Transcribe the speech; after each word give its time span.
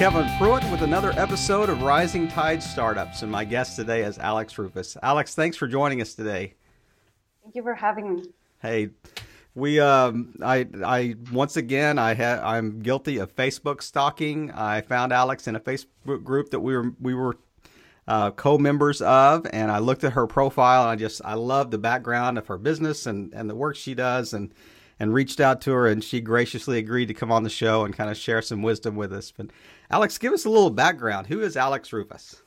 Kevin 0.00 0.26
Pruitt 0.38 0.64
with 0.70 0.80
another 0.80 1.12
episode 1.16 1.68
of 1.68 1.82
Rising 1.82 2.26
Tide 2.26 2.62
Startups, 2.62 3.20
and 3.20 3.30
my 3.30 3.44
guest 3.44 3.76
today 3.76 4.02
is 4.02 4.18
Alex 4.18 4.56
Rufus. 4.56 4.96
Alex, 5.02 5.34
thanks 5.34 5.58
for 5.58 5.68
joining 5.68 6.00
us 6.00 6.14
today. 6.14 6.54
Thank 7.42 7.54
you 7.54 7.62
for 7.62 7.74
having 7.74 8.14
me. 8.14 8.22
Hey, 8.62 8.88
we, 9.54 9.78
um, 9.78 10.34
I, 10.42 10.66
I 10.82 11.16
once 11.30 11.58
again, 11.58 11.98
I 11.98 12.14
had, 12.14 12.38
I'm 12.38 12.80
guilty 12.80 13.18
of 13.18 13.36
Facebook 13.36 13.82
stalking. 13.82 14.50
I 14.52 14.80
found 14.80 15.12
Alex 15.12 15.46
in 15.46 15.54
a 15.54 15.60
Facebook 15.60 16.24
group 16.24 16.48
that 16.52 16.60
we 16.60 16.74
were, 16.74 16.94
we 16.98 17.12
were 17.12 17.36
uh, 18.08 18.30
co-members 18.30 19.02
of, 19.02 19.46
and 19.52 19.70
I 19.70 19.80
looked 19.80 20.04
at 20.04 20.14
her 20.14 20.26
profile, 20.26 20.84
and 20.84 20.92
I 20.92 20.96
just, 20.96 21.20
I 21.26 21.34
love 21.34 21.70
the 21.70 21.76
background 21.76 22.38
of 22.38 22.46
her 22.46 22.56
business 22.56 23.04
and 23.04 23.34
and 23.34 23.50
the 23.50 23.54
work 23.54 23.76
she 23.76 23.94
does, 23.94 24.32
and 24.32 24.54
and 25.00 25.14
reached 25.14 25.40
out 25.40 25.62
to 25.62 25.72
her, 25.72 25.88
and 25.88 26.04
she 26.04 26.20
graciously 26.20 26.78
agreed 26.78 27.06
to 27.06 27.14
come 27.14 27.32
on 27.32 27.42
the 27.42 27.50
show 27.50 27.84
and 27.84 27.96
kind 27.96 28.10
of 28.10 28.16
share 28.16 28.42
some 28.42 28.62
wisdom 28.62 28.94
with 28.94 29.12
us. 29.12 29.32
But 29.34 29.46
Alex, 29.90 30.18
give 30.18 30.32
us 30.32 30.44
a 30.44 30.50
little 30.50 30.70
background. 30.70 31.26
Who 31.26 31.40
is 31.40 31.56
Alex 31.56 31.92
Rufus? 31.92 32.42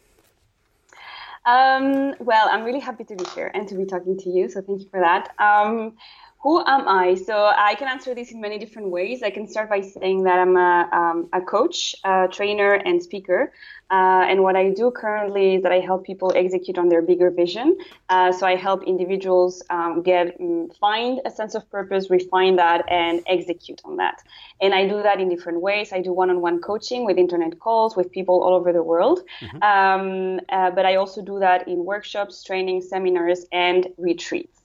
Um, 1.45 2.15
well, 2.19 2.47
I'm 2.49 2.63
really 2.63 2.79
happy 2.79 3.03
to 3.03 3.15
be 3.15 3.25
here 3.31 3.51
and 3.53 3.67
to 3.67 3.75
be 3.75 3.85
talking 3.85 4.17
to 4.17 4.29
you. 4.29 4.47
So 4.47 4.61
thank 4.61 4.81
you 4.81 4.87
for 4.89 5.01
that. 5.01 5.33
Um, 5.39 5.97
who 6.43 6.59
am 6.59 6.89
I? 6.89 7.15
So 7.15 7.53
I 7.55 7.73
can 7.75 7.87
answer 7.87 8.13
this 8.13 8.31
in 8.33 8.41
many 8.41 8.59
different 8.59 8.89
ways. 8.89 9.23
I 9.23 9.29
can 9.29 9.47
start 9.47 9.69
by 9.69 9.79
saying 9.79 10.23
that 10.23 10.39
I'm 10.39 10.57
a, 10.57 10.89
um, 10.91 11.29
a 11.31 11.39
coach, 11.39 11.95
a 12.03 12.27
trainer, 12.29 12.73
and 12.73 13.01
speaker. 13.01 13.53
Uh, 13.89 14.25
and 14.27 14.43
what 14.43 14.57
I 14.57 14.71
do 14.71 14.91
currently 14.91 15.55
is 15.55 15.63
that 15.63 15.71
I 15.71 15.79
help 15.79 16.05
people 16.05 16.33
execute 16.35 16.77
on 16.77 16.89
their 16.89 17.01
bigger 17.01 17.31
vision. 17.31 17.77
Uh, 18.09 18.33
so 18.33 18.45
I 18.45 18.55
help 18.55 18.83
individuals 18.83 19.63
um, 19.69 20.01
get 20.03 20.35
um, 20.41 20.69
find 20.81 21.21
a 21.23 21.31
sense 21.31 21.55
of 21.55 21.69
purpose, 21.71 22.09
refine 22.09 22.57
that, 22.57 22.83
and 22.91 23.23
execute 23.25 23.79
on 23.85 23.95
that. 23.97 24.21
And 24.59 24.73
I 24.73 24.85
do 24.85 25.01
that 25.01 25.21
in 25.21 25.29
different 25.29 25.61
ways. 25.61 25.93
I 25.93 26.01
do 26.01 26.11
one-on-one 26.11 26.59
coaching 26.59 27.05
with 27.05 27.17
internet 27.17 27.57
calls 27.59 27.95
with 27.95 28.11
people 28.11 28.43
all 28.43 28.53
over 28.53 28.73
the 28.73 28.83
world. 28.83 29.21
Mm-hmm. 29.39 29.63
Um, 29.63 30.41
uh, 30.49 30.71
but 30.71 30.85
I 30.85 30.95
also 30.95 31.21
do 31.21 31.39
that 31.39 31.69
in 31.69 31.85
workshops, 31.85 32.43
training, 32.43 32.81
seminars, 32.81 33.45
and 33.53 33.87
retreats. 33.97 34.62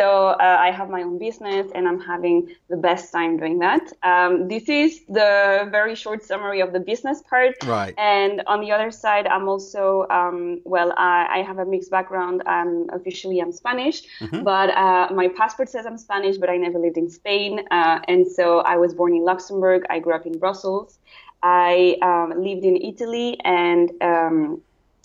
So 0.00 0.28
uh, 0.28 0.56
I 0.58 0.70
have 0.70 0.88
my 0.88 1.02
own 1.02 1.18
business 1.18 1.70
and 1.74 1.86
I'm 1.86 2.00
having 2.00 2.56
the 2.70 2.78
best 2.78 3.12
time 3.12 3.36
doing 3.36 3.58
that. 3.58 3.92
Um, 4.02 4.48
this 4.48 4.66
is 4.66 5.02
the 5.10 5.68
very 5.70 5.94
short 5.94 6.24
summary 6.24 6.60
of 6.60 6.72
the 6.72 6.80
business 6.80 7.22
part. 7.28 7.56
Right. 7.66 7.92
And 7.98 8.42
on 8.46 8.62
the 8.62 8.72
other 8.72 8.90
side, 8.90 9.26
I'm 9.26 9.46
also, 9.46 10.06
um, 10.08 10.62
well, 10.64 10.94
I, 10.96 11.26
I, 11.30 11.42
have 11.42 11.58
a 11.58 11.66
mixed 11.66 11.90
background. 11.90 12.42
I'm 12.46 12.88
officially 12.94 13.40
I'm 13.40 13.52
Spanish, 13.52 14.00
mm-hmm. 14.20 14.42
but 14.42 14.70
uh, 14.70 15.08
my 15.12 15.28
passport 15.28 15.68
says 15.68 15.84
I'm 15.84 15.98
Spanish, 15.98 16.38
but 16.38 16.48
I 16.48 16.56
never 16.56 16.78
lived 16.78 16.96
in 16.96 17.10
Spain. 17.10 17.60
Uh, 17.70 18.00
and 18.08 18.26
so 18.26 18.60
I 18.60 18.78
was 18.78 18.94
born 18.94 19.12
in 19.14 19.22
Luxembourg. 19.22 19.84
I 19.90 19.98
grew 19.98 20.14
up 20.14 20.24
in 20.24 20.38
Brussels. 20.38 20.98
I 21.42 21.98
um, 22.00 22.42
lived 22.42 22.64
in 22.64 22.76
Italy 22.76 23.38
and 23.44 23.90
um, 24.00 24.62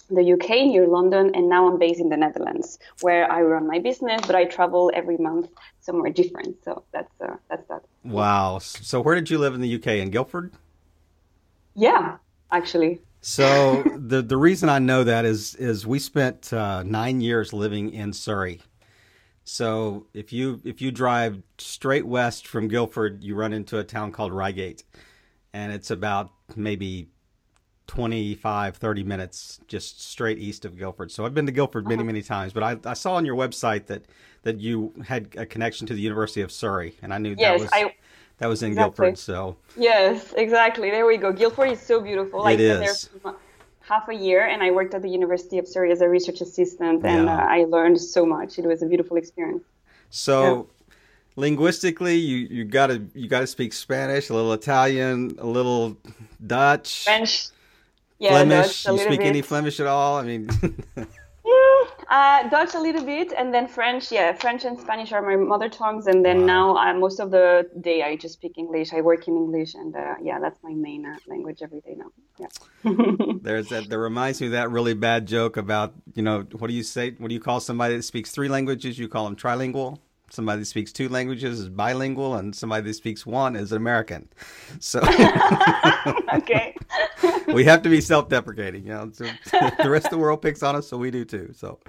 the 0.10 0.34
UK, 0.34 0.68
near 0.68 0.88
London, 0.88 1.32
and 1.34 1.50
now 1.50 1.68
I'm 1.68 1.80
based 1.80 2.00
in 2.00 2.10
the 2.10 2.18
Netherlands, 2.18 2.80
where 3.02 3.32
I 3.32 3.42
run 3.42 3.68
my 3.68 3.80
business, 3.80 4.22
but 4.26 4.36
I 4.36 4.46
travel 4.46 4.92
every 4.94 5.18
month 5.18 5.50
somewhere 5.82 6.12
different. 6.12 6.58
So 6.64 6.84
that's 6.92 7.12
uh, 7.22 7.36
that's 7.50 7.68
that. 7.68 7.84
Wow. 8.04 8.60
So 8.60 9.02
where 9.02 9.16
did 9.16 9.30
you 9.30 9.38
live 9.38 9.54
in 9.56 9.62
the 9.62 9.76
UK? 9.76 9.88
In 9.88 10.12
Guildford? 10.12 10.54
Yeah, 11.76 12.18
actually. 12.52 13.02
So 13.22 13.84
the 13.98 14.22
the 14.22 14.38
reason 14.38 14.70
I 14.70 14.80
know 14.80 15.04
that 15.04 15.26
is 15.26 15.56
is 15.56 15.88
we 15.88 16.00
spent 16.00 16.54
uh, 16.54 16.84
nine 16.84 17.22
years 17.22 17.54
living 17.54 17.92
in 17.92 18.14
Surrey. 18.14 18.62
So 19.44 20.08
if 20.14 20.32
you 20.34 20.62
if 20.64 20.82
you 20.82 20.92
drive 20.92 21.42
straight 21.58 22.06
west 22.06 22.48
from 22.48 22.68
Guildford, 22.68 23.24
you 23.24 23.36
run 23.36 23.54
into 23.54 23.80
a 23.80 23.84
town 23.84 24.12
called 24.12 24.34
Reigate, 24.34 24.84
and 25.54 25.72
it's 25.72 25.92
about 25.92 26.32
maybe 26.56 27.10
25, 27.88 28.78
30 28.78 29.04
minutes 29.04 29.60
just 29.68 30.02
straight 30.02 30.40
east 30.40 30.66
of 30.66 30.78
Guildford. 30.78 31.12
So 31.12 31.26
I've 31.26 31.34
been 31.34 31.46
to 31.46 31.52
Guildford 31.52 31.86
many, 31.86 31.98
uh-huh. 31.98 32.06
many 32.06 32.22
times, 32.22 32.54
but 32.54 32.64
I, 32.64 32.90
I, 32.90 32.94
saw 32.94 33.14
on 33.14 33.26
your 33.26 33.36
website 33.36 33.86
that, 33.88 34.06
that 34.44 34.60
you 34.60 34.94
had 35.06 35.30
a 35.38 35.46
connection 35.46 35.86
to 35.88 35.94
the 35.94 36.02
University 36.02 36.42
of 36.42 36.52
Surrey, 36.52 36.96
and 37.02 37.14
I 37.14 37.18
knew 37.18 37.36
yes, 37.38 37.60
that 37.60 37.64
was 37.64 37.70
I, 37.74 37.96
that 38.38 38.48
was 38.48 38.64
in 38.64 38.72
exactly. 38.72 39.06
Guildford. 39.06 39.20
So 39.20 39.56
yes, 39.78 40.34
exactly. 40.36 40.90
There 40.90 41.06
we 41.06 41.18
go. 41.18 41.32
Guildford 41.32 41.70
is 41.70 41.82
so 41.82 42.02
beautiful. 42.02 42.46
It 42.46 42.54
I've 42.54 42.60
is. 42.60 43.08
been 43.08 43.22
there 43.24 43.36
half 43.82 44.10
a 44.10 44.16
year, 44.16 44.48
and 44.48 44.64
I 44.64 44.72
worked 44.72 44.94
at 44.96 45.04
the 45.04 45.10
University 45.10 45.60
of 45.60 45.68
Surrey 45.68 45.92
as 45.92 46.02
a 46.02 46.10
research 46.10 46.42
assistant, 46.42 47.06
and 47.06 47.26
yeah. 47.26 47.38
uh, 47.38 47.46
I 47.48 47.66
learned 47.66 48.02
so 48.02 48.26
much. 48.26 48.58
It 48.58 48.66
was 48.66 48.82
a 48.82 48.88
beautiful 48.88 49.18
experience. 49.18 49.64
So. 50.10 50.44
Yeah 50.44 50.62
linguistically 51.38 52.16
you 52.16 52.48
you 52.50 52.64
got 52.64 52.88
to 52.88 53.06
you 53.14 53.28
got 53.28 53.42
to 53.42 53.48
speak 53.48 53.74
spanish 53.74 54.30
a 54.30 54.34
little 54.34 54.54
italian 54.54 55.36
a 55.40 55.46
little 55.46 55.98
dutch 56.48 57.04
french 57.04 57.50
yeah, 58.20 58.30
Flemish. 58.30 58.84
Dutch, 58.84 58.94
you 58.94 59.06
speak 59.06 59.20
bit. 59.20 59.28
any 59.28 59.42
Flemish 59.42 59.80
at 59.80 59.88
all? 59.88 60.18
I 60.18 60.24
mean. 60.24 60.50
uh, 62.10 62.50
Dutch 62.50 62.76
a 62.76 62.80
little 62.80 63.04
bit, 63.04 63.34
and 63.38 63.54
then 63.54 63.68
French. 63.68 64.12
Yeah, 64.12 64.34
French 64.34 64.66
and 64.66 64.80
Spanish 64.80 65.12
are 65.12 65.22
my 65.22 65.36
mother 65.36 65.70
tongues, 65.70 66.08
and 66.08 66.24
then 66.24 66.42
wow. 66.42 66.46
now 66.46 66.78
uh, 66.78 66.94
most 66.94 67.20
of 67.20 67.32
the 67.32 67.70
day 67.82 68.04
I 68.04 68.16
just 68.16 68.36
speak 68.36 68.58
English. 68.58 68.94
I 68.94 69.02
work 69.02 69.28
in 69.28 69.36
English, 69.36 69.76
and 69.76 69.96
uh, 69.96 70.16
yeah, 70.22 70.40
that's 70.40 70.60
my 70.64 70.74
main 70.74 71.06
uh, 71.06 71.18
language 71.28 71.60
every 71.62 71.82
day 71.82 71.96
now. 71.98 72.12
Yeah. 72.40 72.48
There's 73.42 73.70
that. 73.70 73.90
That 73.90 74.00
reminds 74.00 74.42
me 74.42 74.48
of 74.48 74.54
that 74.54 74.72
really 74.72 74.94
bad 74.94 75.26
joke 75.26 75.58
about 75.58 75.94
you 76.14 76.24
know 76.24 76.46
what 76.58 76.68
do 76.68 76.74
you 76.74 76.84
say? 76.84 77.12
What 77.18 77.30
do 77.30 77.34
you 77.34 77.42
call 77.42 77.60
somebody 77.60 77.96
that 77.98 78.04
speaks 78.04 78.32
three 78.32 78.50
languages? 78.50 78.98
You 78.98 79.08
call 79.08 79.26
them 79.26 79.36
trilingual 79.36 80.00
somebody 80.36 80.60
that 80.60 80.66
speaks 80.66 80.92
two 80.92 81.10
languages 81.10 81.60
is 81.60 81.70
bilingual 81.70 82.36
and 82.36 82.56
somebody 82.56 82.84
that 82.84 82.94
speaks 82.94 83.26
one 83.26 83.56
is 83.56 83.72
American. 83.72 84.28
So 84.80 85.00
okay. 86.34 86.76
we 87.48 87.64
have 87.64 87.82
to 87.84 87.90
be 87.90 88.02
self-deprecating, 88.02 88.86
you 88.86 88.94
know. 88.94 89.10
So 89.14 89.26
the 89.82 89.90
rest 89.90 90.08
of 90.08 90.12
the 90.12 90.18
world 90.18 90.42
picks 90.42 90.62
on 90.62 90.76
us, 90.76 90.88
so 90.88 90.98
we 90.98 91.12
do 91.12 91.26
too. 91.26 91.52
So 91.56 91.80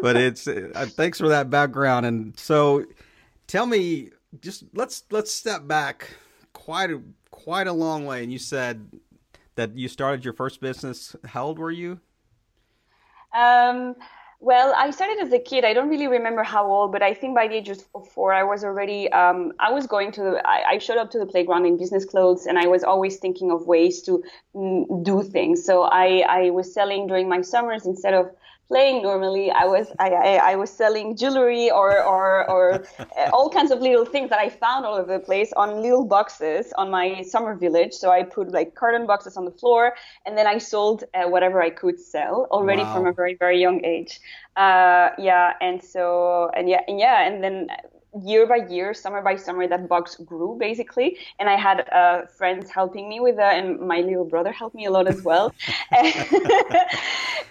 but 0.00 0.16
it's 0.16 0.48
uh, 0.48 0.86
thanks 0.90 1.18
for 1.18 1.28
that 1.28 1.50
background 1.50 2.06
and 2.06 2.38
so 2.38 2.84
tell 3.46 3.66
me 3.66 4.10
just 4.40 4.64
let's 4.74 5.04
let's 5.10 5.32
step 5.32 5.66
back 5.66 6.08
quite 6.52 6.90
a 6.90 7.00
quite 7.30 7.66
a 7.66 7.72
long 7.72 8.04
way 8.06 8.22
and 8.22 8.32
you 8.32 8.38
said 8.38 8.90
that 9.54 9.76
you 9.76 9.88
started 9.88 10.24
your 10.24 10.34
first 10.34 10.60
business 10.60 11.14
how 11.24 11.44
old 11.44 11.58
were 11.58 11.70
you? 11.70 12.00
Um 13.32 13.94
well, 14.40 14.72
I 14.76 14.90
started 14.90 15.18
as 15.20 15.32
a 15.32 15.38
kid. 15.38 15.64
I 15.64 15.72
don't 15.72 15.88
really 15.88 16.06
remember 16.06 16.44
how 16.44 16.64
old, 16.66 16.92
but 16.92 17.02
I 17.02 17.12
think 17.12 17.34
by 17.34 17.48
the 17.48 17.54
age 17.54 17.70
of 17.70 17.82
four, 18.08 18.32
I 18.32 18.44
was 18.44 18.62
already. 18.62 19.10
Um, 19.10 19.52
I 19.58 19.72
was 19.72 19.86
going 19.86 20.12
to. 20.12 20.22
The, 20.22 20.42
I, 20.46 20.70
I, 20.70 20.78
showed 20.78 20.96
up 20.96 21.10
to 21.12 21.18
the 21.18 21.26
playground 21.26 21.66
in 21.66 21.76
business 21.76 22.04
clothes, 22.04 22.46
and 22.46 22.56
I 22.56 22.68
was 22.68 22.84
always 22.84 23.16
thinking 23.16 23.50
of 23.50 23.66
ways 23.66 24.00
to 24.02 24.22
mm, 24.54 25.04
do 25.04 25.24
things. 25.24 25.64
So 25.64 25.82
I, 25.82 26.24
I 26.28 26.50
was 26.50 26.72
selling 26.72 27.08
during 27.08 27.28
my 27.28 27.40
summers 27.40 27.84
instead 27.84 28.14
of 28.14 28.30
playing 28.68 29.02
normally 29.02 29.50
i 29.50 29.64
was 29.64 29.88
i 29.98 30.10
i, 30.10 30.52
I 30.52 30.56
was 30.56 30.70
selling 30.70 31.16
jewelry 31.16 31.70
or 31.70 32.02
or 32.02 32.48
or 32.50 32.84
all 33.32 33.48
kinds 33.48 33.70
of 33.70 33.80
little 33.80 34.04
things 34.04 34.28
that 34.30 34.38
i 34.38 34.48
found 34.48 34.84
all 34.84 34.94
over 34.94 35.18
the 35.18 35.24
place 35.24 35.52
on 35.56 35.82
little 35.82 36.04
boxes 36.04 36.72
on 36.76 36.90
my 36.90 37.22
summer 37.22 37.54
village 37.54 37.92
so 37.92 38.10
i 38.10 38.22
put 38.22 38.52
like 38.52 38.74
carton 38.74 39.06
boxes 39.06 39.36
on 39.36 39.44
the 39.44 39.50
floor 39.50 39.94
and 40.26 40.36
then 40.36 40.46
i 40.46 40.58
sold 40.58 41.04
uh, 41.14 41.24
whatever 41.28 41.62
i 41.62 41.70
could 41.70 41.98
sell 41.98 42.46
already 42.50 42.82
wow. 42.82 42.94
from 42.94 43.06
a 43.06 43.12
very 43.12 43.34
very 43.34 43.60
young 43.60 43.82
age 43.84 44.20
uh, 44.56 45.10
yeah 45.18 45.54
and 45.60 45.82
so 45.82 46.50
and 46.54 46.68
yeah 46.68 46.82
and 46.88 46.98
yeah 46.98 47.26
and 47.26 47.42
then 47.42 47.68
year 48.22 48.46
by 48.46 48.56
year, 48.56 48.94
summer 48.94 49.22
by 49.22 49.36
summer, 49.36 49.66
that 49.68 49.88
box 49.88 50.16
grew 50.16 50.56
basically. 50.58 51.18
And 51.38 51.48
I 51.48 51.56
had 51.56 51.88
uh, 51.90 52.26
friends 52.26 52.70
helping 52.70 53.08
me 53.08 53.20
with 53.20 53.36
that, 53.36 53.58
and 53.58 53.80
my 53.80 54.00
little 54.00 54.24
brother 54.24 54.52
helped 54.52 54.74
me 54.74 54.86
a 54.86 54.90
lot 54.90 55.06
as 55.06 55.22
well. 55.22 55.52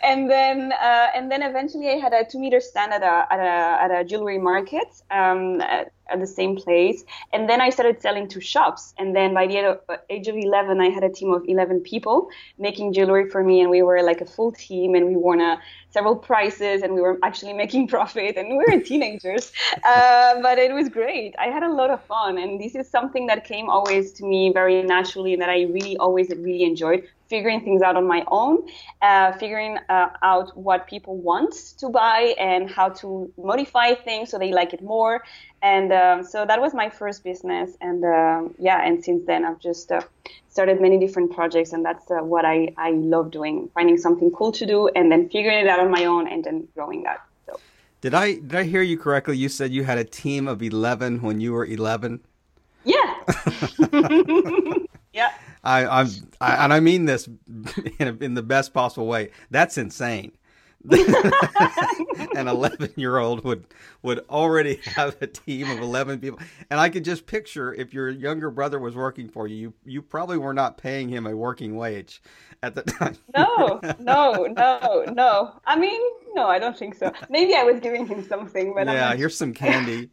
and 0.03 0.29
then, 0.29 0.71
uh, 0.73 1.07
and 1.15 1.31
then 1.31 1.41
eventually, 1.43 1.89
I 1.89 1.95
had 1.95 2.13
a 2.13 2.25
two 2.25 2.39
meter 2.39 2.59
stand 2.59 2.93
at 2.93 3.03
a 3.03 3.27
at 3.31 3.39
a, 3.39 3.83
at 3.83 4.01
a 4.01 4.03
jewelry 4.03 4.39
market. 4.39 4.87
Um, 5.11 5.61
at, 6.09 6.19
the 6.19 6.27
same 6.27 6.55
place. 6.55 7.03
And 7.33 7.49
then 7.49 7.61
I 7.61 7.69
started 7.69 8.01
selling 8.01 8.27
to 8.29 8.41
shops. 8.41 8.93
And 8.97 9.15
then 9.15 9.33
by 9.33 9.47
the 9.47 9.79
age 10.09 10.27
of 10.27 10.35
11, 10.35 10.81
I 10.81 10.89
had 10.89 11.03
a 11.03 11.09
team 11.09 11.31
of 11.33 11.43
11 11.47 11.81
people 11.81 12.29
making 12.57 12.93
jewelry 12.93 13.29
for 13.29 13.43
me. 13.43 13.61
And 13.61 13.69
we 13.69 13.81
were 13.81 14.01
like 14.01 14.21
a 14.21 14.25
full 14.25 14.51
team 14.51 14.95
and 14.95 15.05
we 15.07 15.15
won 15.15 15.41
a, 15.41 15.59
several 15.89 16.15
prizes 16.15 16.81
and 16.81 16.93
we 16.93 17.01
were 17.01 17.17
actually 17.23 17.53
making 17.63 17.87
profit 17.87 18.35
and 18.37 18.49
we 18.49 18.55
were 18.55 18.81
teenagers. 18.81 19.51
Uh, 19.83 20.41
but 20.41 20.57
it 20.57 20.73
was 20.73 20.89
great. 20.89 21.33
I 21.39 21.45
had 21.45 21.63
a 21.63 21.71
lot 21.71 21.89
of 21.89 22.03
fun. 22.03 22.37
And 22.37 22.59
this 22.59 22.75
is 22.75 22.89
something 22.89 23.27
that 23.27 23.45
came 23.45 23.69
always 23.69 24.11
to 24.13 24.25
me 24.25 24.51
very 24.51 24.81
naturally 24.83 25.33
and 25.33 25.41
that 25.41 25.49
I 25.49 25.61
really 25.63 25.95
always 25.97 26.29
really 26.29 26.63
enjoyed 26.63 27.07
figuring 27.27 27.61
things 27.61 27.81
out 27.81 27.95
on 27.95 28.07
my 28.07 28.23
own, 28.27 28.67
uh, 29.01 29.31
figuring 29.33 29.77
uh, 29.89 30.09
out 30.21 30.55
what 30.57 30.87
people 30.87 31.17
want 31.17 31.53
to 31.77 31.89
buy 31.89 32.35
and 32.39 32.69
how 32.69 32.89
to 32.89 33.31
modify 33.37 33.93
things 33.93 34.29
so 34.29 34.39
they 34.39 34.51
like 34.51 34.73
it 34.73 34.81
more. 34.81 35.23
And 35.61 35.91
um, 35.91 36.23
so 36.23 36.45
that 36.45 36.61
was 36.61 36.73
my 36.73 36.89
first 36.89 37.23
business. 37.23 37.77
And 37.81 38.03
uh, 38.03 38.49
yeah, 38.59 38.85
and 38.85 39.03
since 39.03 39.25
then 39.25 39.43
I've 39.43 39.59
just 39.59 39.91
uh, 39.91 40.01
started 40.49 40.79
many 40.81 40.97
different 40.99 41.31
projects, 41.33 41.73
and 41.73 41.83
that's 41.83 42.09
uh, 42.11 42.17
what 42.17 42.45
I, 42.45 42.73
I 42.77 42.91
love 42.91 43.31
doing 43.31 43.69
finding 43.73 43.97
something 43.97 44.31
cool 44.31 44.51
to 44.53 44.65
do 44.65 44.87
and 44.89 45.11
then 45.11 45.29
figuring 45.29 45.59
it 45.59 45.67
out 45.67 45.79
on 45.79 45.91
my 45.91 46.05
own 46.05 46.27
and 46.27 46.43
then 46.43 46.67
growing 46.75 47.03
that. 47.03 47.21
So. 47.45 47.59
Did 48.01 48.13
I 48.13 48.35
did 48.35 48.55
I 48.55 48.63
hear 48.63 48.81
you 48.81 48.97
correctly? 48.97 49.37
You 49.37 49.49
said 49.49 49.71
you 49.71 49.83
had 49.83 49.97
a 49.97 50.03
team 50.03 50.47
of 50.47 50.61
eleven 50.61 51.21
when 51.21 51.41
you 51.41 51.53
were 51.53 51.65
eleven. 51.65 52.21
Yeah. 52.85 53.15
yeah. 55.13 55.31
I, 55.67 56.01
I'm, 56.01 56.07
I, 56.39 56.63
and 56.63 56.73
I 56.73 56.79
mean 56.79 57.05
this 57.05 57.27
in, 57.99 58.07
a, 58.07 58.23
in 58.23 58.33
the 58.35 58.41
best 58.41 58.73
possible 58.73 59.05
way. 59.07 59.31
That's 59.51 59.77
insane. 59.77 60.31
an 62.35 62.47
11 62.47 62.93
year 62.95 63.17
old 63.17 63.43
would 63.43 63.65
would 64.03 64.19
already 64.29 64.79
have 64.83 65.17
a 65.21 65.27
team 65.27 65.69
of 65.69 65.79
11 65.79 66.19
people. 66.19 66.39
And 66.69 66.79
i 66.79 66.87
could 66.87 67.03
just 67.03 67.25
picture 67.25 67.73
if 67.73 67.93
your 67.93 68.09
younger 68.09 68.49
brother 68.51 68.79
was 68.79 68.95
working 68.95 69.27
for 69.27 69.47
you 69.47 69.57
you, 69.57 69.73
you 69.85 70.01
probably 70.01 70.37
were 70.37 70.53
not 70.53 70.77
paying 70.77 71.09
him 71.09 71.25
a 71.25 71.35
working 71.35 71.75
wage 71.75 72.21
at 72.63 72.75
the 72.75 72.81
time. 72.99 73.17
No 73.35 73.79
no 73.99 74.45
no 74.45 75.05
no. 75.13 75.53
I 75.65 75.77
mean 75.77 75.99
no 76.35 76.47
i 76.47 76.59
don't 76.59 76.77
think 76.77 76.95
so. 76.95 77.11
Maybe 77.29 77.55
i 77.55 77.63
was 77.63 77.79
giving 77.79 78.05
him 78.05 78.23
something 78.27 78.73
but 78.73 78.87
yeah 78.87 79.15
here's 79.15 79.35
some 79.35 79.53
candy. 79.65 80.09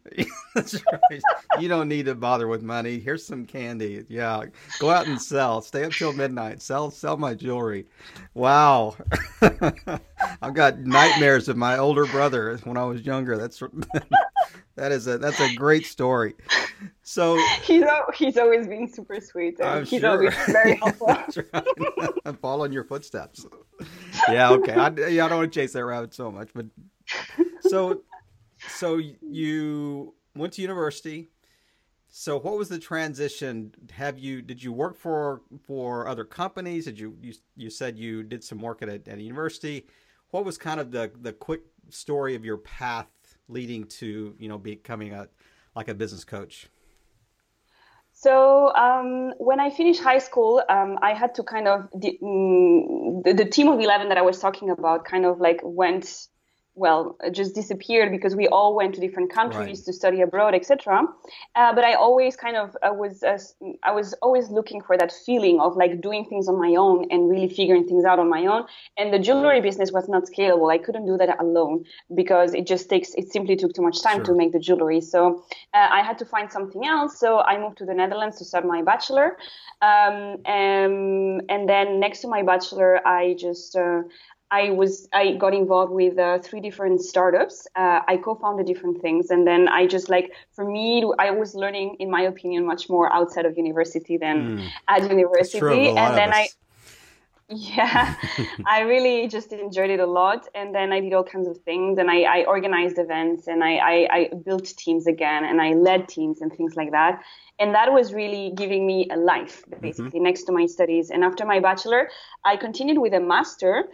Right. 0.55 1.21
you 1.59 1.67
don't 1.67 1.87
need 1.87 2.07
to 2.07 2.15
bother 2.15 2.47
with 2.47 2.63
money. 2.63 2.99
Here's 2.99 3.25
some 3.25 3.45
candy. 3.45 4.03
Yeah 4.09 4.45
go 4.79 4.89
out 4.89 5.07
and 5.07 5.21
sell. 5.21 5.61
Stay 5.61 5.85
up 5.85 5.91
till 5.91 6.11
midnight. 6.13 6.61
Sell 6.61 6.89
sell 6.91 7.17
my 7.17 7.33
jewelry. 7.35 7.85
Wow 8.33 8.95
i've 10.41 10.53
got 10.53 10.79
nightmares 10.79 11.47
of 11.49 11.57
my 11.57 11.77
older 11.77 12.05
brother 12.05 12.57
when 12.63 12.77
i 12.77 12.83
was 12.83 13.05
younger 13.05 13.37
that's 13.37 13.61
that 14.75 14.91
is 14.91 15.07
a 15.07 15.17
that's 15.17 15.39
a 15.39 15.53
great 15.55 15.85
story. 15.85 16.35
So 17.03 17.37
he's 17.63 17.83
he's 18.15 18.37
always 18.37 18.67
been 18.67 18.87
super 18.91 19.19
sweet. 19.21 19.59
And 19.59 19.69
I'm 19.69 19.85
he's 19.85 20.01
sure. 20.01 20.09
always 20.09 20.35
very 20.47 20.75
helpful. 20.83 21.07
right. 21.07 22.39
Follow 22.41 22.65
in 22.65 22.71
your 22.73 22.83
footsteps. 22.83 23.45
Yeah, 24.29 24.51
okay. 24.51 24.73
I, 24.73 24.89
yeah, 25.07 25.25
I 25.25 25.29
don't 25.29 25.39
want 25.39 25.53
to 25.53 25.59
chase 25.59 25.73
that 25.73 25.85
rabbit 25.85 26.13
so 26.13 26.31
much, 26.31 26.49
but 26.53 26.65
so 27.61 28.01
so 28.67 28.97
you 28.97 30.13
went 30.35 30.53
to 30.53 30.61
university. 30.61 31.29
So 32.09 32.39
what 32.39 32.57
was 32.57 32.69
the 32.69 32.79
transition? 32.79 33.73
Have 33.91 34.19
you 34.19 34.41
did 34.41 34.61
you 34.61 34.73
work 34.73 34.97
for 34.97 35.41
for 35.65 36.07
other 36.07 36.25
companies? 36.25 36.85
Did 36.85 36.99
you 36.99 37.17
you, 37.21 37.33
you 37.55 37.69
said 37.69 37.97
you 37.97 38.23
did 38.23 38.43
some 38.43 38.59
work 38.59 38.81
at 38.81 38.89
a, 38.89 38.95
at 39.07 39.17
a 39.17 39.21
university? 39.21 39.87
What 40.35 40.43
was 40.43 40.57
kind 40.57 40.81
of 40.81 40.91
the 40.91 41.09
the 41.21 41.31
quick 41.31 41.61
story 41.89 42.35
of 42.35 42.43
your 42.43 42.57
path 42.57 43.07
leading 43.47 43.85
to 43.99 44.35
you 44.37 44.49
know 44.49 44.57
becoming 44.57 45.13
a 45.13 45.29
like 45.77 45.87
a 45.87 45.93
business 45.93 46.25
coach? 46.25 46.67
So 48.11 48.75
um, 48.75 49.33
when 49.37 49.61
I 49.61 49.69
finished 49.69 50.01
high 50.01 50.17
school, 50.17 50.61
um, 50.67 50.99
I 51.01 51.13
had 51.13 51.35
to 51.35 51.43
kind 51.43 51.69
of 51.69 51.87
the, 51.97 52.19
mm, 52.21 53.23
the, 53.23 53.33
the, 53.33 53.45
team 53.45 53.69
of 53.69 53.79
eleven 53.79 54.09
that 54.09 54.17
I 54.17 54.23
was 54.23 54.39
talking 54.39 54.69
about 54.69 55.05
kind 55.05 55.25
of 55.25 55.39
like 55.39 55.61
went 55.63 56.27
well 56.75 57.17
just 57.31 57.55
disappeared 57.55 58.11
because 58.11 58.35
we 58.35 58.47
all 58.47 58.75
went 58.75 58.93
to 58.95 59.01
different 59.01 59.31
countries 59.31 59.79
right. 59.79 59.85
to 59.85 59.93
study 59.93 60.21
abroad 60.21 60.53
etc 60.53 61.03
uh, 61.55 61.73
but 61.73 61.83
i 61.83 61.93
always 61.93 62.35
kind 62.35 62.57
of 62.57 62.75
I 62.83 62.91
was 62.91 63.23
uh, 63.23 63.37
i 63.83 63.91
was 63.91 64.13
always 64.21 64.49
looking 64.49 64.81
for 64.81 64.97
that 64.97 65.11
feeling 65.25 65.59
of 65.59 65.75
like 65.75 66.01
doing 66.01 66.25
things 66.25 66.47
on 66.47 66.57
my 66.59 66.75
own 66.75 67.07
and 67.11 67.29
really 67.29 67.49
figuring 67.49 67.87
things 67.87 68.05
out 68.05 68.19
on 68.19 68.29
my 68.29 68.45
own. 68.45 68.65
And 68.97 69.13
the 69.13 69.19
jewelry 69.19 69.61
business 69.61 69.91
was 69.91 70.07
not 70.07 70.23
scalable. 70.23 70.71
I 70.71 70.77
couldn't 70.77 71.05
do 71.05 71.17
that 71.17 71.39
alone 71.39 71.85
because 72.13 72.53
it 72.53 72.65
just 72.67 72.89
takes 72.89 73.13
it 73.15 73.31
simply 73.31 73.55
took 73.55 73.73
too 73.73 73.81
much 73.81 74.01
time 74.01 74.17
sure. 74.17 74.25
to 74.25 74.33
make 74.35 74.51
the 74.51 74.59
jewelry. 74.59 75.01
So 75.01 75.43
uh, 75.73 75.87
i 75.97 76.01
had 76.01 76.17
to 76.19 76.25
find 76.25 76.51
something 76.51 76.85
else. 76.85 77.19
So 77.19 77.39
i 77.39 77.57
moved 77.63 77.77
to 77.81 77.85
the 77.85 77.93
netherlands 77.93 78.37
to 78.39 78.45
start 78.45 78.65
my 78.65 78.81
bachelor. 78.81 79.37
Um, 79.81 80.37
and, 80.45 81.43
and 81.49 81.69
then 81.69 81.99
next 81.99 82.21
to 82.21 82.27
my 82.27 82.41
bachelor 82.43 83.05
i 83.05 83.35
just 83.37 83.75
uh, 83.75 84.01
I 84.55 84.69
was 84.69 85.09
I 85.11 85.33
got 85.43 85.53
involved 85.53 85.91
with 85.91 86.17
uh, 86.17 86.39
three 86.39 86.61
different 86.67 87.01
startups. 87.01 87.67
Uh, 87.75 87.99
I 88.11 88.15
co-founded 88.25 88.65
different 88.65 89.01
things, 89.01 89.29
and 89.33 89.45
then 89.49 89.67
I 89.67 89.81
just 89.95 90.07
like 90.15 90.27
for 90.55 90.65
me, 90.75 90.85
I 91.19 91.31
was 91.31 91.55
learning, 91.63 91.97
in 91.99 92.09
my 92.09 92.23
opinion, 92.33 92.65
much 92.65 92.83
more 92.89 93.07
outside 93.11 93.45
of 93.45 93.57
university 93.57 94.15
than 94.25 94.37
mm. 94.37 94.69
at 94.87 95.01
university. 95.17 95.89
and 95.89 96.11
then 96.19 96.31
I, 96.41 96.43
yeah, 97.49 98.15
I 98.77 98.79
really 98.93 99.27
just 99.27 99.51
enjoyed 99.51 99.89
it 99.89 99.99
a 99.99 100.09
lot. 100.19 100.47
And 100.55 100.73
then 100.73 100.93
I 100.93 100.99
did 101.01 101.11
all 101.13 101.27
kinds 101.33 101.49
of 101.49 101.57
things, 101.69 101.97
and 101.97 102.09
I, 102.09 102.19
I 102.37 102.39
organized 102.45 102.97
events, 102.97 103.47
and 103.47 103.61
I, 103.61 103.73
I, 103.93 103.95
I 104.17 104.19
built 104.47 104.67
teams 104.83 105.05
again, 105.05 105.43
and 105.43 105.61
I 105.61 105.73
led 105.73 106.07
teams 106.07 106.39
and 106.41 106.49
things 106.57 106.77
like 106.77 106.91
that 106.91 107.21
and 107.59 107.73
that 107.73 107.91
was 107.91 108.13
really 108.13 108.51
giving 108.55 108.85
me 108.85 109.07
a 109.11 109.15
life 109.15 109.63
basically 109.81 110.19
mm-hmm. 110.19 110.23
next 110.23 110.43
to 110.43 110.51
my 110.51 110.65
studies 110.65 111.09
and 111.09 111.23
after 111.23 111.45
my 111.45 111.59
bachelor 111.59 112.09
i 112.43 112.55
continued 112.55 112.97
with 112.97 113.13
a 113.13 113.19
master 113.19 113.85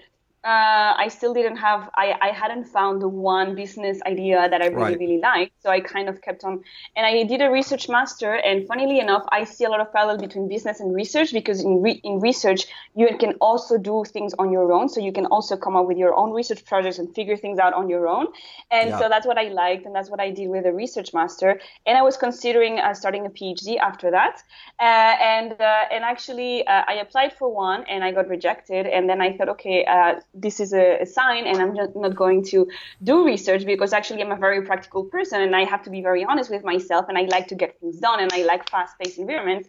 uh, 0.43 0.95
I 0.97 1.07
still 1.09 1.35
didn't 1.35 1.57
have, 1.57 1.87
I, 1.93 2.15
I 2.19 2.29
hadn't 2.29 2.65
found 2.65 2.99
the 2.99 3.07
one 3.07 3.53
business 3.53 3.99
idea 4.07 4.49
that 4.49 4.59
I 4.59 4.67
really, 4.67 4.81
right. 4.81 4.99
really 4.99 5.17
liked. 5.19 5.53
So 5.61 5.69
I 5.69 5.81
kind 5.81 6.09
of 6.09 6.21
kept 6.21 6.43
on, 6.43 6.63
and 6.95 7.05
I 7.05 7.23
did 7.23 7.41
a 7.41 7.51
research 7.51 7.87
master. 7.87 8.33
And 8.33 8.67
funnily 8.67 8.99
enough, 8.99 9.23
I 9.31 9.43
see 9.43 9.65
a 9.65 9.69
lot 9.69 9.81
of 9.81 9.93
parallel 9.93 10.17
between 10.17 10.47
business 10.47 10.79
and 10.79 10.95
research 10.95 11.31
because 11.31 11.63
in, 11.63 11.83
re, 11.83 12.01
in 12.03 12.19
research, 12.19 12.65
you 12.95 13.07
can 13.19 13.33
also 13.33 13.77
do 13.77 14.03
things 14.03 14.33
on 14.39 14.51
your 14.51 14.73
own. 14.73 14.89
So 14.89 14.99
you 14.99 15.11
can 15.11 15.27
also 15.27 15.55
come 15.57 15.75
up 15.75 15.85
with 15.85 15.97
your 15.97 16.15
own 16.15 16.31
research 16.31 16.65
projects 16.65 16.97
and 16.97 17.13
figure 17.13 17.37
things 17.37 17.59
out 17.59 17.73
on 17.73 17.87
your 17.87 18.07
own. 18.07 18.25
And 18.71 18.89
yeah. 18.89 18.97
so 18.97 19.09
that's 19.09 19.27
what 19.27 19.37
I 19.37 19.49
liked. 19.49 19.85
And 19.85 19.93
that's 19.93 20.09
what 20.09 20.19
I 20.19 20.31
did 20.31 20.49
with 20.49 20.65
a 20.65 20.73
research 20.73 21.13
master. 21.13 21.59
And 21.85 21.99
I 21.99 22.01
was 22.01 22.17
considering 22.17 22.79
uh, 22.79 22.95
starting 22.95 23.27
a 23.27 23.29
PhD 23.29 23.77
after 23.77 24.09
that. 24.09 24.41
Uh, 24.79 24.83
and, 25.21 25.51
uh, 25.51 25.83
and 25.91 26.03
actually, 26.03 26.65
uh, 26.65 26.83
I 26.87 26.95
applied 26.95 27.33
for 27.33 27.53
one 27.53 27.83
and 27.87 28.03
I 28.03 28.11
got 28.11 28.27
rejected. 28.27 28.87
And 28.87 29.07
then 29.07 29.21
I 29.21 29.37
thought, 29.37 29.49
okay, 29.49 29.85
uh, 29.85 30.15
this 30.33 30.59
is 30.59 30.73
a, 30.73 31.01
a, 31.01 31.05
sign 31.05 31.45
and 31.45 31.57
I'm 31.57 31.75
just 31.75 31.95
not 31.95 32.15
going 32.15 32.43
to 32.45 32.67
do 33.03 33.25
research 33.25 33.65
because 33.65 33.91
actually 33.91 34.21
I'm 34.21 34.31
a 34.31 34.37
very 34.37 34.61
practical 34.61 35.03
person 35.03 35.41
and 35.41 35.55
I 35.55 35.65
have 35.65 35.83
to 35.83 35.89
be 35.89 36.01
very 36.01 36.23
honest 36.23 36.49
with 36.49 36.63
myself 36.63 37.07
and 37.09 37.17
I 37.17 37.23
like 37.23 37.47
to 37.49 37.55
get 37.55 37.79
things 37.79 37.97
done 37.97 38.21
and 38.21 38.31
I 38.31 38.43
like 38.43 38.69
fast 38.69 38.97
paced 38.97 39.19
environments. 39.19 39.67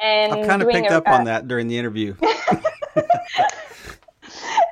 And 0.00 0.32
I 0.32 0.46
kind 0.46 0.62
of 0.62 0.68
picked 0.68 0.90
a, 0.90 0.96
up 0.96 1.08
uh, 1.08 1.12
on 1.12 1.24
that 1.24 1.48
during 1.48 1.68
the 1.68 1.78
interview. 1.78 2.14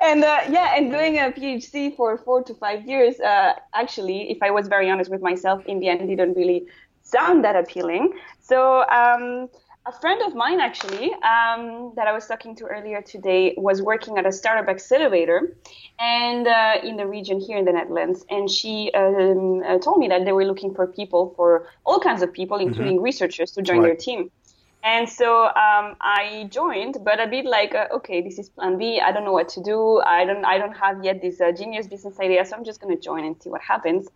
and 0.01 0.23
uh, 0.23 0.41
yeah, 0.49 0.75
and 0.75 0.91
doing 0.91 1.17
a 1.17 1.31
PhD 1.31 1.95
for 1.95 2.17
four 2.17 2.43
to 2.43 2.53
five 2.53 2.87
years, 2.87 3.19
uh, 3.19 3.53
actually, 3.73 4.31
if 4.31 4.41
I 4.41 4.51
was 4.51 4.67
very 4.67 4.89
honest 4.89 5.09
with 5.09 5.21
myself, 5.21 5.65
in 5.65 5.79
the 5.79 5.89
end, 5.89 6.07
didn't 6.07 6.35
really 6.35 6.67
sound 7.01 7.43
that 7.45 7.55
appealing. 7.55 8.13
So 8.39 8.87
um, 8.89 9.49
a 9.85 9.91
friend 9.99 10.21
of 10.21 10.35
mine, 10.35 10.59
actually, 10.59 11.11
um, 11.13 11.93
that 11.95 12.07
I 12.07 12.13
was 12.13 12.27
talking 12.27 12.55
to 12.57 12.65
earlier 12.65 13.01
today, 13.01 13.55
was 13.57 13.81
working 13.81 14.17
at 14.17 14.27
a 14.27 14.31
startup 14.31 14.69
accelerator, 14.69 15.57
and 15.99 16.47
uh, 16.47 16.75
in 16.83 16.97
the 16.97 17.07
region 17.07 17.39
here 17.39 17.57
in 17.57 17.65
the 17.65 17.71
Netherlands. 17.71 18.23
And 18.29 18.49
she 18.49 18.91
um, 18.93 19.63
uh, 19.65 19.79
told 19.79 19.97
me 19.97 20.07
that 20.09 20.23
they 20.25 20.33
were 20.33 20.45
looking 20.45 20.75
for 20.75 20.85
people, 20.85 21.33
for 21.35 21.67
all 21.83 21.99
kinds 21.99 22.21
of 22.21 22.31
people, 22.31 22.57
mm-hmm. 22.57 22.67
including 22.67 22.95
mm-hmm. 22.97 23.05
researchers, 23.05 23.51
to 23.51 23.63
join 23.63 23.79
right. 23.79 23.87
their 23.87 23.95
team. 23.95 24.29
And 24.83 25.07
so 25.07 25.45
um, 25.45 25.95
I 26.01 26.47
joined, 26.49 26.97
but 27.03 27.19
a 27.19 27.27
bit 27.27 27.45
like, 27.45 27.75
uh, 27.75 27.87
okay, 27.93 28.21
this 28.21 28.39
is 28.39 28.49
Plan 28.49 28.77
B. 28.77 28.99
I 28.99 29.11
don't 29.11 29.23
know 29.23 29.31
what 29.31 29.49
to 29.49 29.61
do. 29.61 29.99
I 29.99 30.25
don't, 30.25 30.43
I 30.43 30.57
don't 30.57 30.73
have 30.73 31.03
yet 31.03 31.21
this 31.21 31.39
uh, 31.39 31.51
genius 31.51 31.87
business 31.87 32.19
idea, 32.19 32.43
so 32.45 32.55
I'm 32.55 32.63
just 32.63 32.81
going 32.81 32.95
to 32.95 33.01
join 33.01 33.23
and 33.25 33.41
see 33.41 33.49
what 33.49 33.61
happens. 33.61 34.07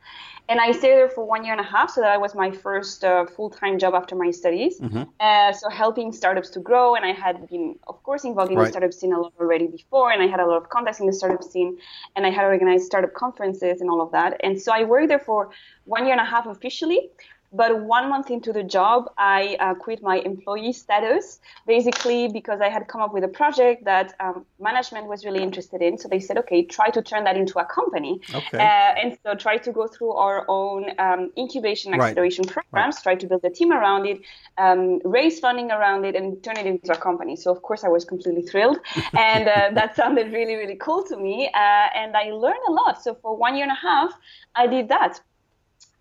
And 0.47 0.59
I 0.59 0.71
stayed 0.71 0.93
there 0.93 1.09
for 1.09 1.23
one 1.23 1.43
year 1.43 1.53
and 1.53 1.61
a 1.61 1.69
half, 1.69 1.89
so 1.91 2.01
that 2.01 2.19
was 2.21 2.35
my 2.35 2.51
first 2.51 3.03
uh, 3.03 3.25
full-time 3.25 3.79
job 3.79 3.93
after 3.95 4.15
my 4.15 4.31
studies. 4.31 4.79
Mm-hmm. 4.79 5.03
Uh, 5.19 5.53
so 5.53 5.69
helping 5.69 6.11
startups 6.11 6.49
to 6.51 6.59
grow, 6.59 6.95
and 6.95 7.03
I 7.05 7.13
had 7.13 7.47
been, 7.47 7.77
of 7.87 8.01
course, 8.03 8.23
involved 8.23 8.51
in 8.51 8.57
right. 8.57 8.65
the 8.65 8.71
startup 8.71 8.93
scene 8.93 9.13
a 9.13 9.19
lot 9.19 9.33
already 9.39 9.67
before, 9.67 10.11
and 10.11 10.21
I 10.21 10.27
had 10.27 10.39
a 10.39 10.45
lot 10.45 10.57
of 10.57 10.69
contacts 10.69 10.99
in 10.99 11.07
the 11.07 11.13
startup 11.13 11.43
scene, 11.43 11.77
and 12.15 12.25
I 12.25 12.29
had 12.29 12.45
organized 12.45 12.85
startup 12.85 13.13
conferences 13.13 13.81
and 13.81 13.89
all 13.89 14.01
of 14.01 14.11
that. 14.11 14.39
And 14.43 14.61
so 14.61 14.71
I 14.71 14.83
worked 14.83 15.09
there 15.09 15.19
for 15.19 15.49
one 15.85 16.05
year 16.05 16.13
and 16.13 16.21
a 16.21 16.25
half 16.25 16.45
officially. 16.45 17.09
But 17.55 17.81
one 17.81 18.09
month 18.09 18.29
into 18.29 18.51
the 18.51 18.63
job, 18.63 19.11
I 19.17 19.57
uh, 19.59 19.75
quit 19.75 20.01
my 20.01 20.17
employee 20.17 20.73
status, 20.73 21.39
basically 21.65 22.27
because 22.27 22.59
I 22.59 22.69
had 22.69 22.87
come 22.87 23.01
up 23.01 23.13
with 23.13 23.23
a 23.23 23.27
project 23.27 23.85
that 23.85 24.13
um, 24.19 24.45
management 24.59 25.07
was 25.07 25.25
really 25.25 25.41
interested 25.41 25.81
in. 25.81 25.97
So 25.97 26.07
they 26.07 26.19
said, 26.19 26.37
okay, 26.39 26.63
try 26.63 26.89
to 26.89 27.01
turn 27.01 27.23
that 27.23 27.37
into 27.37 27.57
a 27.59 27.65
company. 27.65 28.19
Okay. 28.33 28.57
Uh, 28.57 28.91
and 29.01 29.17
so 29.23 29.35
try 29.35 29.57
to 29.57 29.71
go 29.71 29.87
through 29.87 30.11
our 30.11 30.45
own 30.49 30.91
um, 30.99 31.31
incubation 31.37 31.93
acceleration 31.93 32.43
right. 32.43 32.53
programs, 32.53 32.95
right. 32.95 33.03
try 33.03 33.15
to 33.15 33.27
build 33.27 33.43
a 33.45 33.49
team 33.49 33.71
around 33.71 34.05
it, 34.05 34.19
um, 34.57 34.99
raise 35.05 35.39
funding 35.39 35.71
around 35.71 36.05
it, 36.05 36.15
and 36.15 36.43
turn 36.43 36.57
it 36.57 36.65
into 36.65 36.91
a 36.91 36.97
company. 36.97 37.35
So 37.35 37.51
of 37.51 37.61
course 37.61 37.83
I 37.83 37.87
was 37.87 38.03
completely 38.03 38.41
thrilled, 38.41 38.79
and 39.17 39.47
uh, 39.47 39.69
that 39.73 39.95
sounded 39.95 40.33
really 40.33 40.55
really 40.55 40.75
cool 40.75 41.03
to 41.05 41.17
me. 41.17 41.49
Uh, 41.53 41.87
and 42.01 42.15
I 42.15 42.31
learned 42.31 42.65
a 42.67 42.71
lot. 42.71 43.01
So 43.01 43.15
for 43.21 43.35
one 43.35 43.55
year 43.55 43.63
and 43.63 43.71
a 43.71 43.81
half, 43.89 44.11
I 44.55 44.67
did 44.67 44.89
that. 44.89 45.21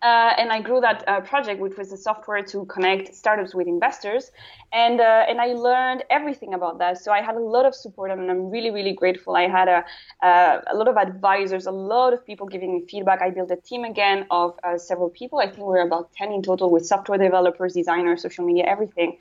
Uh, 0.02 0.34
and 0.36 0.52
I 0.52 0.60
grew 0.60 0.80
that 0.82 1.02
uh, 1.08 1.20
project, 1.22 1.60
which 1.60 1.76
was 1.78 1.90
a 1.90 1.96
software 1.96 2.42
to 2.42 2.66
connect 2.66 3.14
startups 3.14 3.54
with 3.54 3.66
investors, 3.66 4.30
and 4.70 5.00
uh, 5.00 5.24
and 5.28 5.40
I 5.40 5.54
learned 5.54 6.04
everything 6.10 6.52
about 6.52 6.78
that. 6.78 6.98
So 6.98 7.10
I 7.10 7.22
had 7.22 7.36
a 7.36 7.40
lot 7.40 7.64
of 7.64 7.74
support, 7.74 8.10
and 8.10 8.30
I'm 8.30 8.50
really 8.50 8.70
really 8.70 8.92
grateful. 8.92 9.34
I 9.34 9.48
had 9.48 9.68
a 9.68 9.84
a 10.22 10.74
lot 10.74 10.88
of 10.88 10.96
advisors, 10.96 11.66
a 11.66 11.70
lot 11.70 12.12
of 12.12 12.26
people 12.26 12.46
giving 12.46 12.74
me 12.74 12.84
feedback. 12.86 13.22
I 13.22 13.30
built 13.30 13.50
a 13.50 13.56
team 13.56 13.84
again 13.84 14.26
of 14.30 14.58
uh, 14.62 14.76
several 14.76 15.08
people. 15.08 15.38
I 15.38 15.46
think 15.46 15.66
we 15.66 15.78
are 15.78 15.86
about 15.86 16.12
ten 16.12 16.32
in 16.32 16.42
total, 16.42 16.70
with 16.70 16.84
software 16.84 17.18
developers, 17.18 17.72
designers, 17.72 18.20
social 18.20 18.44
media, 18.44 18.64
everything, 18.64 19.16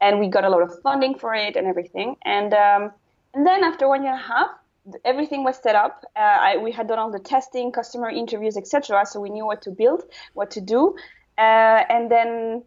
and 0.00 0.20
we 0.20 0.28
got 0.28 0.44
a 0.44 0.50
lot 0.50 0.62
of 0.62 0.82
funding 0.82 1.14
for 1.18 1.34
it 1.34 1.56
and 1.56 1.66
everything. 1.66 2.16
And 2.24 2.52
um, 2.52 2.92
and 3.32 3.46
then 3.46 3.64
after 3.64 3.88
one 3.88 4.02
year 4.02 4.12
and 4.12 4.20
a 4.20 4.24
half, 4.24 4.50
everything 5.04 5.44
was 5.44 5.56
set 5.56 5.74
up. 5.74 6.04
Uh, 6.14 6.20
I, 6.20 6.56
we 6.58 6.72
had 6.72 6.88
done 6.88 6.98
all 6.98 7.10
the 7.10 7.18
testing, 7.18 7.72
customer 7.72 8.10
interviews, 8.10 8.56
etc. 8.56 9.06
So 9.06 9.20
we 9.20 9.30
knew 9.30 9.46
what 9.46 9.62
to 9.62 9.70
build, 9.70 10.02
what 10.34 10.50
to 10.52 10.60
do, 10.60 10.96
uh, 11.38 11.40
and 11.88 12.10
then 12.10 12.62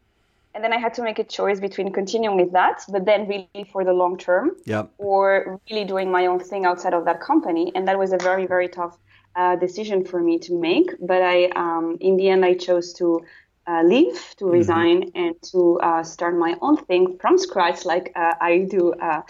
and 0.55 0.63
then 0.63 0.73
I 0.73 0.77
had 0.77 0.95
to 0.95 1.03
make 1.03 1.19
a 1.19 1.23
choice 1.23 1.59
between 1.59 1.93
continuing 1.93 2.37
with 2.37 2.53
that, 2.53 2.83
but 2.89 3.05
then 3.05 3.27
really 3.27 3.69
for 3.71 3.85
the 3.85 3.93
long 3.93 4.17
term, 4.17 4.51
yep. 4.65 4.91
or 4.97 5.59
really 5.69 5.85
doing 5.85 6.11
my 6.11 6.25
own 6.25 6.39
thing 6.39 6.65
outside 6.65 6.93
of 6.93 7.05
that 7.05 7.21
company. 7.21 7.71
And 7.75 7.87
that 7.87 7.99
was 7.99 8.13
a 8.13 8.17
very, 8.17 8.47
very 8.47 8.67
tough 8.67 8.97
uh, 9.35 9.57
decision 9.57 10.03
for 10.03 10.19
me 10.19 10.39
to 10.39 10.59
make. 10.59 10.91
But 10.99 11.21
I, 11.21 11.45
um, 11.55 11.97
in 12.01 12.17
the 12.17 12.29
end, 12.29 12.43
I 12.43 12.55
chose 12.55 12.93
to 12.93 13.21
uh, 13.69 13.83
leave, 13.83 14.19
to 14.37 14.45
mm-hmm. 14.45 14.59
resign, 14.59 14.97
mm-hmm. 15.01 15.23
and 15.23 15.35
to 15.51 15.79
uh, 15.81 16.03
start 16.03 16.35
my 16.35 16.55
own 16.61 16.75
thing 16.89 17.17
from 17.21 17.37
scratch, 17.37 17.85
like 17.85 18.11
uh, 18.15 18.33
I 18.41 18.65
do 18.69 18.93
uh, 18.93 19.21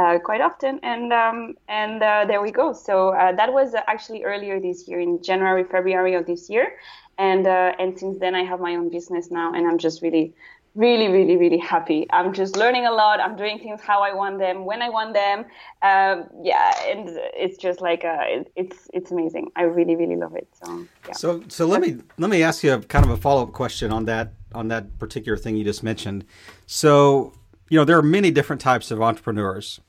uh, 0.00 0.18
quite 0.18 0.42
often. 0.42 0.80
And 0.82 1.12
um, 1.12 1.54
and 1.68 2.02
there 2.30 2.42
we 2.42 2.50
go. 2.50 2.72
So 2.72 3.12
that 3.40 3.50
was 3.52 3.74
actually 3.74 4.24
earlier 4.24 4.60
this 4.60 4.86
year, 4.88 5.00
in 5.00 5.22
January, 5.22 5.64
February 5.64 6.14
of 6.14 6.26
this 6.26 6.50
year. 6.50 6.66
And 7.18 7.46
and 7.46 7.98
since 7.98 8.18
then, 8.18 8.34
I 8.34 8.44
have 8.44 8.60
my 8.60 8.76
own 8.76 8.88
business 8.90 9.30
now, 9.30 9.54
and 9.54 9.66
I'm 9.66 9.78
just 9.78 10.02
really 10.02 10.34
really, 10.76 11.08
really, 11.08 11.36
really 11.36 11.58
happy. 11.58 12.06
I'm 12.12 12.32
just 12.32 12.56
learning 12.56 12.86
a 12.86 12.92
lot. 12.92 13.18
I'm 13.18 13.34
doing 13.34 13.58
things 13.58 13.80
how 13.80 14.02
I 14.02 14.12
want 14.12 14.38
them, 14.38 14.64
when 14.64 14.82
I 14.82 14.90
want 14.90 15.14
them. 15.14 15.40
Um, 15.82 16.28
yeah, 16.42 16.72
and 16.86 17.08
it's 17.34 17.56
just 17.56 17.80
like 17.80 18.04
uh, 18.04 18.18
it, 18.20 18.52
it's 18.54 18.88
it's 18.92 19.10
amazing. 19.10 19.50
I 19.56 19.62
really, 19.62 19.96
really 19.96 20.16
love 20.16 20.36
it. 20.36 20.48
So 20.62 20.86
yeah. 21.08 21.14
So 21.14 21.42
so 21.48 21.66
let 21.66 21.80
me 21.80 21.96
let 22.18 22.30
me 22.30 22.42
ask 22.42 22.62
you 22.62 22.74
a 22.74 22.80
kind 22.80 23.04
of 23.04 23.10
a 23.10 23.16
follow 23.16 23.42
up 23.42 23.52
question 23.52 23.90
on 23.90 24.04
that 24.04 24.34
on 24.54 24.68
that 24.68 24.98
particular 24.98 25.36
thing 25.36 25.56
you 25.56 25.64
just 25.64 25.82
mentioned. 25.82 26.24
So 26.66 27.32
you 27.70 27.78
know 27.78 27.84
there 27.84 27.98
are 27.98 28.02
many 28.02 28.30
different 28.30 28.60
types 28.60 28.90
of 28.90 29.00
entrepreneurs 29.00 29.80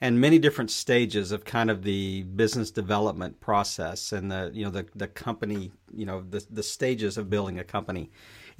and 0.00 0.20
many 0.20 0.36
different 0.40 0.70
stages 0.70 1.30
of 1.30 1.44
kind 1.44 1.70
of 1.70 1.84
the 1.84 2.24
business 2.24 2.72
development 2.72 3.38
process 3.40 4.12
and 4.12 4.30
the 4.30 4.50
you 4.52 4.64
know 4.64 4.70
the 4.70 4.84
the 4.96 5.06
company 5.06 5.70
you 5.94 6.04
know 6.04 6.24
the 6.28 6.44
the 6.50 6.62
stages 6.62 7.16
of 7.16 7.30
building 7.30 7.58
a 7.58 7.64
company 7.64 8.10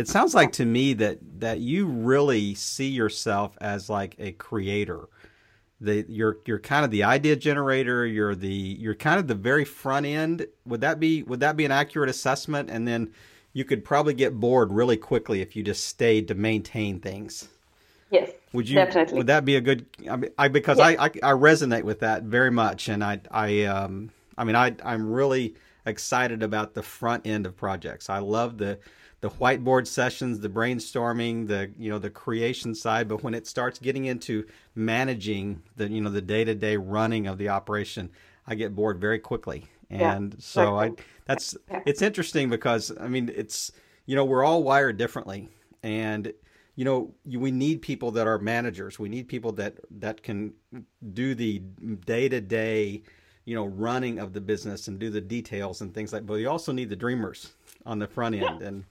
it 0.03 0.09
sounds 0.09 0.35
like 0.35 0.53
to 0.53 0.65
me 0.65 0.95
that 0.95 1.19
that 1.41 1.61
you 1.61 1.87
really 1.87 2.55
see 2.55 2.89
yourself 2.89 3.57
as 3.61 3.89
like 3.89 4.17
a 4.19 4.33
creator. 4.33 5.09
The, 5.81 6.05
you're 6.09 6.39
you're 6.45 6.59
kind 6.59 6.85
of 6.85 6.91
the 6.91 7.05
idea 7.05 7.37
generator. 7.37 8.07
You're 8.07 8.35
the 8.35 8.49
you're 8.49 8.95
kind 8.95 9.19
of 9.19 9.27
the 9.27 9.35
very 9.35 9.65
front 9.65 10.07
end. 10.07 10.47
Would 10.67 10.81
that 10.83 11.01
be 11.01 11.23
would 11.23 11.41
that 11.41 11.57
be 11.57 11.65
an 11.65 11.73
accurate 11.73 12.11
assessment? 12.11 12.71
And 12.71 12.87
then 12.87 13.13
you 13.53 13.65
could 13.65 13.85
probably 13.85 14.15
get 14.15 14.39
bored 14.39 14.73
really 14.73 14.97
quickly 14.97 15.41
if 15.41 15.57
you 15.57 15.63
just 15.63 15.87
stayed 15.87 16.29
to 16.29 16.35
maintain 16.35 17.01
things. 17.01 17.49
Yes, 18.11 18.31
would 18.53 18.69
you 18.69 18.77
definitely? 18.77 19.19
Would 19.19 19.29
that 19.29 19.45
be 19.45 19.57
a 19.57 19.61
good? 19.61 19.87
I, 20.11 20.17
mean, 20.17 20.31
I 20.37 20.49
because 20.49 20.79
I, 20.79 20.91
I, 20.93 21.07
I 21.07 21.33
resonate 21.33 21.83
with 21.83 22.01
that 22.01 22.25
very 22.25 22.51
much, 22.51 22.89
and 22.89 23.03
I 23.03 23.21
I 23.31 23.65
um 23.65 24.11
I 24.37 24.45
mean 24.45 24.57
I 24.57 24.75
I'm 24.85 25.11
really 25.11 25.55
excited 25.87 26.43
about 26.43 26.75
the 26.75 26.83
front 26.83 27.27
end 27.27 27.47
of 27.47 27.57
projects. 27.57 28.11
I 28.11 28.19
love 28.19 28.59
the 28.59 28.79
the 29.23 29.31
whiteboard 29.31 29.87
sessions, 29.87 30.41
the 30.41 30.49
brainstorming, 30.49 31.47
the 31.47 31.71
you 31.79 31.89
know 31.89 31.99
the 31.99 32.11
creation 32.11 32.75
side, 32.75 33.09
but 33.09 33.23
when 33.23 33.35
it 33.35 33.47
starts 33.47 33.79
getting 33.79 34.05
into 34.05 34.45
managing 34.75 35.63
the 35.77 35.89
you 35.89 36.01
know 36.01 36.11
the 36.11 36.21
day 36.21 36.45
to 36.45 36.55
day 36.55 36.77
running 36.77 37.29
of 37.29 37.39
the 37.39 37.49
operation, 37.49 38.11
I 38.47 38.57
get 38.57 38.75
bored 38.75 39.01
very 39.01 39.21
quickly. 39.21 39.65
And 39.89 40.35
yeah, 40.35 40.41
so 40.41 40.79
I 40.79 40.91
that's 41.25 41.57
it's 41.87 42.03
interesting 42.03 42.51
because 42.51 42.93
I 43.01 43.07
mean 43.07 43.33
it's 43.35 43.71
you 44.07 44.17
know 44.17 44.25
we're 44.25 44.45
all 44.45 44.65
wired 44.65 44.97
differently, 44.97 45.49
and 45.85 46.33
you 46.75 46.85
know 46.85 47.15
we 47.25 47.53
need 47.53 47.81
people 47.81 48.11
that 48.13 48.27
are 48.27 48.41
managers. 48.41 48.99
We 48.99 49.09
need 49.09 49.29
people 49.29 49.53
that 49.53 49.79
that 50.01 50.25
can 50.25 50.53
do 51.15 51.37
the 51.37 51.61
day 51.61 52.29
to 52.29 52.41
day 52.41 53.05
you 53.45 53.55
know 53.55 53.67
running 53.67 54.19
of 54.19 54.33
the 54.33 54.41
business 54.41 54.89
and 54.89 54.99
do 54.99 55.11
the 55.11 55.21
details 55.21 55.81
and 55.81 55.95
things 55.95 56.13
like. 56.13 56.27
But 56.27 56.35
we 56.35 56.47
also 56.47 56.73
need 56.73 56.89
the 56.89 56.97
dreamers 56.97 57.53
on 57.87 58.01
the 58.01 58.09
front 58.09 58.35
end 58.35 58.61
yeah. 58.61 58.67
and 58.67 58.85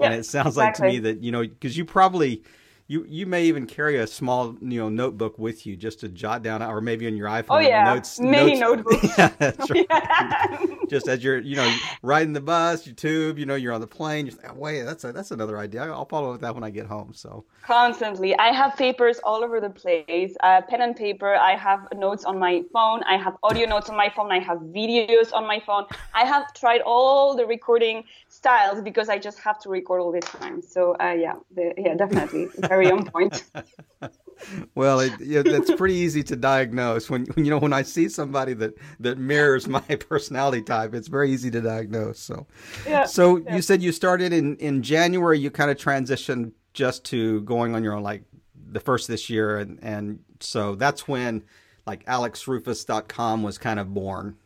yeah, 0.00 0.06
and 0.06 0.14
it 0.14 0.26
sounds 0.26 0.56
exactly. 0.56 0.86
like 0.86 0.94
to 0.94 0.96
me 0.96 0.98
that 1.00 1.22
you 1.22 1.32
know 1.32 1.42
because 1.42 1.76
you 1.76 1.84
probably 1.84 2.42
you 2.88 3.04
you 3.06 3.26
may 3.26 3.44
even 3.44 3.66
carry 3.66 3.98
a 3.98 4.06
small 4.06 4.56
you 4.60 4.80
know 4.80 4.88
notebook 4.88 5.38
with 5.38 5.66
you 5.66 5.76
just 5.76 6.00
to 6.00 6.08
jot 6.08 6.42
down 6.42 6.62
or 6.62 6.80
maybe 6.80 7.06
on 7.06 7.16
your 7.16 7.28
iphone 7.28 7.56
oh 7.56 7.58
yeah 7.58 7.84
notes 7.84 8.18
many 8.18 8.58
notes. 8.58 8.82
notebooks 8.88 9.18
yeah, 9.18 9.28
that's 9.38 9.70
right. 9.70 9.86
Yeah. 9.88 10.66
just 10.88 11.06
as 11.06 11.22
you're 11.22 11.38
you 11.38 11.54
know 11.54 11.76
riding 12.02 12.32
the 12.32 12.40
bus 12.40 12.86
your 12.86 12.94
tube 12.94 13.38
you 13.38 13.44
know 13.44 13.54
you're 13.54 13.74
on 13.74 13.80
the 13.80 13.86
plane 13.86 14.26
you're 14.26 14.34
like, 14.36 14.50
oh, 14.50 14.54
wait 14.58 14.82
that's 14.82 15.04
a, 15.04 15.12
that's 15.12 15.30
another 15.30 15.58
idea 15.58 15.82
i'll 15.82 16.06
follow 16.06 16.28
up 16.28 16.32
with 16.32 16.40
that 16.40 16.54
when 16.54 16.64
i 16.64 16.70
get 16.70 16.86
home 16.86 17.12
so 17.12 17.44
constantly 17.62 18.36
i 18.38 18.48
have 18.48 18.74
papers 18.76 19.20
all 19.22 19.44
over 19.44 19.60
the 19.60 19.70
place 19.70 20.34
uh, 20.42 20.62
pen 20.62 20.80
and 20.80 20.96
paper 20.96 21.34
i 21.34 21.54
have 21.54 21.86
notes 21.94 22.24
on 22.24 22.38
my 22.38 22.62
phone 22.72 23.02
i 23.04 23.18
have 23.18 23.36
audio 23.42 23.68
notes 23.68 23.90
on 23.90 23.96
my 23.96 24.08
phone 24.08 24.32
i 24.32 24.38
have 24.38 24.58
videos 24.58 25.30
on 25.34 25.46
my 25.46 25.60
phone 25.60 25.84
i 26.14 26.24
have 26.24 26.52
tried 26.54 26.80
all 26.80 27.36
the 27.36 27.44
recording 27.44 28.02
styles 28.38 28.80
because 28.88 29.08
i 29.08 29.18
just 29.18 29.38
have 29.46 29.58
to 29.58 29.68
record 29.68 30.00
all 30.00 30.12
the 30.12 30.20
time 30.20 30.56
so 30.62 30.80
uh, 31.00 31.16
yeah 31.24 31.36
the, 31.56 31.64
yeah 31.76 31.94
definitely 31.94 32.46
very 32.68 32.90
on 32.90 33.04
point. 33.04 33.44
well, 34.74 35.00
it, 35.00 35.12
it's 35.20 35.72
pretty 35.74 35.94
easy 35.94 36.22
to 36.24 36.36
diagnose 36.36 37.10
when, 37.10 37.26
when 37.26 37.44
you 37.44 37.50
know 37.50 37.58
when 37.58 37.72
I 37.72 37.82
see 37.82 38.08
somebody 38.08 38.54
that 38.54 38.74
that 39.00 39.18
mirrors 39.18 39.66
my 39.68 39.80
personality 40.08 40.62
type. 40.62 40.94
It's 40.94 41.08
very 41.08 41.30
easy 41.30 41.50
to 41.50 41.60
diagnose. 41.60 42.18
So, 42.18 42.46
yeah, 42.86 43.04
so 43.04 43.38
yeah. 43.38 43.56
you 43.56 43.62
said 43.62 43.82
you 43.82 43.92
started 43.92 44.32
in 44.32 44.56
in 44.56 44.82
January. 44.82 45.38
You 45.38 45.50
kind 45.50 45.70
of 45.70 45.76
transitioned 45.76 46.52
just 46.72 47.04
to 47.06 47.40
going 47.42 47.74
on 47.74 47.82
your 47.82 47.94
own, 47.94 48.02
like 48.02 48.22
the 48.54 48.80
first 48.80 49.08
this 49.08 49.28
year, 49.28 49.58
and 49.58 49.78
and 49.82 50.20
so 50.40 50.74
that's 50.74 51.08
when 51.08 51.42
like 51.86 52.04
alexrufus.com 52.06 53.42
was 53.42 53.58
kind 53.58 53.80
of 53.80 53.92
born. 53.92 54.36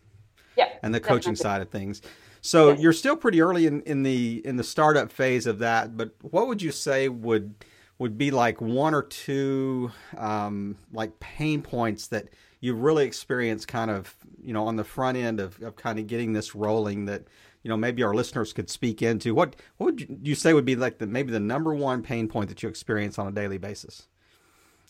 Yeah, 0.56 0.68
and 0.82 0.94
the 0.94 1.00
coaching 1.00 1.34
definitely. 1.34 1.42
side 1.42 1.62
of 1.62 1.70
things. 1.70 2.02
So 2.42 2.70
yes. 2.70 2.80
you're 2.80 2.92
still 2.92 3.16
pretty 3.16 3.40
early 3.40 3.66
in, 3.66 3.82
in 3.82 4.02
the 4.02 4.42
in 4.44 4.56
the 4.56 4.64
startup 4.64 5.10
phase 5.10 5.46
of 5.46 5.60
that, 5.60 5.96
but 5.96 6.10
what 6.22 6.48
would 6.48 6.60
you 6.60 6.72
say 6.72 7.08
would 7.08 7.54
would 7.98 8.18
be 8.18 8.32
like 8.32 8.60
one 8.60 8.94
or 8.94 9.02
two 9.02 9.92
um, 10.18 10.76
like 10.92 11.18
pain 11.20 11.62
points 11.62 12.08
that 12.08 12.28
you 12.60 12.74
really 12.74 13.04
experienced 13.04 13.68
kind 13.68 13.92
of 13.92 14.16
you 14.42 14.52
know 14.52 14.66
on 14.66 14.74
the 14.74 14.82
front 14.82 15.16
end 15.16 15.38
of, 15.38 15.62
of 15.62 15.76
kind 15.76 16.00
of 16.00 16.08
getting 16.08 16.32
this 16.32 16.52
rolling 16.54 17.04
that 17.04 17.22
you 17.62 17.68
know 17.68 17.76
maybe 17.76 18.02
our 18.02 18.12
listeners 18.12 18.52
could 18.52 18.68
speak 18.68 19.02
into 19.02 19.36
what 19.36 19.54
what 19.76 19.86
would 19.86 20.18
you 20.22 20.34
say 20.34 20.52
would 20.52 20.64
be 20.64 20.74
like 20.74 20.98
the 20.98 21.06
maybe 21.06 21.30
the 21.30 21.40
number 21.40 21.72
one 21.72 22.02
pain 22.02 22.26
point 22.26 22.48
that 22.48 22.60
you 22.60 22.68
experience 22.68 23.20
on 23.20 23.28
a 23.28 23.32
daily 23.32 23.58
basis 23.58 24.08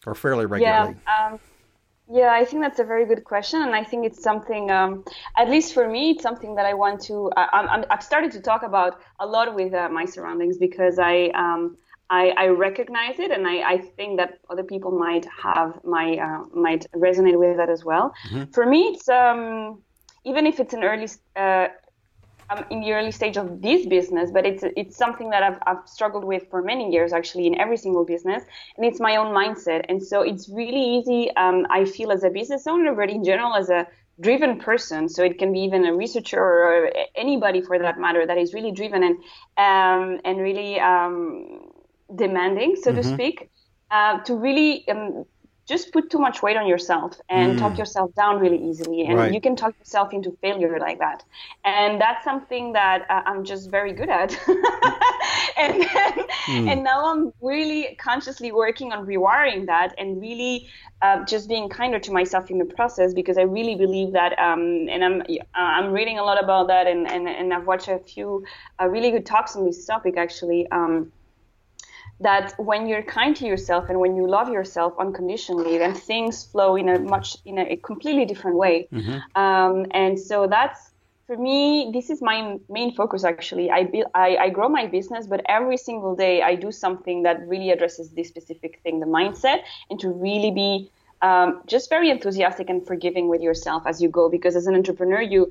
or 0.06 0.14
fairly 0.14 0.46
regularly 0.46 0.96
yeah 1.06 1.26
um, 1.26 1.40
yeah 2.12 2.32
i 2.32 2.44
think 2.44 2.62
that's 2.62 2.78
a 2.78 2.84
very 2.84 3.06
good 3.06 3.24
question 3.24 3.62
and 3.62 3.74
i 3.74 3.82
think 3.82 4.04
it's 4.04 4.22
something 4.22 4.70
um, 4.70 5.04
at 5.36 5.48
least 5.48 5.72
for 5.72 5.88
me 5.88 6.10
it's 6.10 6.22
something 6.22 6.54
that 6.54 6.66
i 6.66 6.74
want 6.74 7.00
to 7.00 7.30
I, 7.36 7.84
have 7.90 8.02
started 8.02 8.30
to 8.32 8.40
talk 8.40 8.62
about 8.62 9.00
a 9.20 9.26
lot 9.26 9.54
with 9.54 9.72
uh, 9.72 9.88
my 9.88 10.04
surroundings 10.04 10.58
because 10.58 10.98
i 10.98 11.30
um, 11.34 11.76
I, 12.10 12.34
I 12.36 12.46
recognize 12.48 13.18
it, 13.18 13.30
and 13.30 13.46
I, 13.46 13.62
I, 13.62 13.78
think 13.78 14.18
that 14.18 14.38
other 14.50 14.62
people 14.62 14.90
might 14.90 15.24
have 15.42 15.82
my 15.82 16.18
uh, 16.18 16.44
might 16.54 16.84
resonate 16.94 17.38
with 17.38 17.56
that 17.56 17.70
as 17.70 17.86
well. 17.86 18.12
Mm-hmm. 18.28 18.50
For 18.52 18.66
me, 18.66 18.80
it's 18.90 19.08
um, 19.08 19.80
even 20.24 20.46
if 20.46 20.60
it's 20.60 20.74
an 20.74 20.84
early 20.84 21.08
uh, 21.36 21.68
um, 22.52 22.64
in 22.70 22.80
the 22.80 22.92
early 22.92 23.10
stage 23.10 23.36
of 23.36 23.62
this 23.62 23.86
business, 23.86 24.30
but 24.30 24.46
it's 24.46 24.64
it's 24.76 24.96
something 24.96 25.30
that 25.30 25.42
I've, 25.42 25.58
I've 25.66 25.86
struggled 25.86 26.24
with 26.24 26.48
for 26.50 26.62
many 26.62 26.92
years 26.92 27.12
actually 27.12 27.46
in 27.46 27.58
every 27.58 27.76
single 27.76 28.04
business, 28.04 28.42
and 28.76 28.86
it's 28.86 29.00
my 29.00 29.16
own 29.16 29.34
mindset. 29.34 29.84
And 29.88 30.02
so 30.02 30.22
it's 30.22 30.48
really 30.48 30.84
easy. 30.96 31.34
Um, 31.36 31.66
I 31.70 31.84
feel 31.84 32.12
as 32.12 32.24
a 32.24 32.30
business 32.30 32.66
owner, 32.66 32.94
but 32.94 33.10
in 33.10 33.24
general 33.24 33.54
as 33.54 33.70
a 33.70 33.86
driven 34.20 34.58
person 34.58 35.08
so 35.08 35.24
it 35.24 35.38
can 35.38 35.52
be 35.52 35.60
even 35.60 35.86
a 35.86 35.94
researcher 35.94 36.38
or 36.38 36.92
anybody 37.16 37.62
for 37.62 37.78
that 37.78 37.98
matter 37.98 38.26
that 38.26 38.36
is 38.36 38.52
really 38.52 38.70
driven 38.70 39.02
and 39.02 39.16
um, 39.56 40.20
and 40.24 40.38
really 40.38 40.78
um, 40.80 41.70
demanding, 42.14 42.76
so 42.76 42.90
mm-hmm. 42.90 43.00
to 43.00 43.08
speak, 43.08 43.50
uh, 43.90 44.20
to 44.20 44.34
really 44.36 44.86
um, 44.88 45.24
just 45.66 45.92
put 45.92 46.10
too 46.10 46.18
much 46.18 46.42
weight 46.42 46.56
on 46.56 46.66
yourself 46.66 47.20
and 47.28 47.54
mm. 47.54 47.58
talk 47.58 47.78
yourself 47.78 48.12
down 48.14 48.40
really 48.40 48.62
easily. 48.68 49.06
And 49.06 49.16
right. 49.16 49.32
you 49.32 49.40
can 49.40 49.54
talk 49.54 49.78
yourself 49.78 50.12
into 50.12 50.36
failure 50.40 50.78
like 50.80 50.98
that. 50.98 51.24
And 51.64 52.00
that's 52.00 52.24
something 52.24 52.72
that 52.72 53.06
uh, 53.08 53.22
I'm 53.26 53.44
just 53.44 53.70
very 53.70 53.92
good 53.92 54.08
at. 54.08 54.36
and, 55.56 55.82
then, 55.82 56.12
mm. 56.46 56.72
and 56.72 56.82
now 56.82 57.12
I'm 57.12 57.32
really 57.40 57.96
consciously 58.00 58.50
working 58.50 58.92
on 58.92 59.06
rewiring 59.06 59.66
that 59.66 59.94
and 59.98 60.20
really 60.20 60.68
uh, 61.00 61.24
just 61.24 61.48
being 61.48 61.68
kinder 61.68 62.00
to 62.00 62.12
myself 62.12 62.50
in 62.50 62.58
the 62.58 62.64
process 62.64 63.14
because 63.14 63.38
I 63.38 63.42
really 63.42 63.76
believe 63.76 64.12
that. 64.12 64.36
Um, 64.40 64.88
and 64.90 65.04
I'm, 65.04 65.20
uh, 65.20 65.34
I'm 65.54 65.92
reading 65.92 66.18
a 66.18 66.24
lot 66.24 66.42
about 66.42 66.66
that 66.68 66.88
and, 66.88 67.08
and, 67.08 67.28
and 67.28 67.54
I've 67.54 67.66
watched 67.66 67.88
a 67.88 67.98
few 67.98 68.44
uh, 68.80 68.88
really 68.88 69.12
good 69.12 69.26
talks 69.26 69.54
on 69.54 69.64
this 69.64 69.84
topic 69.84 70.16
actually. 70.16 70.68
Um, 70.72 71.12
that 72.22 72.54
when 72.58 72.86
you're 72.86 73.02
kind 73.02 73.34
to 73.36 73.46
yourself 73.46 73.88
and 73.88 73.98
when 73.98 74.16
you 74.16 74.28
love 74.28 74.48
yourself 74.48 74.94
unconditionally, 74.98 75.78
then 75.78 75.94
things 75.94 76.44
flow 76.44 76.76
in 76.76 76.88
a 76.88 76.98
much 76.98 77.36
in 77.44 77.58
a, 77.58 77.62
a 77.74 77.76
completely 77.76 78.24
different 78.24 78.56
way. 78.56 78.88
Mm-hmm. 78.92 79.18
Um, 79.42 79.86
and 79.90 80.18
so 80.18 80.46
that's 80.46 80.90
for 81.26 81.36
me. 81.36 81.90
This 81.92 82.10
is 82.10 82.22
my 82.22 82.58
main 82.68 82.94
focus. 82.94 83.24
Actually, 83.24 83.70
I, 83.70 83.84
be, 83.84 84.04
I 84.14 84.36
I 84.36 84.48
grow 84.50 84.68
my 84.68 84.86
business, 84.86 85.26
but 85.26 85.40
every 85.48 85.76
single 85.76 86.14
day 86.16 86.42
I 86.42 86.54
do 86.54 86.70
something 86.72 87.22
that 87.22 87.46
really 87.46 87.70
addresses 87.70 88.10
this 88.10 88.28
specific 88.28 88.80
thing, 88.82 89.00
the 89.00 89.06
mindset, 89.06 89.62
and 89.90 89.98
to 90.00 90.08
really 90.08 90.50
be 90.50 90.90
um, 91.22 91.62
just 91.66 91.88
very 91.88 92.10
enthusiastic 92.10 92.68
and 92.68 92.86
forgiving 92.86 93.28
with 93.28 93.40
yourself 93.40 93.82
as 93.86 94.02
you 94.02 94.08
go. 94.08 94.28
Because 94.28 94.56
as 94.56 94.66
an 94.66 94.74
entrepreneur, 94.74 95.22
you 95.22 95.50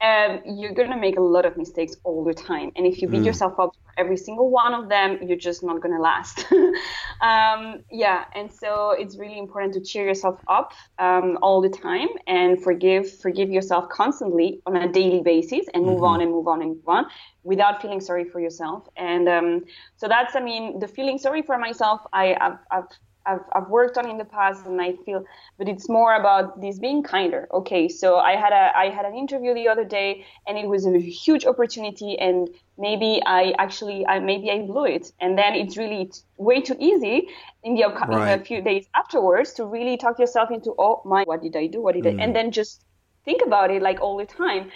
um, 0.00 0.40
you're 0.44 0.72
going 0.72 0.90
to 0.90 0.96
make 0.96 1.16
a 1.18 1.20
lot 1.20 1.44
of 1.44 1.56
mistakes 1.56 1.96
all 2.04 2.24
the 2.24 2.34
time. 2.34 2.70
And 2.76 2.86
if 2.86 3.02
you 3.02 3.08
beat 3.08 3.22
mm. 3.22 3.26
yourself 3.26 3.58
up 3.58 3.74
for 3.74 3.92
every 3.98 4.16
single 4.16 4.48
one 4.48 4.72
of 4.72 4.88
them, 4.88 5.18
you're 5.22 5.36
just 5.36 5.64
not 5.64 5.80
going 5.80 5.94
to 5.94 6.00
last. 6.00 6.46
um, 7.20 7.82
yeah. 7.90 8.24
And 8.34 8.52
so 8.52 8.92
it's 8.92 9.18
really 9.18 9.38
important 9.38 9.74
to 9.74 9.80
cheer 9.80 10.06
yourself 10.06 10.38
up 10.46 10.72
um, 11.00 11.38
all 11.42 11.60
the 11.60 11.68
time 11.68 12.08
and 12.28 12.62
forgive, 12.62 13.10
forgive 13.18 13.50
yourself 13.50 13.88
constantly 13.88 14.60
on 14.66 14.76
a 14.76 14.90
daily 14.90 15.20
basis 15.20 15.66
and 15.74 15.84
move 15.84 15.96
mm-hmm. 15.96 16.04
on 16.04 16.20
and 16.20 16.30
move 16.30 16.46
on 16.46 16.62
and 16.62 16.70
move 16.76 16.88
on 16.88 17.06
without 17.42 17.82
feeling 17.82 18.00
sorry 18.00 18.24
for 18.24 18.40
yourself. 18.40 18.86
And 18.96 19.28
um, 19.28 19.64
so 19.96 20.06
that's, 20.06 20.36
I 20.36 20.40
mean, 20.40 20.78
the 20.78 20.86
feeling 20.86 21.18
sorry 21.18 21.42
for 21.42 21.58
myself, 21.58 22.02
I, 22.12 22.36
I've, 22.40 22.58
I've 22.70 22.88
I've, 23.28 23.44
I've 23.52 23.68
worked 23.68 23.98
on 23.98 24.08
in 24.08 24.18
the 24.18 24.24
past 24.24 24.66
and 24.66 24.80
I 24.80 24.94
feel 25.04 25.24
but 25.58 25.68
it's 25.68 25.88
more 25.88 26.14
about 26.14 26.60
this 26.60 26.78
being 26.78 27.02
kinder. 27.02 27.48
Okay 27.52 27.88
so 27.88 28.16
I 28.16 28.36
had 28.36 28.52
a 28.52 28.76
I 28.76 28.90
had 28.90 29.04
an 29.04 29.14
interview 29.14 29.54
the 29.54 29.68
other 29.68 29.84
day 29.84 30.24
and 30.46 30.56
it 30.56 30.66
was 30.66 30.86
a 30.86 30.98
huge 30.98 31.44
opportunity 31.44 32.18
and 32.18 32.48
maybe 32.78 33.20
I 33.26 33.54
actually 33.58 34.06
I 34.06 34.18
maybe 34.20 34.50
I 34.50 34.62
blew 34.62 34.86
it. 34.86 35.12
And 35.20 35.36
then 35.36 35.54
it's 35.54 35.76
really 35.76 36.02
it's 36.02 36.24
way 36.36 36.60
too 36.60 36.76
easy 36.78 37.28
in 37.62 37.74
the 37.76 37.88
right. 38.08 38.46
few 38.46 38.62
days 38.62 38.86
afterwards 38.94 39.52
to 39.54 39.66
really 39.66 39.96
talk 39.96 40.18
yourself 40.18 40.50
into 40.50 40.74
oh 40.78 41.02
my 41.04 41.24
what 41.24 41.42
did 41.42 41.56
I 41.56 41.66
do? 41.66 41.82
What 41.82 41.94
did 41.94 42.04
mm. 42.04 42.18
I 42.18 42.24
and 42.24 42.34
then 42.34 42.50
just 42.50 42.82
think 43.24 43.42
about 43.44 43.70
it 43.70 43.82
like 43.82 44.00
all 44.00 44.16
the 44.16 44.26
time. 44.26 44.70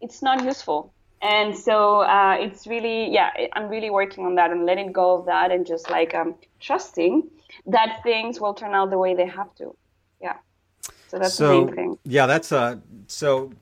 It's 0.00 0.22
not 0.22 0.44
useful. 0.44 0.92
And 1.22 1.54
so 1.54 2.00
uh, 2.00 2.36
it's 2.40 2.66
really 2.66 3.12
yeah 3.12 3.30
i'm 3.52 3.68
really 3.68 3.90
working 3.90 4.24
on 4.24 4.36
that 4.36 4.50
and 4.50 4.64
letting 4.64 4.90
go 4.90 5.18
of 5.18 5.26
that 5.26 5.50
and 5.50 5.66
just 5.66 5.90
like 5.90 6.14
um, 6.14 6.34
trusting 6.60 7.28
that 7.66 8.00
things 8.02 8.40
will 8.40 8.54
turn 8.54 8.74
out 8.74 8.90
the 8.90 8.98
way 8.98 9.14
they 9.14 9.26
have 9.26 9.54
to. 9.56 9.74
Yeah. 10.20 10.36
So 11.08 11.18
that's 11.18 11.34
so, 11.34 11.48
the 11.48 11.66
main 11.66 11.74
thing. 11.74 11.98
Yeah, 12.04 12.26
that's 12.26 12.52
uh 12.52 12.76
so 13.06 13.52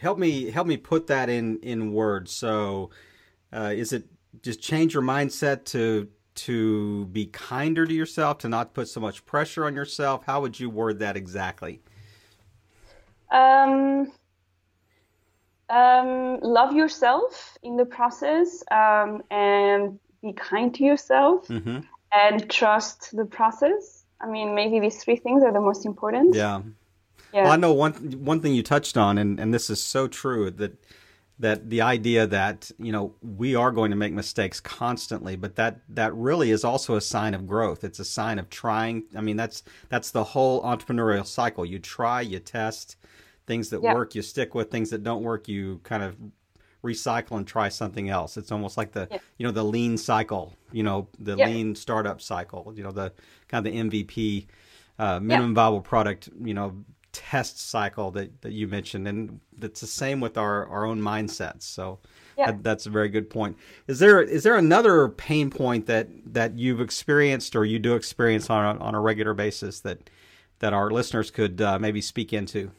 help 0.00 0.18
me 0.18 0.50
help 0.50 0.66
me 0.66 0.76
put 0.76 1.06
that 1.06 1.28
in 1.28 1.58
in 1.60 1.92
words. 1.92 2.32
So 2.32 2.90
uh, 3.52 3.72
is 3.74 3.92
it 3.92 4.04
just 4.42 4.60
change 4.60 4.94
your 4.94 5.02
mindset 5.02 5.64
to 5.66 6.08
to 6.34 7.06
be 7.06 7.26
kinder 7.26 7.86
to 7.86 7.94
yourself, 7.94 8.38
to 8.38 8.48
not 8.48 8.74
put 8.74 8.88
so 8.88 9.00
much 9.00 9.24
pressure 9.24 9.64
on 9.64 9.74
yourself? 9.74 10.24
How 10.26 10.40
would 10.40 10.58
you 10.58 10.68
word 10.68 10.98
that 10.98 11.16
exactly? 11.16 11.80
Um, 13.30 14.12
um, 15.70 16.40
love 16.40 16.74
yourself 16.74 17.56
in 17.62 17.76
the 17.76 17.84
process 17.84 18.62
um, 18.70 19.22
and 19.30 19.98
be 20.22 20.32
kind 20.32 20.74
to 20.74 20.84
yourself. 20.84 21.48
Mm-hmm 21.48 21.80
and 22.14 22.48
trust 22.50 23.16
the 23.16 23.24
process. 23.24 24.04
I 24.20 24.26
mean, 24.26 24.54
maybe 24.54 24.80
these 24.80 25.02
three 25.02 25.16
things 25.16 25.42
are 25.42 25.52
the 25.52 25.60
most 25.60 25.84
important. 25.84 26.34
Yeah. 26.34 26.62
Yeah. 27.32 27.44
Well, 27.44 27.52
I 27.52 27.56
know 27.56 27.72
one 27.72 27.94
one 28.24 28.40
thing 28.40 28.54
you 28.54 28.62
touched 28.62 28.96
on, 28.96 29.18
and, 29.18 29.40
and 29.40 29.52
this 29.52 29.68
is 29.68 29.82
so 29.82 30.06
true 30.06 30.50
that 30.52 30.78
that 31.40 31.68
the 31.68 31.80
idea 31.80 32.28
that 32.28 32.70
you 32.78 32.92
know 32.92 33.14
we 33.20 33.56
are 33.56 33.72
going 33.72 33.90
to 33.90 33.96
make 33.96 34.12
mistakes 34.12 34.60
constantly, 34.60 35.34
but 35.34 35.56
that 35.56 35.80
that 35.88 36.14
really 36.14 36.52
is 36.52 36.62
also 36.62 36.94
a 36.94 37.00
sign 37.00 37.34
of 37.34 37.46
growth. 37.46 37.82
It's 37.82 37.98
a 37.98 38.04
sign 38.04 38.38
of 38.38 38.50
trying. 38.50 39.04
I 39.16 39.20
mean, 39.20 39.36
that's 39.36 39.64
that's 39.88 40.12
the 40.12 40.22
whole 40.22 40.62
entrepreneurial 40.62 41.26
cycle. 41.26 41.66
You 41.66 41.80
try, 41.80 42.20
you 42.20 42.38
test 42.38 42.96
things 43.46 43.70
that 43.70 43.82
yeah. 43.82 43.94
work, 43.94 44.14
you 44.14 44.22
stick 44.22 44.54
with 44.54 44.70
things 44.70 44.90
that 44.90 45.02
don't 45.02 45.22
work, 45.22 45.48
you 45.48 45.80
kind 45.82 46.04
of 46.04 46.16
recycle 46.84 47.36
and 47.36 47.46
try 47.46 47.68
something 47.68 48.10
else. 48.10 48.36
It's 48.36 48.52
almost 48.52 48.76
like 48.76 48.92
the 48.92 49.08
yeah. 49.10 49.18
you 49.38 49.46
know 49.46 49.52
the 49.52 49.64
lean 49.64 49.96
cycle, 49.96 50.54
you 50.70 50.82
know 50.82 51.08
the 51.18 51.36
yeah. 51.36 51.46
lean 51.46 51.74
startup 51.74 52.20
cycle, 52.20 52.72
you 52.76 52.84
know 52.84 52.92
the 52.92 53.12
kind 53.48 53.66
of 53.66 53.72
the 53.72 53.78
MVP 53.80 54.46
uh, 54.98 55.18
minimum 55.18 55.50
yeah. 55.50 55.54
viable 55.54 55.80
product, 55.80 56.28
you 56.40 56.54
know 56.54 56.84
test 57.14 57.70
cycle 57.70 58.10
that, 58.10 58.42
that 58.42 58.52
you 58.52 58.66
mentioned, 58.66 59.06
and 59.06 59.40
it's 59.62 59.80
the 59.80 59.86
same 59.86 60.20
with 60.20 60.36
our 60.36 60.66
our 60.66 60.84
own 60.84 61.00
mindsets. 61.00 61.62
So 61.62 62.00
that, 62.36 62.62
that's 62.62 62.86
a 62.86 62.90
very 62.90 63.08
good 63.08 63.30
point. 63.30 63.56
Is 63.86 64.00
there 64.00 64.20
is 64.20 64.42
there 64.42 64.56
another 64.56 65.08
pain 65.08 65.50
point 65.50 65.86
that 65.86 66.08
that 66.26 66.58
you've 66.58 66.80
experienced 66.80 67.56
or 67.56 67.64
you 67.64 67.78
do 67.78 67.94
experience 67.94 68.50
on 68.50 68.76
a, 68.76 68.80
on 68.80 68.94
a 68.94 69.00
regular 69.00 69.32
basis 69.32 69.80
that 69.80 70.10
that 70.58 70.72
our 70.72 70.90
listeners 70.90 71.30
could 71.30 71.60
uh, 71.60 71.78
maybe 71.78 72.00
speak 72.00 72.32
into? 72.32 72.70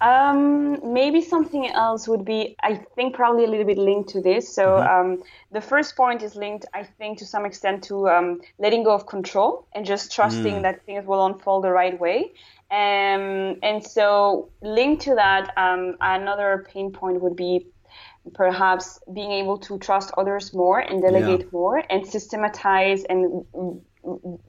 Um, 0.00 0.92
maybe 0.92 1.20
something 1.20 1.70
else 1.70 2.08
would 2.08 2.24
be, 2.24 2.56
I 2.62 2.74
think, 2.94 3.14
probably 3.14 3.44
a 3.44 3.48
little 3.48 3.64
bit 3.64 3.78
linked 3.78 4.10
to 4.10 4.20
this. 4.20 4.52
So 4.52 4.66
mm-hmm. 4.66 5.12
um, 5.12 5.22
the 5.52 5.60
first 5.60 5.96
point 5.96 6.22
is 6.22 6.34
linked, 6.34 6.66
I 6.74 6.82
think, 6.82 7.18
to 7.18 7.26
some 7.26 7.46
extent 7.46 7.84
to 7.84 8.08
um, 8.08 8.40
letting 8.58 8.82
go 8.82 8.92
of 8.92 9.06
control 9.06 9.66
and 9.74 9.86
just 9.86 10.12
trusting 10.12 10.56
mm. 10.56 10.62
that 10.62 10.84
things 10.84 11.06
will 11.06 11.24
unfold 11.24 11.64
the 11.64 11.70
right 11.70 11.98
way. 11.98 12.32
Um, 12.70 13.58
and 13.62 13.84
so 13.84 14.50
linked 14.60 15.02
to 15.02 15.14
that, 15.14 15.52
um, 15.56 15.96
another 16.00 16.66
pain 16.72 16.90
point 16.90 17.20
would 17.20 17.36
be 17.36 17.66
perhaps 18.32 18.98
being 19.12 19.30
able 19.32 19.58
to 19.58 19.78
trust 19.78 20.10
others 20.16 20.54
more 20.54 20.80
and 20.80 21.02
delegate 21.02 21.40
yeah. 21.40 21.46
more 21.52 21.82
and 21.90 22.06
systematize 22.06 23.04
and 23.04 23.44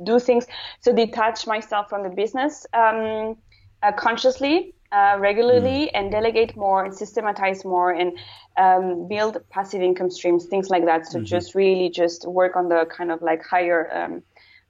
do 0.03 0.19
things. 0.19 0.47
So 0.79 0.93
detach 0.93 1.45
myself 1.45 1.89
from 1.89 2.03
the 2.03 2.09
business 2.09 2.65
um, 2.73 3.37
uh, 3.83 3.91
consciously 3.91 4.73
uh, 4.91 5.17
regularly 5.19 5.85
mm. 5.85 5.91
and 5.93 6.11
delegate 6.11 6.55
more 6.55 6.85
and 6.85 6.93
systematize 6.93 7.65
more 7.65 7.91
and 7.91 8.17
um, 8.57 9.07
build 9.07 9.37
passive 9.49 9.81
income 9.81 10.09
streams, 10.09 10.45
things 10.45 10.69
like 10.69 10.85
that. 10.85 11.05
So 11.07 11.17
mm-hmm. 11.17 11.25
just 11.25 11.55
really 11.55 11.89
just 11.89 12.27
work 12.27 12.55
on 12.55 12.69
the 12.69 12.85
kind 12.85 13.11
of 13.11 13.21
like 13.21 13.43
higher, 13.43 13.93
um, 13.93 14.23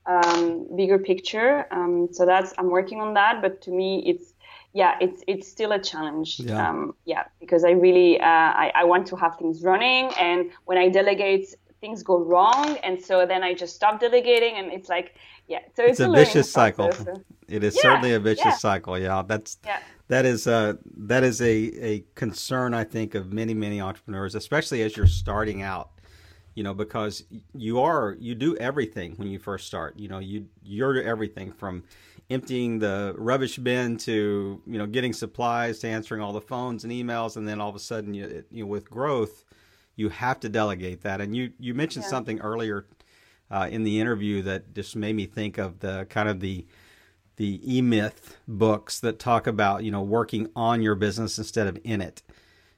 um, 0.05 0.67
bigger 0.75 0.99
picture. 0.99 1.65
Um, 1.71 2.09
so 2.11 2.25
that's 2.25 2.53
I'm 2.57 2.69
working 2.69 3.01
on 3.01 3.13
that, 3.15 3.41
but 3.41 3.61
to 3.63 3.71
me 3.71 4.03
it's 4.05 4.33
yeah, 4.73 4.97
it's 4.99 5.23
it's 5.27 5.47
still 5.47 5.71
a 5.71 5.79
challenge. 5.79 6.39
Yeah, 6.39 6.69
um, 6.69 6.95
yeah 7.05 7.23
because 7.39 7.63
I 7.63 7.71
really 7.71 8.19
uh, 8.19 8.25
I, 8.25 8.71
I 8.75 8.83
want 8.83 9.07
to 9.07 9.15
have 9.15 9.37
things 9.37 9.63
running, 9.63 10.11
and 10.19 10.51
when 10.65 10.77
I 10.77 10.89
delegate, 10.89 11.55
things 11.79 12.03
go 12.03 12.19
wrong, 12.19 12.77
and 12.83 13.01
so 13.01 13.25
then 13.25 13.41
I 13.41 13.53
just 13.53 13.73
stop 13.75 14.01
delegating, 14.01 14.55
and 14.55 14.73
it's 14.73 14.89
like 14.89 15.15
yeah, 15.47 15.59
so 15.75 15.83
it's, 15.83 15.99
it's 15.99 16.09
a, 16.09 16.11
vicious 16.11 16.51
cycle. 16.51 16.91
It 17.47 17.63
is 17.63 17.75
yeah, 17.75 17.81
certainly 17.81 18.13
a 18.13 18.19
vicious 18.19 18.45
yeah. 18.45 18.57
cycle. 18.57 18.99
Yeah, 18.99 19.23
that's 19.25 19.59
yeah 19.63 19.79
that 20.07 20.25
is 20.25 20.47
a 20.47 20.77
that 20.97 21.23
is 21.23 21.41
a, 21.41 21.47
a 21.47 22.03
concern 22.15 22.73
I 22.73 22.83
think 22.83 23.15
of 23.15 23.33
many 23.33 23.53
many 23.53 23.81
entrepreneurs, 23.81 24.35
especially 24.35 24.81
as 24.83 24.95
you're 24.95 25.07
starting 25.07 25.61
out. 25.61 25.91
You 26.53 26.63
know, 26.63 26.73
because 26.73 27.23
you 27.53 27.81
are 27.81 28.15
you 28.19 28.33
do 28.33 28.55
everything 28.57 29.15
when 29.17 29.27
you 29.29 29.39
first 29.39 29.67
start. 29.67 29.99
You 29.99 30.07
know, 30.07 30.19
you 30.19 30.47
you're 30.63 31.01
everything 31.01 31.51
from 31.51 31.83
emptying 32.29 32.79
the 32.79 33.13
rubbish 33.17 33.57
bin 33.57 33.97
to 33.97 34.61
you 34.65 34.77
know 34.77 34.87
getting 34.87 35.11
supplies 35.11 35.79
to 35.79 35.87
answering 35.87 36.21
all 36.21 36.33
the 36.33 36.41
phones 36.41 36.83
and 36.83 36.93
emails, 36.93 37.35
and 37.35 37.47
then 37.47 37.59
all 37.59 37.69
of 37.69 37.75
a 37.75 37.79
sudden 37.79 38.13
you 38.13 38.43
you 38.51 38.63
know 38.63 38.67
with 38.67 38.89
growth, 38.89 39.43
you 39.95 40.09
have 40.09 40.39
to 40.41 40.49
delegate 40.49 41.01
that. 41.01 41.19
And 41.19 41.35
you 41.35 41.51
you 41.59 41.73
mentioned 41.73 42.03
yeah. 42.03 42.09
something 42.09 42.39
earlier 42.39 42.85
uh, 43.51 43.67
in 43.69 43.83
the 43.83 43.99
interview 43.99 44.41
that 44.43 44.73
just 44.73 44.95
made 44.95 45.15
me 45.15 45.25
think 45.25 45.57
of 45.57 45.79
the 45.79 46.05
kind 46.09 46.29
of 46.29 46.39
the 46.39 46.65
the 47.37 47.59
E 47.63 47.81
Myth 47.81 48.37
books 48.47 48.99
that 48.99 49.19
talk 49.19 49.47
about 49.47 49.83
you 49.83 49.91
know 49.91 50.01
working 50.01 50.49
on 50.55 50.81
your 50.81 50.95
business 50.95 51.37
instead 51.37 51.67
of 51.67 51.77
in 51.83 52.01
it. 52.01 52.21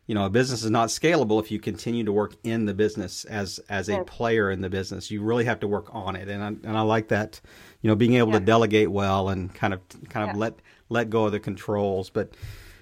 You 0.07 0.15
know, 0.15 0.25
a 0.25 0.29
business 0.29 0.63
is 0.63 0.71
not 0.71 0.87
scalable 0.87 1.41
if 1.41 1.51
you 1.51 1.59
continue 1.59 2.05
to 2.05 2.13
work 2.13 2.35
in 2.43 2.65
the 2.65 2.73
business 2.73 3.25
as 3.25 3.59
as 3.69 3.89
a 3.89 4.03
player 4.05 4.49
in 4.49 4.61
the 4.61 4.69
business. 4.69 5.11
You 5.11 5.21
really 5.21 5.43
have 5.43 5.59
to 5.59 5.67
work 5.67 5.93
on 5.93 6.15
it, 6.15 6.29
and 6.29 6.41
I, 6.41 6.47
and 6.47 6.77
I 6.77 6.81
like 6.81 7.09
that. 7.09 7.41
You 7.81 7.89
know, 7.89 7.95
being 7.95 8.13
able 8.13 8.31
yeah. 8.31 8.39
to 8.39 8.45
delegate 8.45 8.89
well 8.89 9.27
and 9.29 9.53
kind 9.53 9.73
of 9.73 9.81
kind 10.09 10.29
of 10.29 10.35
yeah. 10.35 10.41
let 10.41 10.53
let 10.89 11.09
go 11.09 11.25
of 11.25 11.33
the 11.33 11.41
controls. 11.41 12.09
But 12.09 12.35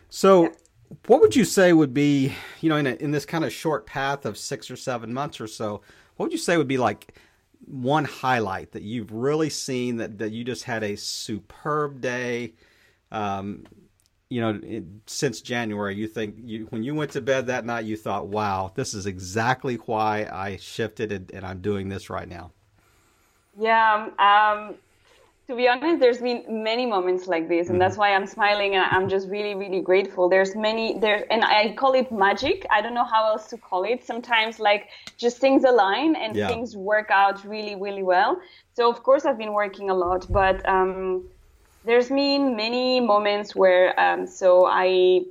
so, 0.09 0.43
yeah. 0.43 0.49
what 1.07 1.19
would 1.19 1.35
you 1.35 1.45
say 1.45 1.73
would 1.73 1.95
be 1.95 2.31
you 2.61 2.69
know 2.69 2.77
in 2.77 2.85
a, 2.85 2.93
in 2.93 3.09
this 3.09 3.25
kind 3.25 3.43
of 3.43 3.51
short 3.51 3.87
path 3.87 4.25
of 4.25 4.37
six 4.37 4.69
or 4.69 4.75
seven 4.75 5.11
months 5.11 5.41
or 5.41 5.47
so? 5.47 5.81
What 6.17 6.27
would 6.27 6.31
you 6.31 6.37
say 6.37 6.57
would 6.57 6.67
be 6.67 6.77
like 6.77 7.15
one 7.67 8.05
highlight 8.05 8.71
that 8.71 8.83
you've 8.83 9.11
really 9.11 9.49
seen 9.49 9.97
that, 9.97 10.17
that 10.19 10.31
you 10.31 10.43
just 10.43 10.63
had 10.63 10.83
a 10.83 10.95
superb 10.95 12.01
day 12.01 12.53
um, 13.11 13.65
you 14.29 14.41
know 14.41 14.59
it, 14.63 14.83
since 15.05 15.41
january. 15.41 15.95
You 15.95 16.07
think 16.07 16.35
you 16.39 16.67
when 16.69 16.83
you 16.83 16.95
went 16.95 17.11
to 17.11 17.21
bed 17.21 17.47
that 17.47 17.65
night 17.65 17.85
you 17.85 17.95
thought 17.95 18.27
wow 18.27 18.71
this 18.75 18.93
is 18.93 19.05
exactly 19.05 19.75
why 19.75 20.27
i 20.31 20.57
shifted 20.57 21.11
and, 21.11 21.31
and 21.31 21.45
i'm 21.45 21.61
doing 21.61 21.89
this 21.89 22.09
right 22.09 22.27
now. 22.27 22.51
Yeah 23.57 24.09
um, 24.19 24.75
to 25.47 25.55
be 25.55 25.67
honest 25.67 25.99
there's 25.99 26.19
been 26.19 26.43
many 26.47 26.85
moments 26.85 27.27
like 27.27 27.47
this 27.47 27.67
and 27.67 27.75
mm-hmm. 27.75 27.79
that's 27.79 27.97
why 27.97 28.13
i'm 28.13 28.25
smiling 28.25 28.75
and 28.75 28.83
i'm 28.91 29.07
just 29.07 29.29
really 29.29 29.55
really 29.55 29.81
grateful 29.81 30.27
there's 30.27 30.55
many 30.55 30.97
there 30.99 31.25
and 31.31 31.43
i 31.43 31.73
call 31.73 31.93
it 31.93 32.11
magic 32.11 32.65
i 32.71 32.81
don't 32.81 32.93
know 32.93 33.03
how 33.05 33.27
else 33.27 33.47
to 33.47 33.57
call 33.57 33.83
it 33.83 34.03
sometimes 34.03 34.59
like 34.59 34.89
just 35.17 35.37
things 35.37 35.63
align 35.63 36.15
and 36.15 36.35
yeah. 36.35 36.47
things 36.47 36.75
work 36.75 37.09
out 37.11 37.43
really 37.45 37.75
really 37.75 38.03
well 38.03 38.39
so 38.73 38.89
of 38.89 39.03
course 39.03 39.25
i've 39.25 39.37
been 39.37 39.53
working 39.53 39.89
a 39.89 39.93
lot 39.93 40.25
but 40.31 40.67
um, 40.67 41.23
there's 41.85 42.09
been 42.09 42.55
many 42.55 42.99
moments 42.99 43.55
where 43.55 43.97
um, 43.99 44.25
so 44.25 44.65
i 44.65 45.21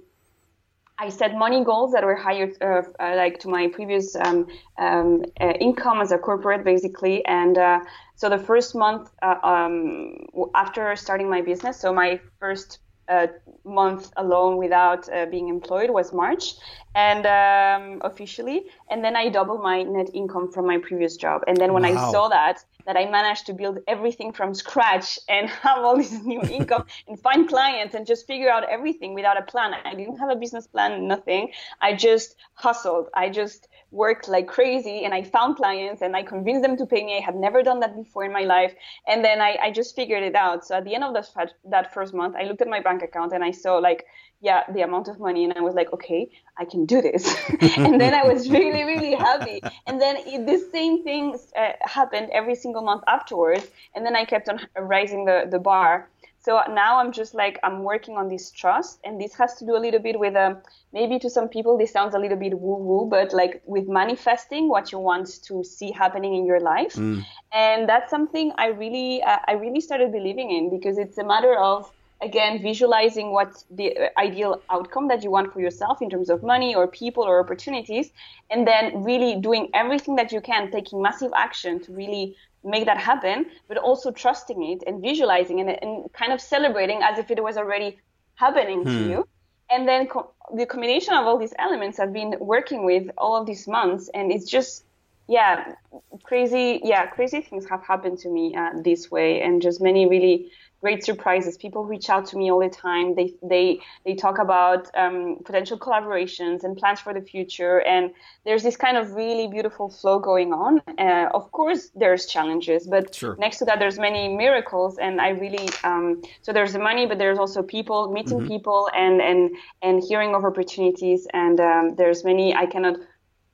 I 0.96 1.08
set 1.08 1.34
money 1.34 1.64
goals 1.64 1.92
that 1.92 2.04
were 2.04 2.14
higher, 2.14 2.52
uh, 2.60 2.82
uh, 3.02 3.16
like 3.16 3.40
to 3.40 3.48
my 3.48 3.66
previous 3.66 4.14
um, 4.14 4.46
um, 4.78 5.24
uh, 5.40 5.52
income 5.60 6.00
as 6.00 6.12
a 6.12 6.18
corporate, 6.18 6.64
basically. 6.64 7.24
And 7.26 7.58
uh, 7.58 7.80
so 8.16 8.28
the 8.28 8.38
first 8.38 8.74
month 8.74 9.10
uh, 9.22 9.36
um, 9.42 10.26
after 10.54 10.94
starting 10.96 11.28
my 11.28 11.42
business, 11.42 11.80
so 11.80 11.92
my 11.92 12.20
first 12.38 12.78
uh, 13.08 13.26
month 13.64 14.12
alone 14.16 14.56
without 14.56 15.12
uh, 15.12 15.26
being 15.26 15.48
employed 15.48 15.90
was 15.90 16.12
March, 16.12 16.54
and 16.94 17.26
um, 17.26 18.00
officially, 18.02 18.64
and 18.88 19.04
then 19.04 19.16
I 19.16 19.28
doubled 19.28 19.62
my 19.62 19.82
net 19.82 20.10
income 20.14 20.52
from 20.52 20.66
my 20.66 20.78
previous 20.78 21.16
job. 21.16 21.42
And 21.46 21.56
then 21.56 21.72
when 21.72 21.82
wow. 21.82 22.08
I 22.08 22.12
saw 22.12 22.28
that 22.28 22.64
that 22.86 22.96
I 22.96 23.06
managed 23.10 23.46
to 23.46 23.54
build 23.54 23.78
everything 23.88 24.32
from 24.32 24.54
scratch 24.54 25.18
and 25.28 25.48
have 25.48 25.78
all 25.78 25.96
this 25.96 26.12
new 26.12 26.42
income 26.42 26.86
and 27.08 27.18
find 27.20 27.48
clients 27.48 27.94
and 27.94 28.06
just 28.06 28.26
figure 28.26 28.50
out 28.50 28.64
everything 28.68 29.14
without 29.14 29.38
a 29.38 29.42
plan. 29.42 29.74
I 29.84 29.94
didn't 29.94 30.18
have 30.18 30.30
a 30.30 30.36
business 30.36 30.66
plan, 30.66 31.08
nothing. 31.08 31.50
I 31.80 31.94
just 31.94 32.36
hustled. 32.54 33.08
I 33.14 33.28
just 33.28 33.68
worked 33.94 34.28
like 34.28 34.48
crazy 34.48 35.04
and 35.04 35.14
I 35.14 35.22
found 35.22 35.56
clients 35.56 36.02
and 36.02 36.16
I 36.16 36.22
convinced 36.22 36.62
them 36.62 36.76
to 36.76 36.84
pay 36.84 37.04
me. 37.04 37.16
I 37.16 37.20
had 37.20 37.36
never 37.36 37.62
done 37.62 37.80
that 37.80 37.94
before 37.96 38.24
in 38.24 38.32
my 38.32 38.42
life. 38.42 38.74
And 39.06 39.24
then 39.24 39.40
I, 39.40 39.56
I 39.62 39.70
just 39.70 39.94
figured 39.94 40.24
it 40.24 40.34
out. 40.34 40.66
So 40.66 40.76
at 40.76 40.84
the 40.84 40.94
end 40.94 41.04
of 41.04 41.14
that, 41.14 41.52
that 41.64 41.94
first 41.94 42.12
month, 42.12 42.34
I 42.36 42.42
looked 42.42 42.60
at 42.60 42.68
my 42.68 42.80
bank 42.80 43.02
account 43.02 43.32
and 43.32 43.44
I 43.44 43.52
saw 43.52 43.76
like, 43.76 44.04
yeah, 44.40 44.64
the 44.74 44.82
amount 44.82 45.08
of 45.08 45.20
money. 45.20 45.44
And 45.44 45.54
I 45.56 45.60
was 45.60 45.74
like, 45.74 45.92
okay, 45.92 46.28
I 46.58 46.64
can 46.64 46.84
do 46.86 47.00
this. 47.00 47.34
and 47.76 48.00
then 48.00 48.14
I 48.14 48.24
was 48.24 48.50
really, 48.58 48.82
really 48.82 49.14
happy. 49.14 49.62
And 49.86 50.00
then 50.00 50.16
it, 50.18 50.44
the 50.44 50.58
same 50.72 51.04
thing 51.04 51.38
uh, 51.56 51.72
happened 51.82 52.30
every 52.32 52.56
single 52.56 52.82
month 52.82 53.04
afterwards. 53.06 53.66
And 53.94 54.04
then 54.04 54.16
I 54.16 54.24
kept 54.24 54.48
on 54.48 54.60
raising 54.76 55.24
the, 55.24 55.46
the 55.48 55.60
bar. 55.60 56.10
So 56.44 56.60
now 56.68 56.98
I'm 56.98 57.10
just 57.10 57.32
like 57.32 57.58
I'm 57.62 57.82
working 57.82 58.18
on 58.18 58.28
this 58.28 58.50
trust, 58.50 59.00
and 59.02 59.18
this 59.18 59.34
has 59.36 59.54
to 59.54 59.64
do 59.64 59.76
a 59.76 59.82
little 59.86 59.98
bit 59.98 60.18
with 60.18 60.36
um, 60.36 60.58
maybe 60.92 61.18
to 61.20 61.30
some 61.30 61.48
people 61.48 61.78
this 61.78 61.90
sounds 61.90 62.14
a 62.14 62.18
little 62.18 62.36
bit 62.36 62.60
woo 62.60 62.76
woo, 62.76 63.06
but 63.08 63.32
like 63.32 63.62
with 63.64 63.88
manifesting 63.88 64.68
what 64.68 64.92
you 64.92 64.98
want 64.98 65.42
to 65.44 65.64
see 65.64 65.90
happening 65.90 66.34
in 66.34 66.44
your 66.44 66.60
life, 66.60 66.96
mm. 66.96 67.24
and 67.54 67.88
that's 67.88 68.10
something 68.10 68.52
I 68.58 68.66
really 68.66 69.22
uh, 69.22 69.38
I 69.48 69.52
really 69.52 69.80
started 69.80 70.12
believing 70.12 70.50
in 70.50 70.68
because 70.68 70.98
it's 70.98 71.16
a 71.16 71.24
matter 71.24 71.56
of 71.56 71.90
again 72.20 72.60
visualizing 72.60 73.32
what 73.32 73.64
the 73.70 73.96
uh, 73.96 74.08
ideal 74.18 74.60
outcome 74.68 75.08
that 75.08 75.24
you 75.24 75.30
want 75.30 75.50
for 75.50 75.60
yourself 75.60 76.02
in 76.02 76.10
terms 76.10 76.28
of 76.28 76.42
money 76.42 76.74
or 76.74 76.86
people 76.86 77.24
or 77.24 77.40
opportunities 77.40 78.10
and 78.50 78.66
then 78.66 79.02
really 79.02 79.40
doing 79.40 79.70
everything 79.72 80.14
that 80.16 80.30
you 80.30 80.42
can 80.42 80.70
taking 80.70 81.00
massive 81.00 81.32
action 81.34 81.80
to 81.80 81.92
really 81.92 82.36
make 82.64 82.86
that 82.86 82.98
happen, 82.98 83.46
but 83.68 83.76
also 83.76 84.10
trusting 84.10 84.62
it 84.72 84.82
and 84.86 85.02
visualizing 85.02 85.58
it 85.58 85.78
and 85.82 86.12
kind 86.12 86.32
of 86.32 86.40
celebrating 86.40 87.00
as 87.02 87.18
if 87.18 87.30
it 87.30 87.42
was 87.42 87.56
already 87.56 87.98
happening 88.36 88.82
hmm. 88.82 88.88
to 88.88 89.08
you. 89.08 89.28
And 89.70 89.88
then 89.88 90.06
co- 90.06 90.30
the 90.54 90.66
combination 90.66 91.14
of 91.14 91.26
all 91.26 91.38
these 91.38 91.54
elements 91.58 91.98
I've 91.98 92.12
been 92.12 92.36
working 92.38 92.84
with 92.84 93.10
all 93.16 93.36
of 93.36 93.46
these 93.46 93.66
months, 93.66 94.10
and 94.12 94.30
it's 94.30 94.48
just, 94.50 94.84
yeah, 95.26 95.74
crazy, 96.22 96.80
yeah, 96.84 97.06
crazy 97.06 97.40
things 97.40 97.66
have 97.68 97.82
happened 97.82 98.18
to 98.20 98.28
me 98.28 98.54
uh, 98.54 98.70
this 98.82 99.10
way, 99.10 99.40
and 99.40 99.62
just 99.62 99.80
many 99.80 100.06
really 100.06 100.50
great 100.84 101.02
surprises. 101.10 101.56
People 101.56 101.82
reach 101.94 102.08
out 102.14 102.24
to 102.30 102.34
me 102.40 102.44
all 102.52 102.62
the 102.68 102.74
time. 102.88 103.06
They 103.18 103.28
they 103.54 103.66
they 104.06 104.14
talk 104.24 104.36
about 104.46 104.82
um, 105.02 105.16
potential 105.48 105.78
collaborations 105.86 106.58
and 106.64 106.76
plans 106.80 107.00
for 107.04 107.12
the 107.18 107.24
future, 107.32 107.76
and 107.94 108.04
there's 108.46 108.62
this 108.68 108.76
kind 108.76 108.96
of 109.00 109.04
really 109.22 109.46
beautiful 109.56 109.86
flow 109.98 110.16
going 110.30 110.50
on. 110.64 110.72
Uh, 111.06 111.26
of 111.38 111.44
course, 111.58 111.82
there's 112.02 112.22
challenges, 112.34 112.80
but 112.94 113.04
sure. 113.14 113.34
next 113.44 113.56
to 113.60 113.64
that, 113.68 113.76
there's 113.82 113.98
many 114.08 114.22
miracles, 114.44 114.92
and 115.06 115.14
I 115.26 115.30
really 115.44 115.68
um, 115.90 116.06
so 116.44 116.48
there's 116.56 116.74
the 116.76 116.84
money, 116.90 117.04
but 117.10 117.16
there's 117.22 117.40
also 117.44 117.60
people 117.76 117.98
meeting 118.18 118.40
mm-hmm. 118.40 118.54
people 118.54 118.80
and 119.04 119.16
and 119.30 119.42
and 119.86 119.94
hearing 120.08 120.32
of 120.34 120.42
opportunities, 120.50 121.26
and 121.44 121.56
um, 121.70 121.84
there's 121.98 122.20
many 122.30 122.46
I 122.64 122.66
cannot 122.74 122.96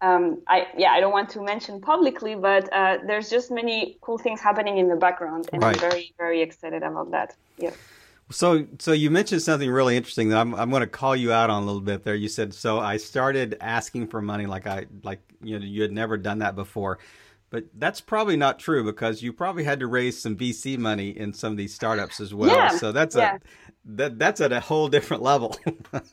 um, 0.02 0.40
I 0.46 0.66
yeah, 0.76 0.92
I 0.92 1.00
don't 1.00 1.12
want 1.12 1.28
to 1.30 1.42
mention 1.42 1.80
publicly, 1.80 2.34
but 2.34 2.72
uh, 2.72 2.98
there's 3.06 3.28
just 3.28 3.50
many 3.50 3.98
cool 4.00 4.18
things 4.18 4.40
happening 4.40 4.78
in 4.78 4.88
the 4.88 4.96
background, 4.96 5.48
and 5.52 5.62
right. 5.62 5.74
I'm 5.74 5.80
very 5.80 6.14
very 6.18 6.40
excited 6.40 6.82
about 6.82 7.10
that. 7.10 7.36
Yeah. 7.58 7.70
So 8.30 8.66
so 8.78 8.92
you 8.92 9.10
mentioned 9.10 9.42
something 9.42 9.68
really 9.70 9.96
interesting 9.96 10.30
that 10.30 10.38
I'm 10.38 10.54
I'm 10.54 10.70
going 10.70 10.80
to 10.80 10.86
call 10.86 11.14
you 11.16 11.32
out 11.32 11.50
on 11.50 11.62
a 11.62 11.66
little 11.66 11.80
bit 11.80 12.04
there. 12.04 12.14
You 12.14 12.28
said 12.28 12.54
so 12.54 12.78
I 12.78 12.96
started 12.96 13.56
asking 13.60 14.06
for 14.06 14.22
money 14.22 14.46
like 14.46 14.66
I 14.66 14.86
like 15.02 15.20
you 15.42 15.58
know 15.58 15.64
you 15.66 15.82
had 15.82 15.92
never 15.92 16.16
done 16.16 16.38
that 16.38 16.54
before. 16.54 16.98
But 17.50 17.64
that's 17.74 18.00
probably 18.00 18.36
not 18.36 18.60
true 18.60 18.84
because 18.84 19.24
you 19.24 19.32
probably 19.32 19.64
had 19.64 19.80
to 19.80 19.88
raise 19.88 20.16
some 20.16 20.36
VC 20.36 20.78
money 20.78 21.10
in 21.10 21.32
some 21.32 21.50
of 21.50 21.58
these 21.58 21.74
startups 21.74 22.20
as 22.20 22.32
well. 22.32 22.54
Yeah, 22.54 22.68
so 22.68 22.92
that's 22.92 23.16
yeah. 23.16 23.34
a 23.34 23.38
that 23.96 24.18
that's 24.18 24.40
at 24.40 24.52
a 24.52 24.60
whole 24.60 24.88
different 24.88 25.22
level. 25.22 25.58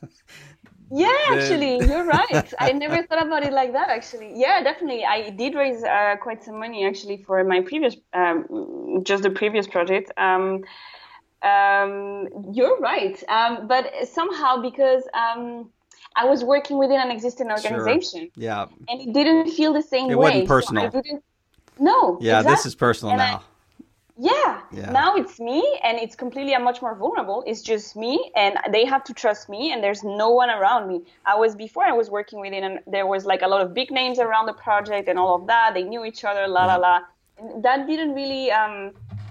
Yeah, 0.90 1.12
actually, 1.28 1.78
you're 1.86 2.04
right. 2.04 2.52
I 2.58 2.72
never 2.72 3.02
thought 3.02 3.26
about 3.26 3.44
it 3.44 3.52
like 3.52 3.72
that. 3.72 3.90
Actually, 3.90 4.32
yeah, 4.34 4.62
definitely. 4.62 5.04
I 5.04 5.30
did 5.30 5.54
raise 5.54 5.82
uh, 5.84 6.16
quite 6.20 6.42
some 6.42 6.58
money 6.58 6.86
actually 6.86 7.22
for 7.26 7.42
my 7.44 7.60
previous, 7.60 7.96
um, 8.14 9.02
just 9.02 9.22
the 9.22 9.30
previous 9.30 9.66
project. 9.66 10.10
Um, 10.16 10.64
um, 11.42 12.28
you're 12.52 12.78
right, 12.80 13.22
um, 13.28 13.68
but 13.68 13.92
somehow 14.08 14.60
because 14.60 15.04
um, 15.14 15.70
I 16.16 16.24
was 16.24 16.42
working 16.42 16.78
within 16.78 17.00
an 17.00 17.10
existing 17.10 17.50
organization, 17.50 18.22
sure. 18.22 18.28
yeah, 18.34 18.66
and 18.88 19.00
it 19.00 19.12
didn't 19.12 19.50
feel 19.52 19.72
the 19.72 19.82
same 19.82 20.10
it 20.10 20.18
way. 20.18 20.42
It 20.42 20.48
wasn't 20.48 20.48
personal. 20.48 20.90
So 20.90 21.02
no. 21.78 22.18
Yeah, 22.20 22.38
exactly. 22.38 22.54
this 22.54 22.66
is 22.66 22.74
personal 22.74 23.12
and 23.12 23.18
now. 23.18 23.36
I, 23.36 23.40
yeah. 24.18 24.60
yeah. 24.72 24.90
Now 24.90 25.14
it's 25.14 25.38
me 25.38 25.62
and 25.84 25.96
it's 25.96 26.16
completely 26.16 26.54
I'm 26.54 26.64
much 26.64 26.82
more 26.82 26.94
vulnerable. 26.96 27.44
It's 27.46 27.62
just 27.62 27.94
me 27.96 28.32
and 28.34 28.58
they 28.72 28.84
have 28.84 29.04
to 29.04 29.14
trust 29.14 29.48
me 29.48 29.72
and 29.72 29.82
there's 29.82 30.02
no 30.02 30.30
one 30.30 30.50
around 30.50 30.88
me. 30.88 31.02
I 31.24 31.36
was 31.36 31.54
before 31.54 31.84
I 31.84 31.92
was 31.92 32.10
working 32.10 32.40
within 32.40 32.64
and 32.64 32.80
there 32.86 33.06
was 33.06 33.24
like 33.24 33.42
a 33.42 33.46
lot 33.46 33.60
of 33.60 33.72
big 33.74 33.92
names 33.92 34.18
around 34.18 34.46
the 34.46 34.54
project 34.54 35.08
and 35.08 35.18
all 35.20 35.36
of 35.36 35.46
that. 35.46 35.72
They 35.74 35.84
knew 35.84 36.04
each 36.04 36.24
other, 36.24 36.48
la 36.48 36.66
la 36.66 36.76
la. 36.76 37.00
And 37.38 37.62
that 37.62 37.86
didn't 37.86 38.14
really 38.14 38.50
um, 38.50 38.90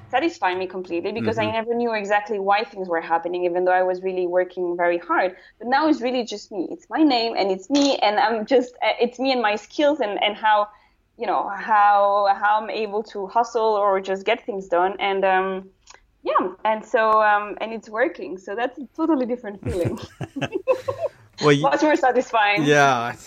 satisfy 0.10 0.56
me 0.56 0.66
completely 0.66 1.12
because 1.12 1.36
mm-hmm. 1.36 1.50
I 1.50 1.60
never 1.60 1.74
knew 1.74 1.94
exactly 1.94 2.40
why 2.40 2.64
things 2.64 2.88
were 2.88 3.02
happening, 3.02 3.44
even 3.44 3.66
though 3.66 3.74
I 3.74 3.84
was 3.84 4.02
really 4.02 4.26
working 4.26 4.78
very 4.78 4.98
hard. 4.98 5.36
But 5.60 5.68
now 5.68 5.90
it's 5.90 6.00
really 6.00 6.24
just 6.24 6.50
me. 6.50 6.70
It's 6.72 6.90
my 6.90 7.04
name 7.04 7.36
and 7.36 7.52
it's 7.52 7.70
me 7.70 7.98
and 7.98 8.20
I'm 8.20 8.46
just 8.46 8.76
uh, 8.76 8.94
it's 9.02 9.20
me 9.20 9.34
and 9.34 9.42
my 9.42 9.58
skills 9.58 10.00
and 10.00 10.22
and 10.24 10.38
how 10.38 10.70
you 11.18 11.26
know 11.26 11.50
how 11.50 12.34
how 12.40 12.62
I'm 12.62 12.70
able 12.70 13.04
to 13.04 13.28
hustle 13.28 13.74
or 13.76 14.00
just 14.00 14.26
get 14.26 14.46
things 14.46 14.68
done. 14.68 14.96
And 15.00 15.26
um, 15.26 15.70
yeah 16.24 16.54
and 16.66 16.84
so 16.86 17.22
um, 17.22 17.58
and 17.62 17.74
it's 17.74 17.90
working. 17.90 18.38
So 18.38 18.56
that's 18.56 18.78
a 18.78 18.88
totally 18.96 19.26
different 19.26 19.64
feeling. 19.64 20.00
Well 21.42 21.52
you, 21.52 21.62
much 21.62 21.84
more 21.84 21.96
satisfying. 21.96 22.64
Yeah. 22.64 23.16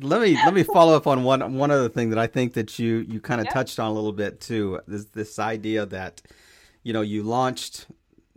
Let 0.00 0.20
me 0.20 0.34
let 0.34 0.52
me 0.52 0.62
follow 0.62 0.96
up 0.96 1.06
on 1.06 1.24
one 1.24 1.54
one 1.54 1.70
other 1.70 1.88
thing 1.88 2.10
that 2.10 2.18
I 2.18 2.26
think 2.26 2.54
that 2.54 2.78
you 2.78 2.98
you 3.08 3.20
kind 3.20 3.40
of 3.40 3.46
yeah. 3.46 3.52
touched 3.52 3.78
on 3.78 3.90
a 3.90 3.94
little 3.94 4.12
bit 4.12 4.40
too. 4.40 4.80
This 4.86 5.04
this 5.06 5.38
idea 5.38 5.86
that 5.86 6.20
you 6.82 6.92
know 6.92 7.00
you 7.00 7.22
launched 7.22 7.86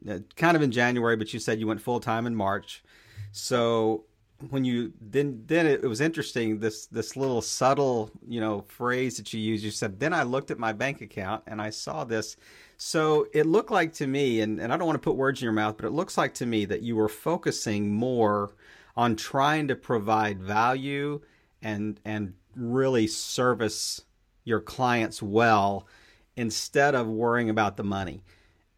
uh, 0.07 0.19
kind 0.35 0.55
of 0.55 0.61
in 0.61 0.71
January 0.71 1.15
but 1.15 1.33
you 1.33 1.39
said 1.39 1.59
you 1.59 1.67
went 1.67 1.81
full 1.81 1.99
time 1.99 2.27
in 2.27 2.35
March. 2.35 2.83
So 3.31 4.05
when 4.49 4.63
you 4.63 4.93
then 5.01 5.43
then 5.47 5.65
it, 5.65 5.81
was 5.81 6.01
interesting 6.01 6.59
this 6.59 6.85
this 6.87 7.15
little 7.15 7.41
subtle 7.41 8.11
you 8.27 8.39
know 8.39 8.61
phrase 8.67 9.17
that 9.17 9.33
you 9.33 9.39
used. 9.39 9.63
You 9.63 9.71
said 9.71 9.99
then 9.99 10.13
i 10.13 10.23
looked 10.23 10.51
at 10.51 10.59
my 10.59 10.73
bank 10.73 11.01
account 11.01 11.43
and 11.47 11.61
i 11.61 11.69
saw 11.69 12.03
this. 12.03 12.37
So 12.79 13.25
it 13.33 13.47
looked 13.47 13.71
like 13.71 13.93
to 13.93 14.07
me 14.07 14.41
and, 14.41 14.59
and 14.59 14.71
i 14.71 14.77
don't 14.77 14.85
want 14.85 15.01
to 15.01 15.03
put 15.03 15.15
words 15.15 15.41
in 15.41 15.45
your 15.45 15.53
mouth 15.53 15.77
but 15.77 15.87
it 15.87 15.91
looks 15.91 16.17
like 16.17 16.33
to 16.35 16.45
me 16.45 16.65
that 16.65 16.83
you 16.83 16.95
were 16.95 17.09
focusing 17.09 17.91
more 17.91 18.51
on 18.95 19.15
trying 19.15 19.67
to 19.69 19.75
provide 19.75 20.41
value 20.41 21.19
and 21.61 21.99
and 22.05 22.33
really 22.55 23.07
service 23.07 24.01
your 24.43 24.59
clients 24.59 25.21
well 25.21 25.87
instead 26.35 26.93
of 26.93 27.07
worrying 27.07 27.49
about 27.49 27.77
the 27.77 27.83
money 27.83 28.23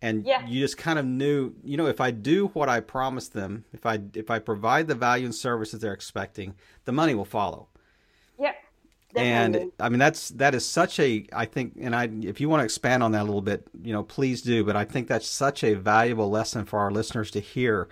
and 0.01 0.25
yeah. 0.25 0.45
you 0.45 0.61
just 0.61 0.77
kind 0.77 0.97
of 0.97 1.05
knew 1.05 1.53
you 1.63 1.77
know 1.77 1.87
if 1.87 1.99
i 1.99 2.11
do 2.11 2.47
what 2.47 2.69
i 2.69 2.79
promised 2.79 3.33
them 3.33 3.65
if 3.73 3.85
i 3.85 3.99
if 4.13 4.29
i 4.29 4.39
provide 4.39 4.87
the 4.87 4.95
value 4.95 5.25
and 5.25 5.35
services 5.35 5.79
they're 5.79 5.93
expecting 5.93 6.53
the 6.85 6.91
money 6.91 7.13
will 7.13 7.25
follow 7.25 7.67
yeah 8.39 8.53
definitely. 9.13 9.61
and 9.61 9.71
i 9.79 9.89
mean 9.89 9.99
that's 9.99 10.29
that 10.29 10.55
is 10.55 10.65
such 10.65 10.99
a 10.99 11.25
i 11.33 11.45
think 11.45 11.73
and 11.79 11.95
i 11.95 12.09
if 12.23 12.39
you 12.39 12.49
want 12.49 12.61
to 12.61 12.65
expand 12.65 13.03
on 13.03 13.11
that 13.11 13.21
a 13.21 13.25
little 13.25 13.41
bit 13.41 13.67
you 13.83 13.93
know 13.93 14.03
please 14.03 14.41
do 14.41 14.63
but 14.63 14.75
i 14.75 14.85
think 14.85 15.07
that's 15.07 15.27
such 15.27 15.63
a 15.63 15.73
valuable 15.73 16.29
lesson 16.29 16.65
for 16.65 16.79
our 16.79 16.91
listeners 16.91 17.31
to 17.31 17.39
hear 17.39 17.87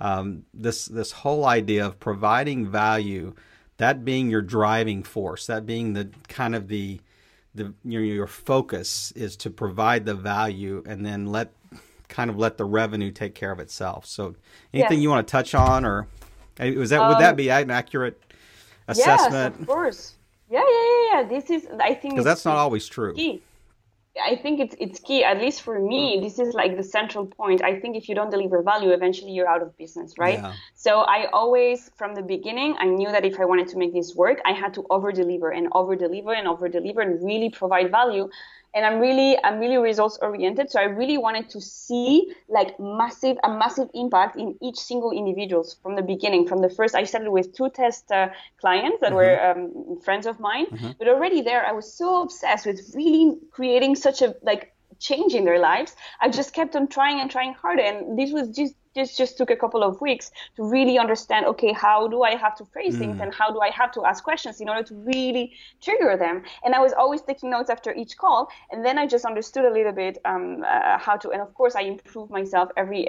um, 0.00 0.44
this 0.52 0.86
this 0.86 1.12
whole 1.12 1.44
idea 1.46 1.86
of 1.86 2.00
providing 2.00 2.66
value 2.66 3.34
that 3.76 4.04
being 4.04 4.30
your 4.30 4.42
driving 4.42 5.02
force 5.02 5.46
that 5.46 5.64
being 5.64 5.92
the 5.92 6.10
kind 6.28 6.56
of 6.56 6.68
the 6.68 7.00
the 7.54 7.72
your, 7.84 8.02
your 8.02 8.26
focus 8.26 9.12
is 9.12 9.36
to 9.36 9.50
provide 9.50 10.06
the 10.06 10.14
value 10.14 10.82
and 10.86 11.04
then 11.04 11.26
let 11.26 11.52
kind 12.08 12.30
of 12.30 12.36
let 12.36 12.58
the 12.58 12.64
revenue 12.64 13.10
take 13.10 13.34
care 13.34 13.50
of 13.50 13.58
itself. 13.58 14.06
So 14.06 14.34
anything 14.72 14.98
yes. 14.98 15.02
you 15.02 15.10
want 15.10 15.26
to 15.26 15.30
touch 15.30 15.54
on 15.54 15.84
or 15.84 16.06
was 16.58 16.90
that 16.90 17.00
um, 17.00 17.08
would 17.08 17.18
that 17.18 17.30
um, 17.30 17.36
be 17.36 17.50
an 17.50 17.70
accurate 17.70 18.20
assessment? 18.88 19.54
Yes, 19.54 19.60
of 19.60 19.66
course. 19.66 20.14
Yeah, 20.50 20.60
yeah, 20.60 20.66
yeah, 20.68 21.20
yeah. 21.20 21.28
This 21.28 21.50
is 21.50 21.66
I 21.80 21.94
think 21.94 22.14
because 22.14 22.24
that's 22.24 22.44
not 22.44 22.56
always 22.56 22.86
true. 22.86 23.14
Key. 23.14 23.42
I 24.20 24.36
think 24.36 24.60
it's 24.60 24.76
it's 24.78 25.00
key. 25.00 25.24
At 25.24 25.38
least 25.38 25.62
for 25.62 25.80
me, 25.80 26.20
this 26.22 26.38
is 26.38 26.52
like 26.52 26.76
the 26.76 26.82
central 26.82 27.26
point. 27.26 27.62
I 27.64 27.80
think 27.80 27.96
if 27.96 28.08
you 28.08 28.14
don't 28.14 28.30
deliver 28.30 28.62
value, 28.62 28.90
eventually 28.90 29.32
you're 29.32 29.48
out 29.48 29.62
of 29.62 29.76
business, 29.78 30.18
right? 30.18 30.38
Yeah. 30.38 30.54
So 30.74 31.00
I 31.00 31.28
always, 31.32 31.90
from 31.96 32.14
the 32.14 32.22
beginning, 32.22 32.76
I 32.78 32.86
knew 32.86 33.10
that 33.10 33.24
if 33.24 33.40
I 33.40 33.46
wanted 33.46 33.68
to 33.68 33.78
make 33.78 33.94
this 33.94 34.14
work, 34.14 34.38
I 34.44 34.52
had 34.52 34.74
to 34.74 34.84
over 34.90 35.12
deliver 35.12 35.50
and 35.50 35.68
over 35.72 35.96
deliver 35.96 36.34
and 36.34 36.46
over 36.46 36.68
deliver 36.68 37.00
and 37.00 37.24
really 37.24 37.48
provide 37.48 37.90
value 37.90 38.28
and 38.74 38.86
I'm 38.86 38.98
really 39.00 39.36
I'm 39.44 39.58
really 39.58 39.76
results 39.76 40.18
oriented. 40.22 40.70
So 40.70 40.80
I 40.80 40.84
really 40.84 41.18
wanted 41.18 41.50
to 41.50 41.60
see 41.60 42.32
like 42.48 42.78
massive 42.80 43.36
a 43.44 43.48
massive 43.48 43.88
impact 43.94 44.36
in 44.36 44.56
each 44.62 44.78
single 44.78 45.12
individuals 45.12 45.76
from 45.82 45.96
the 45.96 46.02
beginning. 46.02 46.46
From 46.46 46.60
the 46.62 46.70
first, 46.70 46.94
I 46.94 47.04
started 47.04 47.30
with 47.30 47.54
two 47.54 47.70
test 47.70 48.10
uh, 48.10 48.28
clients 48.60 49.00
that 49.00 49.12
mm-hmm. 49.12 49.16
were 49.16 49.94
um, 49.94 50.00
friends 50.00 50.26
of 50.26 50.40
mine, 50.40 50.66
mm-hmm. 50.66 50.90
but 50.98 51.08
already 51.08 51.42
there 51.42 51.64
I 51.66 51.72
was 51.72 51.92
so 51.92 52.22
obsessed 52.22 52.66
with 52.66 52.80
really 52.94 53.36
creating 53.50 53.96
such 53.96 54.22
a 54.22 54.34
like 54.42 54.74
change 54.98 55.34
in 55.34 55.44
their 55.44 55.58
lives. 55.58 55.94
I 56.20 56.28
just 56.28 56.54
kept 56.54 56.76
on 56.76 56.88
trying 56.88 57.20
and 57.20 57.30
trying 57.30 57.54
harder, 57.54 57.82
and 57.82 58.18
this 58.18 58.32
was 58.32 58.48
just 58.48 58.74
this 58.94 59.16
just 59.16 59.36
took 59.38 59.50
a 59.50 59.56
couple 59.56 59.82
of 59.82 60.00
weeks 60.00 60.30
to 60.56 60.64
really 60.64 60.98
understand 60.98 61.46
okay 61.46 61.72
how 61.72 62.06
do 62.06 62.22
i 62.22 62.34
have 62.34 62.54
to 62.54 62.64
phrase 62.66 62.94
mm. 62.96 62.98
things 62.98 63.20
and 63.20 63.34
how 63.34 63.50
do 63.50 63.60
i 63.60 63.70
have 63.70 63.90
to 63.92 64.04
ask 64.04 64.22
questions 64.24 64.60
in 64.60 64.68
order 64.68 64.82
to 64.82 64.94
really 64.94 65.52
trigger 65.80 66.16
them 66.16 66.42
and 66.64 66.74
i 66.74 66.78
was 66.78 66.92
always 66.92 67.22
taking 67.22 67.50
notes 67.50 67.70
after 67.70 67.92
each 67.94 68.16
call 68.16 68.48
and 68.70 68.84
then 68.84 68.98
i 68.98 69.06
just 69.06 69.24
understood 69.24 69.64
a 69.64 69.70
little 69.70 69.92
bit 69.92 70.18
um, 70.24 70.64
uh, 70.66 70.98
how 70.98 71.16
to 71.16 71.30
and 71.30 71.40
of 71.40 71.52
course 71.54 71.74
i 71.74 71.82
improve 71.82 72.30
myself 72.30 72.68
every 72.76 73.08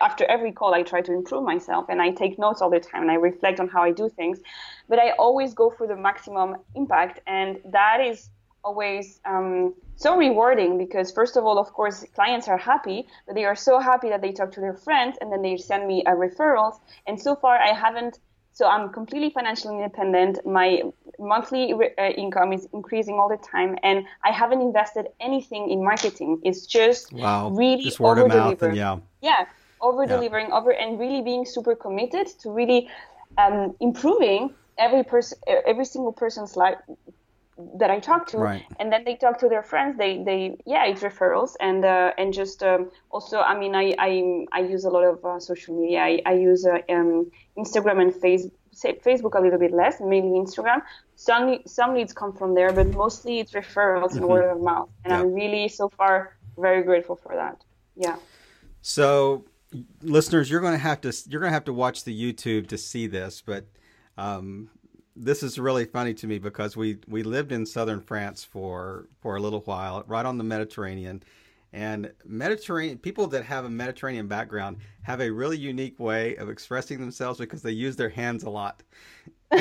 after 0.00 0.24
every 0.24 0.52
call 0.52 0.74
i 0.74 0.82
try 0.82 1.00
to 1.00 1.12
improve 1.12 1.44
myself 1.44 1.86
and 1.88 2.02
i 2.02 2.10
take 2.10 2.38
notes 2.38 2.60
all 2.60 2.70
the 2.70 2.80
time 2.80 3.02
and 3.02 3.10
i 3.10 3.14
reflect 3.14 3.60
on 3.60 3.68
how 3.68 3.82
i 3.82 3.92
do 3.92 4.08
things 4.08 4.38
but 4.88 4.98
i 4.98 5.10
always 5.12 5.54
go 5.54 5.70
for 5.70 5.86
the 5.86 5.96
maximum 5.96 6.56
impact 6.74 7.20
and 7.26 7.58
that 7.64 8.00
is 8.00 8.30
always 8.64 9.20
um, 9.24 9.74
so 9.96 10.16
rewarding 10.16 10.78
because 10.78 11.10
first 11.12 11.36
of 11.36 11.44
all 11.44 11.58
of 11.58 11.72
course 11.72 12.04
clients 12.14 12.48
are 12.48 12.58
happy 12.58 13.06
but 13.26 13.34
they 13.34 13.44
are 13.44 13.56
so 13.56 13.78
happy 13.78 14.08
that 14.08 14.20
they 14.20 14.32
talk 14.32 14.52
to 14.52 14.60
their 14.60 14.74
friends 14.74 15.16
and 15.20 15.32
then 15.32 15.42
they 15.42 15.56
send 15.56 15.86
me 15.86 16.02
a 16.06 16.12
referrals 16.12 16.78
and 17.06 17.20
so 17.20 17.34
far 17.34 17.56
i 17.58 17.72
haven't 17.72 18.18
so 18.52 18.66
i'm 18.66 18.92
completely 18.92 19.30
financially 19.30 19.76
independent. 19.76 20.44
My 20.44 20.82
monthly 21.20 21.74
re- 21.74 21.94
uh, 21.96 22.10
income 22.24 22.52
is 22.52 22.66
increasing 22.72 23.14
all 23.14 23.28
the 23.28 23.36
time 23.36 23.76
and 23.84 24.04
i 24.24 24.32
haven't 24.32 24.60
invested 24.60 25.06
anything 25.20 25.70
in 25.70 25.84
marketing. 25.84 26.40
It's 26.44 26.66
just 26.66 27.12
wow. 27.12 27.50
really 27.50 27.84
just 27.84 28.00
word 28.00 28.18
of 28.18 28.28
mouth 28.28 28.60
and 28.62 28.76
yeah. 28.76 28.98
Yeah 29.20 29.46
over 29.80 30.06
delivering 30.06 30.48
yeah. 30.48 30.56
over 30.56 30.72
and 30.72 30.98
really 30.98 31.22
being 31.22 31.44
super 31.44 31.74
committed 31.74 32.26
to 32.40 32.50
really 32.50 32.88
um, 33.36 33.74
improving 33.80 34.52
every 34.76 35.02
person 35.02 35.38
every 35.66 35.84
single 35.84 36.12
person's 36.12 36.56
life 36.56 36.78
that 37.78 37.90
I 37.90 37.98
talk 37.98 38.26
to, 38.28 38.38
right. 38.38 38.64
and 38.78 38.92
then 38.92 39.04
they 39.04 39.16
talk 39.16 39.38
to 39.40 39.48
their 39.48 39.62
friends. 39.62 39.98
They 39.98 40.22
they 40.22 40.56
yeah, 40.66 40.86
it's 40.86 41.02
referrals 41.02 41.54
and 41.60 41.84
uh, 41.84 42.12
and 42.16 42.32
just 42.32 42.62
um, 42.62 42.90
also 43.10 43.40
I 43.40 43.58
mean 43.58 43.74
I 43.74 43.94
I, 43.98 44.46
I 44.52 44.60
use 44.60 44.84
a 44.84 44.90
lot 44.90 45.04
of 45.04 45.24
uh, 45.24 45.40
social 45.40 45.80
media. 45.80 46.00
I, 46.00 46.22
I 46.24 46.34
use 46.34 46.64
uh, 46.66 46.78
um, 46.88 47.30
Instagram 47.56 48.00
and 48.02 48.12
Facebook. 48.12 48.52
Facebook 48.80 49.36
a 49.36 49.40
little 49.40 49.58
bit 49.58 49.72
less, 49.72 50.00
mainly 50.00 50.38
Instagram. 50.38 50.80
Some 51.16 51.58
some 51.66 51.94
leads 51.94 52.12
come 52.12 52.32
from 52.32 52.54
there, 52.54 52.72
but 52.72 52.86
mostly 52.94 53.40
it's 53.40 53.50
referrals 53.50 54.10
mm-hmm. 54.10 54.18
and 54.18 54.28
word 54.28 54.50
of 54.52 54.60
mouth. 54.60 54.88
And 55.04 55.10
yeah. 55.10 55.20
I'm 55.20 55.34
really 55.34 55.66
so 55.66 55.88
far 55.88 56.36
very 56.56 56.84
grateful 56.84 57.16
for 57.16 57.34
that. 57.34 57.64
Yeah. 57.96 58.16
So, 58.82 59.44
listeners, 60.02 60.48
you're 60.48 60.60
going 60.60 60.74
to 60.74 60.78
have 60.78 61.00
to 61.00 61.12
you're 61.28 61.40
going 61.40 61.50
to 61.50 61.54
have 61.54 61.64
to 61.64 61.72
watch 61.72 62.04
the 62.04 62.14
YouTube 62.14 62.68
to 62.68 62.78
see 62.78 63.08
this, 63.08 63.42
but 63.44 63.66
um, 64.16 64.70
this 65.18 65.42
is 65.42 65.58
really 65.58 65.84
funny 65.84 66.14
to 66.14 66.26
me 66.26 66.38
because 66.38 66.76
we 66.76 66.98
we 67.08 67.22
lived 67.22 67.52
in 67.52 67.66
southern 67.66 68.00
France 68.00 68.44
for 68.44 69.08
for 69.20 69.36
a 69.36 69.40
little 69.40 69.60
while, 69.60 70.04
right 70.06 70.24
on 70.24 70.38
the 70.38 70.44
Mediterranean. 70.44 71.22
And 71.72 72.10
Mediterranean 72.24 72.98
people 72.98 73.26
that 73.28 73.44
have 73.44 73.66
a 73.66 73.70
Mediterranean 73.70 74.26
background 74.26 74.78
have 75.02 75.20
a 75.20 75.30
really 75.30 75.58
unique 75.58 76.00
way 76.00 76.34
of 76.36 76.48
expressing 76.48 76.98
themselves 76.98 77.38
because 77.38 77.60
they 77.60 77.72
use 77.72 77.94
their 77.94 78.08
hands 78.08 78.44
a 78.44 78.50
lot. 78.50 78.82
uh, 79.50 79.58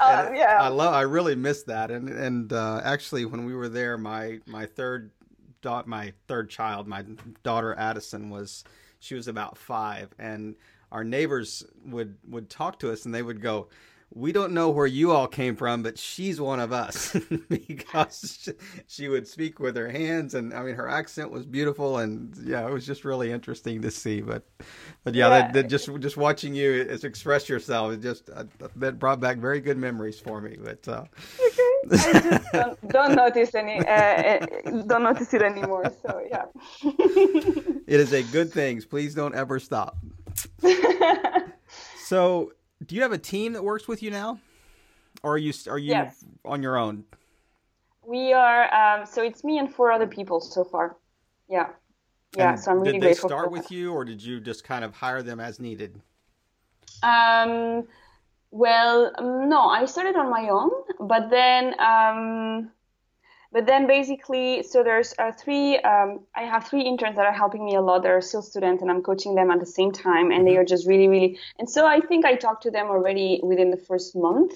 yeah. 0.00 0.58
I 0.60 0.68
love. 0.68 0.94
I 0.94 1.02
really 1.02 1.36
miss 1.36 1.62
that. 1.64 1.90
And 1.92 2.08
and 2.08 2.52
uh, 2.52 2.80
actually, 2.82 3.24
when 3.24 3.44
we 3.44 3.54
were 3.54 3.68
there, 3.68 3.96
my 3.98 4.40
my 4.46 4.66
third 4.66 5.12
daughter, 5.60 5.88
my 5.88 6.12
third 6.26 6.50
child, 6.50 6.88
my 6.88 7.04
daughter 7.44 7.74
Addison 7.78 8.30
was 8.30 8.64
she 8.98 9.14
was 9.14 9.28
about 9.28 9.56
five, 9.56 10.08
and 10.18 10.56
our 10.92 11.02
neighbors 11.02 11.64
would 11.84 12.16
would 12.28 12.48
talk 12.48 12.78
to 12.78 12.92
us 12.92 13.04
and 13.04 13.14
they 13.14 13.22
would 13.22 13.40
go 13.40 13.68
we 14.14 14.32
don't 14.32 14.52
know 14.52 14.70
where 14.70 14.86
you 14.86 15.10
all 15.10 15.26
came 15.26 15.56
from, 15.56 15.82
but 15.82 15.98
she's 15.98 16.40
one 16.40 16.60
of 16.60 16.72
us 16.72 17.16
because 17.48 18.48
she 18.86 19.08
would 19.08 19.26
speak 19.26 19.58
with 19.58 19.76
her 19.76 19.88
hands, 19.88 20.34
and 20.34 20.52
I 20.52 20.62
mean 20.62 20.74
her 20.74 20.88
accent 20.88 21.30
was 21.30 21.46
beautiful, 21.46 21.98
and 21.98 22.36
yeah, 22.44 22.66
it 22.66 22.72
was 22.72 22.84
just 22.84 23.04
really 23.04 23.32
interesting 23.32 23.80
to 23.82 23.90
see. 23.90 24.20
But, 24.20 24.44
but 25.04 25.14
yeah, 25.14 25.28
yeah. 25.28 25.28
That, 25.28 25.52
that 25.54 25.68
just 25.68 25.88
just 26.00 26.16
watching 26.16 26.54
you 26.54 26.72
express 27.02 27.48
yourself, 27.48 27.92
it 27.92 28.02
just 28.02 28.28
uh, 28.30 28.44
that 28.76 28.98
brought 28.98 29.20
back 29.20 29.38
very 29.38 29.60
good 29.60 29.78
memories 29.78 30.20
for 30.20 30.40
me. 30.40 30.56
But 30.62 30.86
uh... 30.88 31.04
okay. 31.46 31.72
I 31.90 32.20
just 32.20 32.44
don't, 32.52 32.88
don't 32.88 33.14
notice 33.14 33.54
any, 33.54 33.78
uh, 33.78 33.92
uh 33.92 34.46
don't 34.86 35.02
notice 35.04 35.32
it 35.32 35.42
anymore. 35.42 35.92
So 36.06 36.22
yeah, 36.28 36.44
it 36.82 38.00
is 38.00 38.12
a 38.12 38.22
good 38.24 38.52
thing. 38.52 38.82
Please 38.82 39.14
don't 39.14 39.34
ever 39.34 39.58
stop. 39.58 39.96
so, 42.04 42.52
do 42.86 42.94
you 42.94 43.02
have 43.02 43.12
a 43.12 43.18
team 43.18 43.52
that 43.52 43.62
works 43.62 43.88
with 43.88 44.02
you 44.02 44.10
now, 44.10 44.38
or 45.22 45.34
are 45.34 45.38
you 45.38 45.52
are 45.68 45.78
you 45.78 45.90
yes. 45.90 46.24
on 46.44 46.62
your 46.62 46.76
own? 46.76 47.04
We 48.06 48.32
are. 48.32 48.72
Um, 48.74 49.06
so 49.06 49.22
it's 49.22 49.44
me 49.44 49.58
and 49.58 49.72
four 49.72 49.92
other 49.92 50.06
people 50.06 50.40
so 50.40 50.64
far. 50.64 50.96
Yeah, 51.48 51.68
yeah. 52.36 52.52
And 52.52 52.60
so 52.60 52.72
I'm 52.72 52.80
really 52.80 52.98
did 52.98 53.02
they 53.02 53.14
start 53.14 53.50
with 53.50 53.70
you, 53.70 53.92
or 53.92 54.04
did 54.04 54.22
you 54.22 54.40
just 54.40 54.64
kind 54.64 54.84
of 54.84 54.94
hire 54.94 55.22
them 55.22 55.40
as 55.40 55.60
needed? 55.60 56.00
Um. 57.02 57.86
Well, 58.52 59.12
no, 59.18 59.60
I 59.60 59.86
started 59.86 60.14
on 60.14 60.28
my 60.28 60.50
own, 60.50 60.70
but 61.00 61.30
then 61.30 61.74
um, 61.80 62.70
but 63.52 63.66
then 63.66 63.86
basically, 63.86 64.62
so 64.62 64.82
there's 64.82 65.14
uh, 65.18 65.32
three. 65.32 65.78
Um, 65.78 66.20
I 66.34 66.42
have 66.42 66.66
three 66.66 66.82
interns 66.82 67.16
that 67.16 67.26
are 67.26 67.32
helping 67.32 67.64
me 67.64 67.74
a 67.74 67.82
lot. 67.82 68.02
They're 68.02 68.20
still 68.22 68.42
students, 68.42 68.82
and 68.82 68.90
I'm 68.90 69.02
coaching 69.02 69.34
them 69.34 69.50
at 69.50 69.60
the 69.60 69.66
same 69.66 69.92
time, 69.92 70.30
and 70.30 70.46
they 70.46 70.52
mm-hmm. 70.52 70.60
are 70.60 70.64
just 70.64 70.86
really, 70.86 71.08
really. 71.08 71.38
And 71.58 71.68
so 71.68 71.86
I 71.86 72.00
think 72.00 72.24
I 72.24 72.34
talked 72.34 72.62
to 72.62 72.70
them 72.70 72.86
already 72.86 73.40
within 73.42 73.70
the 73.70 73.76
first 73.76 74.16
month 74.16 74.54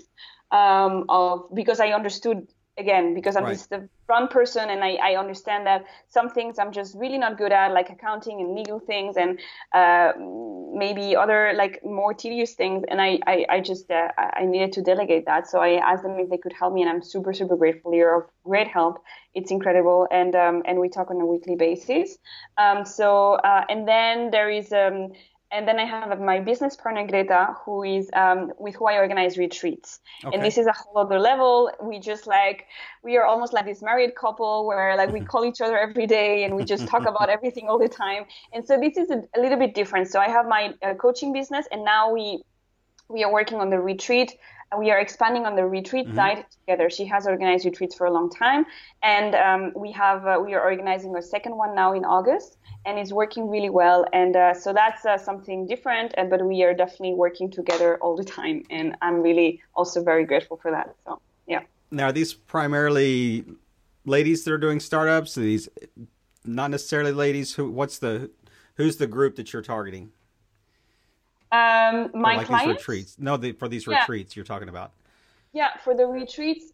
um, 0.50 1.04
of 1.08 1.44
because 1.54 1.78
I 1.78 1.88
understood 1.88 2.48
again 2.78 3.14
because 3.14 3.36
I'm 3.36 3.44
right. 3.44 3.52
just 3.52 3.70
the 3.70 3.88
front 4.06 4.30
person 4.30 4.68
and 4.70 4.84
I, 4.84 4.98
I 5.02 5.16
understand 5.16 5.66
that 5.66 5.84
some 6.08 6.28
things 6.28 6.58
I'm 6.58 6.72
just 6.72 6.94
really 6.94 7.18
not 7.18 7.38
good 7.38 7.52
at 7.52 7.72
like 7.72 7.90
accounting 7.90 8.40
and 8.40 8.54
legal 8.54 8.78
things 8.78 9.16
and 9.16 9.40
uh, 9.72 10.12
maybe 10.74 11.16
other 11.16 11.52
like 11.56 11.80
more 11.84 12.12
tedious 12.12 12.54
things. 12.54 12.84
And 12.88 13.00
I, 13.00 13.18
I, 13.26 13.46
I 13.48 13.60
just 13.60 13.90
uh, 13.90 14.08
I 14.16 14.44
needed 14.44 14.72
to 14.74 14.82
delegate 14.82 15.26
that. 15.26 15.48
So 15.48 15.60
I 15.60 15.74
asked 15.76 16.02
them 16.02 16.18
if 16.18 16.28
they 16.28 16.38
could 16.38 16.52
help 16.52 16.74
me 16.74 16.82
and 16.82 16.90
I'm 16.90 17.02
super 17.02 17.32
super 17.32 17.56
grateful. 17.56 17.94
You're 17.94 18.22
of 18.22 18.30
great 18.44 18.68
help. 18.68 19.02
It's 19.34 19.50
incredible. 19.50 20.06
And 20.10 20.34
um, 20.34 20.62
and 20.66 20.78
we 20.78 20.88
talk 20.88 21.10
on 21.10 21.20
a 21.20 21.26
weekly 21.26 21.56
basis. 21.56 22.18
Um, 22.58 22.84
so 22.84 23.34
uh, 23.34 23.64
and 23.68 23.88
then 23.88 24.30
there 24.30 24.50
is 24.50 24.72
um, 24.72 25.12
and 25.52 25.66
then 25.66 25.78
I 25.78 25.84
have 25.84 26.20
my 26.20 26.40
business 26.40 26.76
partner 26.76 27.06
Greta, 27.06 27.56
who 27.64 27.84
is 27.84 28.10
um, 28.12 28.52
with 28.58 28.74
who 28.74 28.86
I 28.86 28.98
organize 28.98 29.38
retreats. 29.38 30.00
Okay. 30.24 30.34
And 30.34 30.44
this 30.44 30.58
is 30.58 30.66
a 30.66 30.72
whole 30.72 30.98
other 30.98 31.20
level. 31.20 31.70
We 31.80 32.00
just 32.00 32.26
like 32.26 32.66
we 33.04 33.16
are 33.16 33.24
almost 33.24 33.52
like 33.52 33.64
this 33.64 33.80
married 33.80 34.16
couple 34.16 34.66
where 34.66 34.96
like 34.96 35.12
we 35.12 35.20
call 35.20 35.44
each 35.44 35.60
other 35.60 35.78
every 35.78 36.06
day 36.06 36.44
and 36.44 36.56
we 36.56 36.64
just 36.64 36.88
talk 36.88 37.06
about 37.06 37.28
everything 37.36 37.68
all 37.68 37.78
the 37.78 37.88
time. 37.88 38.24
And 38.52 38.66
so 38.66 38.78
this 38.78 38.96
is 38.96 39.10
a, 39.10 39.22
a 39.36 39.40
little 39.40 39.58
bit 39.58 39.74
different. 39.74 40.08
So 40.08 40.20
I 40.20 40.28
have 40.28 40.46
my 40.48 40.74
uh, 40.82 40.94
coaching 40.94 41.32
business, 41.32 41.66
and 41.70 41.84
now 41.84 42.12
we 42.12 42.42
we 43.08 43.22
are 43.22 43.32
working 43.32 43.58
on 43.58 43.70
the 43.70 43.78
retreat 43.78 44.36
we 44.78 44.90
are 44.90 44.98
expanding 44.98 45.46
on 45.46 45.54
the 45.54 45.64
retreat 45.64 46.06
mm-hmm. 46.06 46.16
side 46.16 46.44
together. 46.50 46.90
She 46.90 47.04
has 47.06 47.26
organized 47.26 47.64
retreats 47.64 47.94
for 47.94 48.06
a 48.06 48.12
long 48.12 48.30
time, 48.30 48.66
and 49.02 49.34
um, 49.34 49.72
we 49.74 49.92
have 49.92 50.26
uh, 50.26 50.40
we 50.44 50.54
are 50.54 50.62
organizing 50.62 51.14
a 51.16 51.22
second 51.22 51.56
one 51.56 51.74
now 51.74 51.92
in 51.92 52.04
August 52.04 52.58
and 52.86 52.98
it's 52.98 53.12
working 53.12 53.50
really 53.50 53.68
well. 53.68 54.06
And 54.12 54.36
uh, 54.36 54.54
so 54.54 54.72
that's 54.72 55.04
uh, 55.04 55.18
something 55.18 55.66
different, 55.66 56.14
and, 56.16 56.30
but 56.30 56.42
we 56.46 56.62
are 56.62 56.72
definitely 56.72 57.14
working 57.14 57.50
together 57.50 57.98
all 57.98 58.16
the 58.16 58.24
time. 58.24 58.62
And 58.70 58.96
I'm 59.02 59.20
really 59.20 59.60
also 59.74 60.02
very 60.02 60.24
grateful 60.24 60.56
for 60.56 60.70
that. 60.70 60.94
So, 61.04 61.20
yeah. 61.46 61.62
Now, 61.90 62.06
are 62.06 62.12
these 62.12 62.32
primarily 62.32 63.44
ladies 64.04 64.44
that 64.44 64.52
are 64.52 64.58
doing 64.58 64.78
startups? 64.78 65.36
Are 65.36 65.42
these 65.42 65.68
not 66.44 66.70
necessarily 66.70 67.12
ladies? 67.12 67.54
Who? 67.54 67.70
What's 67.70 67.98
the 67.98 68.30
who's 68.76 68.96
the 68.96 69.08
group 69.08 69.34
that 69.36 69.52
you're 69.52 69.62
targeting? 69.62 70.12
Um, 71.56 72.10
my 72.14 72.36
like 72.36 72.46
clients. 72.46 72.66
These 72.66 72.76
retreats. 72.76 73.16
No, 73.18 73.36
the, 73.36 73.52
for 73.52 73.68
these 73.68 73.86
yeah. 73.86 74.00
retreats 74.00 74.36
you're 74.36 74.44
talking 74.44 74.68
about. 74.68 74.92
Yeah, 75.52 75.70
for 75.84 75.94
the 75.94 76.06
retreats, 76.06 76.72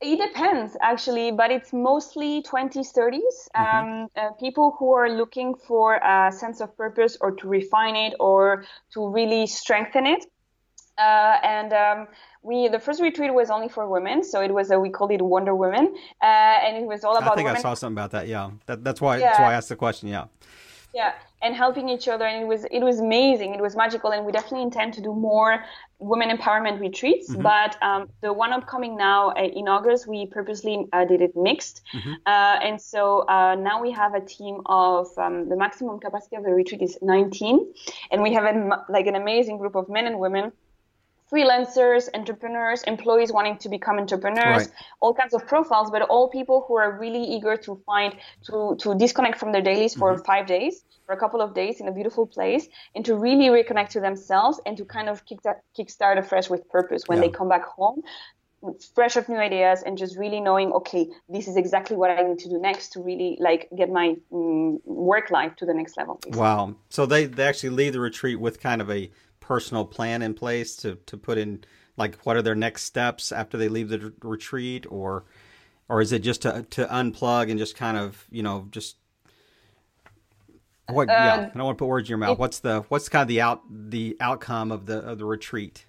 it 0.00 0.16
depends 0.16 0.76
actually, 0.80 1.30
but 1.32 1.50
it's 1.50 1.72
mostly 1.72 2.42
20s, 2.42 2.92
30s. 2.96 3.20
Mm-hmm. 3.56 3.62
Um, 3.62 4.08
uh, 4.16 4.30
people 4.38 4.76
who 4.78 4.92
are 4.92 5.10
looking 5.10 5.54
for 5.54 5.96
a 5.96 6.32
sense 6.32 6.60
of 6.60 6.76
purpose 6.76 7.16
or 7.20 7.32
to 7.32 7.48
refine 7.48 7.96
it 7.96 8.14
or 8.20 8.64
to 8.94 9.08
really 9.08 9.46
strengthen 9.46 10.06
it. 10.06 10.24
Uh, 10.96 11.36
and 11.44 11.72
um, 11.72 12.08
we 12.42 12.66
the 12.68 12.80
first 12.80 13.00
retreat 13.00 13.32
was 13.32 13.50
only 13.50 13.68
for 13.68 13.88
women, 13.88 14.24
so 14.24 14.40
it 14.40 14.52
was 14.52 14.72
a, 14.72 14.80
we 14.80 14.90
called 14.90 15.12
it 15.12 15.22
Wonder 15.22 15.54
Women, 15.54 15.94
uh, 16.20 16.26
and 16.26 16.76
it 16.76 16.86
was 16.86 17.04
all 17.04 17.16
about. 17.16 17.32
I 17.32 17.34
think 17.36 17.46
women. 17.46 17.58
I 17.58 17.62
saw 17.62 17.74
something 17.74 17.94
about 17.94 18.10
that. 18.10 18.26
Yeah, 18.26 18.50
that, 18.66 18.82
that's 18.82 19.00
why. 19.00 19.18
Yeah. 19.18 19.26
That's 19.26 19.38
why 19.38 19.52
I 19.52 19.54
asked 19.54 19.68
the 19.68 19.76
question. 19.76 20.08
Yeah. 20.08 20.24
Yeah, 20.92 21.12
and 21.40 21.54
helping 21.54 21.88
each 21.88 22.08
other, 22.08 22.24
and 22.24 22.42
it 22.42 22.46
was 22.46 22.64
it 22.64 22.80
was 22.80 23.00
amazing. 23.00 23.54
It 23.54 23.60
was 23.60 23.76
magical, 23.76 24.10
and 24.10 24.24
we 24.26 24.32
definitely 24.32 24.62
intend 24.62 24.94
to 24.94 25.00
do 25.00 25.14
more 25.14 25.64
women 25.98 26.36
empowerment 26.36 26.80
retreats. 26.80 27.30
Mm-hmm. 27.30 27.42
But 27.42 27.80
um, 27.82 28.08
the 28.20 28.32
one 28.32 28.52
upcoming 28.52 28.96
now 28.96 29.30
uh, 29.30 29.42
in 29.42 29.68
August, 29.68 30.06
we 30.06 30.26
purposely 30.26 30.86
uh, 30.92 31.04
did 31.04 31.20
it 31.20 31.36
mixed, 31.36 31.82
mm-hmm. 31.94 32.14
uh, 32.26 32.58
and 32.62 32.80
so 32.80 33.26
uh, 33.28 33.54
now 33.54 33.80
we 33.80 33.92
have 33.92 34.14
a 34.14 34.20
team 34.20 34.62
of 34.66 35.06
um, 35.18 35.48
the 35.48 35.56
maximum 35.56 36.00
capacity 36.00 36.36
of 36.36 36.44
the 36.44 36.50
retreat 36.50 36.82
is 36.82 36.98
19, 37.02 37.72
and 38.10 38.22
we 38.22 38.32
have 38.34 38.44
a, 38.44 38.84
like 38.88 39.06
an 39.06 39.14
amazing 39.14 39.58
group 39.58 39.76
of 39.76 39.88
men 39.88 40.06
and 40.06 40.18
women 40.18 40.52
freelancers, 41.30 42.08
entrepreneurs, 42.14 42.82
employees 42.84 43.32
wanting 43.32 43.58
to 43.58 43.68
become 43.68 43.98
entrepreneurs, 43.98 44.66
right. 44.66 44.72
all 45.00 45.14
kinds 45.14 45.34
of 45.34 45.46
profiles, 45.46 45.90
but 45.90 46.02
all 46.02 46.28
people 46.28 46.64
who 46.66 46.76
are 46.76 46.98
really 46.98 47.22
eager 47.22 47.56
to 47.56 47.80
find 47.86 48.16
to 48.46 48.76
to 48.80 48.94
disconnect 48.94 49.38
from 49.38 49.52
their 49.52 49.62
dailies 49.62 49.94
for 49.94 50.14
mm-hmm. 50.14 50.24
five 50.24 50.46
days, 50.46 50.84
for 51.06 51.14
a 51.14 51.18
couple 51.18 51.40
of 51.40 51.54
days 51.54 51.80
in 51.80 51.88
a 51.88 51.92
beautiful 51.92 52.26
place, 52.26 52.68
and 52.94 53.04
to 53.04 53.14
really 53.14 53.48
reconnect 53.48 53.90
to 53.90 54.00
themselves 54.00 54.60
and 54.64 54.76
to 54.76 54.84
kind 54.84 55.08
of 55.08 55.24
kick 55.24 55.42
that 55.42 55.62
kickstart 55.76 56.18
afresh 56.18 56.48
with 56.48 56.68
purpose 56.68 57.02
when 57.06 57.18
yeah. 57.18 57.28
they 57.28 57.30
come 57.30 57.48
back 57.48 57.64
home. 57.64 58.02
Fresh 58.92 59.14
of 59.16 59.28
new 59.28 59.36
ideas 59.36 59.84
and 59.86 59.96
just 59.96 60.16
really 60.16 60.40
knowing, 60.40 60.72
okay, 60.72 61.06
this 61.28 61.46
is 61.46 61.56
exactly 61.56 61.96
what 61.96 62.10
I 62.10 62.22
need 62.22 62.40
to 62.40 62.48
do 62.48 62.58
next 62.58 62.88
to 62.94 63.00
really 63.00 63.38
like 63.38 63.68
get 63.76 63.88
my 63.88 64.16
um, 64.32 64.80
work 64.84 65.30
life 65.30 65.54
to 65.58 65.64
the 65.64 65.72
next 65.72 65.96
level. 65.96 66.16
Basically. 66.16 66.40
Wow! 66.40 66.74
So 66.88 67.06
they 67.06 67.26
they 67.26 67.46
actually 67.46 67.70
leave 67.70 67.92
the 67.92 68.00
retreat 68.00 68.40
with 68.40 68.58
kind 68.58 68.82
of 68.82 68.90
a 68.90 69.12
personal 69.48 69.86
plan 69.86 70.20
in 70.20 70.34
place 70.34 70.76
to, 70.76 70.96
to 71.06 71.16
put 71.16 71.38
in 71.38 71.64
like 71.96 72.16
what 72.26 72.36
are 72.36 72.42
their 72.42 72.54
next 72.54 72.82
steps 72.82 73.32
after 73.32 73.56
they 73.56 73.68
leave 73.68 73.88
the 73.88 74.12
retreat? 74.22 74.84
Or 74.90 75.24
or 75.88 76.02
is 76.02 76.12
it 76.12 76.18
just 76.20 76.42
to 76.42 76.66
to 76.70 76.84
unplug 76.84 77.50
and 77.50 77.58
just 77.58 77.74
kind 77.74 77.96
of 77.96 78.26
you 78.30 78.42
know 78.42 78.68
just 78.70 78.96
what 80.90 81.08
yeah 81.08 81.34
um, 81.34 81.40
I 81.40 81.56
don't 81.56 81.64
want 81.64 81.78
to 81.78 81.82
put 81.82 81.88
words 81.88 82.08
in 82.08 82.10
your 82.10 82.18
mouth. 82.18 82.32
it, 82.32 82.38
what's 82.38 82.58
the 82.58 82.82
what's 82.90 83.08
kind 83.08 83.22
of 83.22 83.28
the 83.28 83.40
out 83.40 83.62
the 83.70 84.18
outcome 84.20 84.70
of 84.70 84.84
the 84.84 84.98
of 84.98 85.18
the 85.18 85.24
retreat 85.24 85.86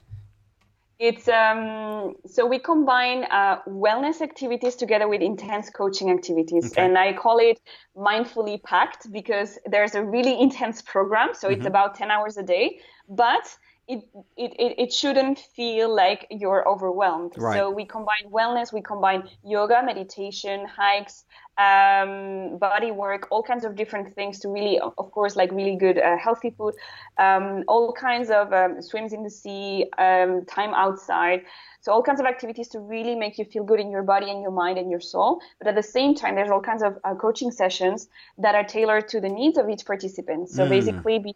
it's 0.99 1.29
um, 1.29 2.15
so 2.25 2.45
we 2.45 2.59
combine 2.59 3.23
uh, 3.31 3.61
wellness 3.67 4.19
activities 4.19 4.75
together 4.75 5.07
with 5.07 5.21
intense 5.21 5.69
coaching 5.69 6.11
activities, 6.11 6.73
okay. 6.73 6.83
and 6.83 6.97
I 6.97 7.13
call 7.13 7.37
it 7.39 7.61
mindfully 7.95 8.61
packed 8.61 9.09
because 9.11 9.57
there's 9.65 9.95
a 9.95 10.03
really 10.03 10.39
intense 10.39 10.81
program. 10.81 11.29
So 11.33 11.47
mm-hmm. 11.47 11.57
it's 11.61 11.65
about 11.65 11.95
10 11.95 12.11
hours 12.11 12.35
a 12.35 12.43
day, 12.43 12.79
but 13.07 13.57
it, 13.87 14.03
it, 14.37 14.75
it 14.77 14.93
shouldn't 14.93 15.39
feel 15.39 15.93
like 15.93 16.27
you're 16.29 16.67
overwhelmed. 16.67 17.33
Right. 17.37 17.57
So 17.57 17.71
we 17.71 17.85
combine 17.85 18.29
wellness, 18.29 18.71
we 18.71 18.81
combine 18.81 19.23
yoga, 19.43 19.81
meditation, 19.83 20.65
hikes, 20.67 21.23
um, 21.59 22.57
body 22.57 22.91
work, 22.91 23.27
all 23.31 23.43
kinds 23.43 23.65
of 23.65 23.75
different 23.75 24.15
things 24.15 24.39
to 24.39 24.47
really, 24.47 24.79
of 24.79 25.11
course, 25.11 25.35
like 25.35 25.51
really 25.51 25.75
good 25.75 25.97
uh, 25.97 26.17
healthy 26.17 26.51
food, 26.51 26.73
um, 27.17 27.65
all 27.67 27.91
kinds 27.91 28.29
of 28.29 28.53
um, 28.53 28.81
swims 28.81 29.11
in 29.11 29.23
the 29.23 29.29
sea, 29.29 29.85
um, 29.97 30.45
time 30.45 30.73
outside. 30.73 31.43
So 31.81 31.91
all 31.91 32.01
kinds 32.01 32.19
of 32.19 32.25
activities 32.25 32.69
to 32.69 32.79
really 32.79 33.15
make 33.15 33.37
you 33.37 33.45
feel 33.45 33.63
good 33.63 33.79
in 33.79 33.91
your 33.91 34.03
body 34.03 34.29
and 34.31 34.41
your 34.41 34.51
mind 34.51 34.77
and 34.77 34.89
your 34.89 34.99
soul. 35.01 35.41
But 35.59 35.67
at 35.67 35.75
the 35.75 35.83
same 35.83 36.15
time, 36.15 36.35
there's 36.35 36.49
all 36.49 36.61
kinds 36.61 36.83
of 36.83 36.97
uh, 37.03 37.15
coaching 37.15 37.51
sessions 37.51 38.07
that 38.37 38.55
are 38.55 38.63
tailored 38.63 39.07
to 39.09 39.19
the 39.19 39.29
needs 39.29 39.57
of 39.57 39.69
each 39.69 39.85
participant. 39.85 40.49
So 40.49 40.65
mm. 40.65 40.69
basically, 40.69 41.35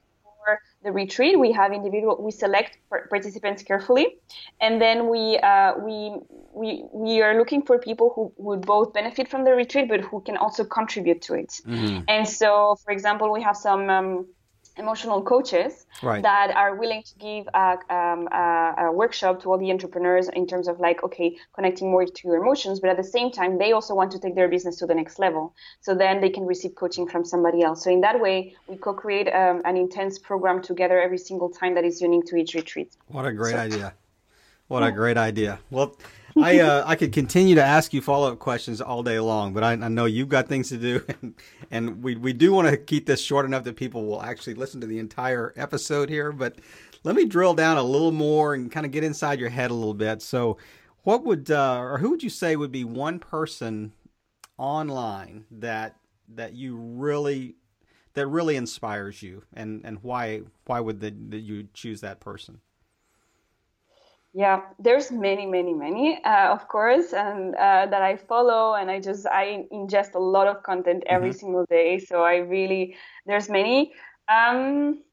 the 0.84 0.92
retreat, 0.92 1.40
we 1.40 1.52
have 1.52 1.72
individual, 1.74 2.18
we 2.20 2.32
select 2.32 2.78
participants 3.10 3.64
carefully, 3.64 4.18
and 4.60 4.82
then 4.82 5.10
we 5.10 5.38
uh, 5.38 5.74
we 5.78 6.16
we 6.54 6.84
we 6.92 7.22
are 7.22 7.38
looking 7.38 7.62
for 7.62 7.78
people 7.80 8.12
who 8.16 8.34
would 8.38 8.62
both 8.62 8.94
benefit 8.94 9.28
from 9.28 9.44
the 9.44 9.54
retreat, 9.54 9.88
but 9.88 10.02
who 10.02 10.22
can 10.22 10.38
also 10.38 10.64
contribute 10.64 11.22
to 11.24 11.34
it. 11.36 11.62
Mm-hmm. 11.66 12.04
And 12.08 12.28
so, 12.28 12.78
for 12.84 12.92
example, 12.92 13.32
we 13.32 13.42
have 13.42 13.58
some. 13.58 13.90
Um, 13.90 14.28
emotional 14.78 15.22
coaches 15.22 15.86
right. 16.02 16.24
that 16.24 16.52
are 16.56 16.76
willing 16.76 17.04
to 17.04 17.16
give 17.20 17.48
a, 17.54 17.78
um, 17.90 18.28
a, 18.32 18.76
a, 18.80 18.92
workshop 18.92 19.42
to 19.42 19.52
all 19.52 19.58
the 19.58 19.72
entrepreneurs 19.72 20.30
in 20.30 20.48
terms 20.48 20.68
of 20.68 20.80
like 20.80 21.04
okay 21.04 21.38
connecting 21.54 21.92
more 21.92 22.06
to 22.06 22.28
your 22.28 22.38
emotions 22.38 22.80
but 22.80 22.90
at 22.90 22.98
the 22.98 23.04
same 23.04 23.32
time 23.32 23.58
they 23.58 23.72
also 23.72 23.94
want 23.94 24.12
to 24.12 24.20
take 24.20 24.36
their 24.36 24.48
business 24.48 24.78
to 24.78 24.86
the 24.86 24.96
next 24.96 25.20
level. 25.20 25.54
So 25.82 25.94
then 25.94 26.22
they 26.22 26.30
can 26.30 26.46
receive 26.46 26.76
coaching 26.76 27.08
from 27.08 27.24
somebody 27.24 27.62
else. 27.62 27.84
So 27.84 27.92
in 27.92 28.02
that 28.02 28.20
way 28.20 28.56
we 28.68 28.78
co-create 28.78 29.28
um, 29.28 29.62
an 29.66 29.78
intense 29.78 30.18
program 30.18 30.62
together 30.62 31.00
every 31.00 31.18
single 31.18 31.50
time 31.50 31.76
that 31.76 31.86
is 31.86 32.02
unique 32.02 32.26
to 32.26 32.36
each 32.36 32.54
retreat. 32.56 32.96
What 33.08 33.26
a 33.26 33.34
great 33.34 33.54
so, 33.54 33.60
idea. 33.60 33.94
What 34.70 34.82
a 34.82 34.92
great 34.92 35.18
idea. 35.18 35.60
Well 35.70 35.98
I 36.38 36.60
uh, 36.60 36.84
I 36.86 36.96
could 36.96 37.12
continue 37.12 37.56
to 37.56 37.64
ask 37.64 37.94
you 37.94 38.02
follow 38.02 38.32
up 38.32 38.40
questions 38.40 38.82
all 38.82 39.04
day 39.04 39.20
long, 39.20 39.54
but 39.54 39.64
I, 39.64 39.74
I, 39.74 39.88
know 39.88 40.06
you've 40.06 40.30
got 40.30 40.48
things 40.48 40.70
to 40.70 40.78
do, 40.78 41.04
and, 41.22 41.36
and 41.70 42.04
we 42.04 42.16
we 42.16 42.34
do 42.34 42.52
want 42.52 42.68
to 42.70 42.78
keep 42.78 43.06
this 43.06 43.22
short 43.22 43.46
enough 43.46 43.64
that 43.66 43.76
people 43.76 44.06
will 44.06 44.22
actually 44.22 44.56
listen 44.56 44.82
to 44.82 44.88
the 44.88 45.00
entire 45.00 45.54
episode 45.56 46.10
here. 46.10 46.32
But 46.32 46.60
let 47.04 47.16
me 47.16 47.26
drill 47.26 47.54
down 47.54 47.78
a 47.78 47.84
little 47.84 48.12
more 48.12 48.54
and 48.54 48.72
kind 48.72 48.86
of 48.86 48.92
get 48.92 49.04
inside 49.04 49.40
your 49.40 49.50
head 49.50 49.72
a 49.72 49.76
little 49.76 49.94
bit. 49.94 50.22
So, 50.22 50.58
what 51.04 51.24
would 51.24 51.52
uh, 51.52 51.80
or 51.80 51.98
who 52.00 52.10
would 52.12 52.24
you 52.24 52.30
say 52.30 52.56
would 52.56 52.72
be 52.72 52.84
one 52.84 53.20
person 53.20 53.94
online 54.58 55.46
that 55.52 55.98
that 56.30 56.54
you 56.54 56.78
really 56.78 57.56
that 58.14 58.28
really 58.28 58.56
inspires 58.56 59.22
you, 59.22 59.44
and 59.54 59.82
and 59.84 60.00
why 60.02 60.42
why 60.66 60.80
would 60.80 61.00
the, 61.00 61.38
you 61.38 61.68
choose 61.74 62.02
that 62.02 62.20
person? 62.20 62.62
Yeah, 64.36 64.62
there's 64.80 65.12
many, 65.12 65.46
many, 65.46 65.76
many, 65.76 66.20
uh, 66.24 66.52
of 66.54 66.68
course, 66.68 67.14
and 67.14 67.54
uh, 67.54 67.86
that 67.86 68.02
I 68.02 68.18
follow, 68.18 68.74
and 68.74 68.90
I 68.90 69.00
just 69.00 69.28
I 69.28 69.68
ingest 69.72 70.16
a 70.16 70.20
lot 70.20 70.48
of 70.48 70.64
content 70.64 71.04
every 71.06 71.30
mm-hmm. 71.30 71.38
single 71.38 71.66
day. 71.70 72.00
So 72.00 72.24
I 72.24 72.38
really 72.38 72.96
there's 73.28 73.48
many. 73.48 73.94
Um, 74.28 75.04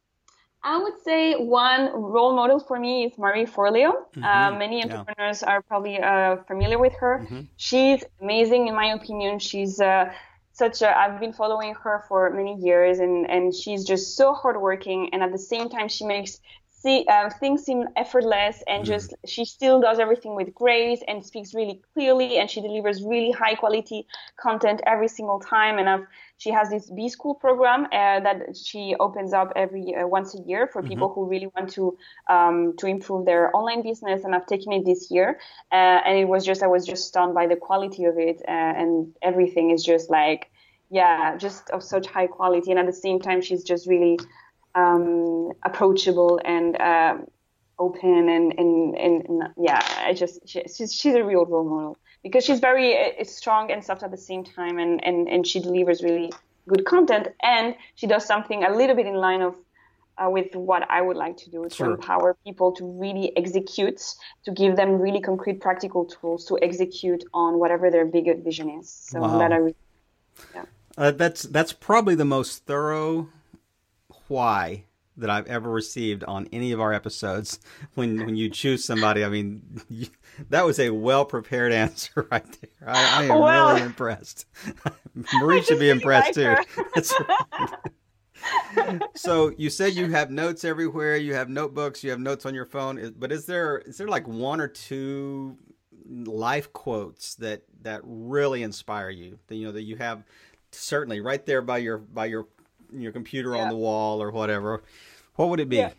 I 0.63 0.79
would 0.79 1.03
say 1.05 1.35
one 1.37 1.91
role 1.93 2.35
model 2.35 2.61
for 2.61 2.79
me 2.79 3.05
is 3.05 3.19
Marie 3.19 3.47
Forleo. 3.47 3.93
Mm-hmm. 3.93 4.25
Uh, 4.25 4.59
many 4.59 4.83
entrepreneurs 4.83 5.43
yeah. 5.43 5.51
are 5.51 5.63
probably 5.63 6.01
uh, 6.01 6.37
familiar 6.47 6.79
with 6.79 6.95
her. 7.01 7.21
Mm-hmm. 7.25 7.41
She's 7.57 8.03
amazing, 8.23 8.69
in 8.69 8.75
my 8.75 8.93
opinion. 8.93 9.39
She's 9.39 9.81
uh, 9.81 10.13
such 10.53 10.83
a 10.83 10.99
I've 10.99 11.19
been 11.21 11.33
following 11.33 11.75
her 11.75 12.05
for 12.09 12.31
many 12.31 12.55
years 12.69 12.99
and 12.99 13.31
and 13.31 13.55
she's 13.55 13.85
just 13.85 14.17
so 14.17 14.35
hardworking 14.35 15.11
and 15.13 15.23
at 15.23 15.33
the 15.33 15.39
same 15.39 15.69
time 15.71 15.89
she 15.89 16.05
makes 16.05 16.41
see 16.81 17.05
uh, 17.09 17.31
things 17.41 17.65
seem 17.65 17.85
effortless 17.97 18.63
and 18.67 18.83
mm-hmm. 18.83 18.93
just 18.93 19.15
she 19.27 19.45
still 19.45 19.81
does 19.81 19.99
everything 19.99 20.35
with 20.35 20.55
grace 20.55 21.01
and 21.09 21.25
speaks 21.25 21.55
really 21.55 21.81
clearly 21.95 22.39
and 22.39 22.51
she 22.51 22.61
delivers 22.61 23.03
really 23.03 23.31
high 23.31 23.55
quality 23.55 24.07
content 24.39 24.81
every 24.87 25.09
single 25.09 25.39
time 25.39 25.79
and 25.79 25.89
I've, 25.89 26.07
she 26.39 26.51
has 26.51 26.71
this 26.71 26.91
b 26.91 27.09
school 27.09 27.35
program 27.35 27.85
uh, 27.85 28.21
that 28.21 28.57
she 28.57 28.95
opens 28.99 29.33
up 29.33 29.53
every 29.57 29.95
uh, 29.95 30.07
once 30.07 30.35
a 30.35 30.43
year 30.43 30.67
for 30.67 30.81
mm-hmm. 30.81 30.89
people 30.89 31.13
who 31.13 31.27
really 31.27 31.51
want 31.55 31.71
to 31.73 31.97
um, 32.29 32.75
to 32.79 32.87
improve 32.87 33.27
their 33.27 33.55
online 33.55 33.83
business 33.83 34.25
and 34.25 34.35
i've 34.35 34.47
taken 34.47 34.73
it 34.73 34.85
this 34.85 35.11
year 35.11 35.39
uh, 35.73 36.01
and 36.07 36.19
it 36.19 36.27
was 36.27 36.45
just 36.45 36.63
i 36.63 36.67
was 36.67 36.87
just 36.87 37.07
stunned 37.07 37.35
by 37.35 37.47
the 37.47 37.57
quality 37.57 38.05
of 38.05 38.19
it 38.19 38.41
uh, 38.49 38.73
and 38.81 39.15
everything 39.23 39.71
is 39.71 39.85
just 39.85 40.09
like 40.11 40.51
yeah 40.91 41.37
just 41.37 41.71
of 41.71 41.83
such 41.83 42.07
high 42.07 42.27
quality 42.27 42.71
and 42.71 42.81
at 42.81 42.87
the 42.87 42.93
same 42.93 43.21
time 43.21 43.41
she's 43.41 43.63
just 43.63 43.87
really 43.87 44.19
um, 44.75 45.53
approachable 45.65 46.41
and 46.45 46.81
um, 46.81 47.27
open 47.79 48.29
and, 48.29 48.55
and, 48.59 48.95
and, 48.95 49.27
and, 49.27 49.43
yeah, 49.57 49.81
I 50.05 50.13
just 50.13 50.47
she, 50.47 50.63
she's 50.63 50.93
she's 50.93 51.15
a 51.15 51.25
real 51.25 51.47
role 51.47 51.65
model 51.65 51.99
because 52.23 52.45
she's 52.45 52.61
very 52.61 52.97
uh, 52.97 53.25
strong 53.25 53.73
and 53.73 53.83
soft 53.83 54.03
at 54.03 54.11
the 54.11 54.19
same 54.19 54.45
time, 54.45 54.79
and, 54.79 55.03
and 55.05 55.29
and 55.29 55.47
she 55.47 55.61
delivers 55.61 56.03
really 56.03 56.33
good 56.69 56.85
content, 56.85 57.29
and 57.43 57.75
she 57.95 58.07
does 58.07 58.25
something 58.25 58.63
a 58.65 58.71
little 58.71 58.95
bit 58.95 59.07
in 59.07 59.15
line 59.15 59.43
of. 59.43 59.57
Uh, 60.19 60.29
with 60.29 60.55
what 60.55 60.87
I 60.91 61.01
would 61.01 61.17
like 61.17 61.39
to 61.39 61.51
do 61.51 61.65
to 61.65 61.75
sure. 61.75 61.93
empower 61.93 62.37
people 62.45 62.73
to 62.73 62.85
really 62.85 63.35
execute, 63.39 64.03
to 64.45 64.51
give 64.53 64.77
them 64.77 65.01
really 65.01 65.23
concrete, 65.23 65.63
practical 65.63 66.05
tools 66.05 66.45
to 66.49 66.59
execute 66.61 67.25
on 67.33 67.59
whatever 67.59 67.91
their 67.91 68.05
bigger 68.05 68.35
vision 68.35 68.69
is. 68.69 68.91
So 68.91 69.21
wow. 69.21 69.39
that 69.39 69.51
I, 69.51 69.57
really, 69.57 69.75
yeah. 70.55 70.65
Uh, 70.99 71.11
that's 71.13 71.45
that's 71.45 71.73
probably 71.73 72.15
the 72.15 72.27
most 72.27 72.67
thorough 72.67 73.31
why 74.31 74.85
that 75.21 75.31
I've 75.31 75.47
ever 75.47 75.71
received 75.71 76.25
on 76.25 76.49
any 76.53 76.73
of 76.73 76.81
our 76.81 76.93
episodes. 76.93 77.61
When 77.95 78.25
when 78.25 78.37
you 78.37 78.49
choose 78.49 78.85
somebody, 78.85 79.25
I 79.25 79.29
mean, 79.29 79.63
you, 79.89 80.07
that 80.49 80.65
was 80.65 80.79
a 80.79 80.91
well 80.91 81.25
prepared 81.25 81.73
answer 81.85 82.27
right 82.31 82.47
there. 82.61 82.89
I, 82.89 83.23
I 83.23 83.25
am 83.25 83.41
well, 83.41 83.75
really 83.75 83.83
impressed. 83.87 84.47
Marie 85.35 85.63
should 85.63 85.81
be 85.81 85.91
impressed 85.91 86.37
like 86.37 86.67
too. 86.67 87.77
so 89.15 89.53
you 89.59 89.71
said 89.71 89.95
you 89.95 90.11
have 90.11 90.31
notes 90.31 90.65
everywhere. 90.65 91.17
You 91.17 91.35
have 91.35 91.49
notebooks. 91.49 92.05
You 92.05 92.11
have 92.11 92.21
notes 92.21 92.47
on 92.47 92.55
your 92.55 92.65
phone. 92.65 93.15
But 93.19 93.33
is 93.33 93.47
there 93.47 93.79
is 93.79 93.99
there 93.99 94.09
like 94.09 94.29
one 94.29 94.61
or 94.61 94.69
two 94.69 95.57
life 96.07 96.73
quotes 96.73 97.35
that 97.37 97.63
that 97.83 98.01
really 98.05 98.63
inspire 98.63 99.11
you? 99.11 99.39
That 99.49 99.57
you 99.57 99.67
know 99.67 99.73
that 99.73 99.83
you 99.83 99.97
have 99.97 100.23
certainly 100.71 101.21
right 101.21 101.45
there 101.45 101.63
by 101.63 101.79
your 101.79 101.99
by 101.99 102.27
your 102.27 102.47
your 102.93 103.13
computer 103.13 103.55
yeah. 103.55 103.63
on 103.63 103.69
the 103.69 103.77
wall 103.77 104.23
or 104.23 104.31
whatever, 104.31 104.83
what 105.37 105.49
would 105.49 105.61
it 105.61 105.69
be? 105.69 105.77
Yeah. 105.77 105.91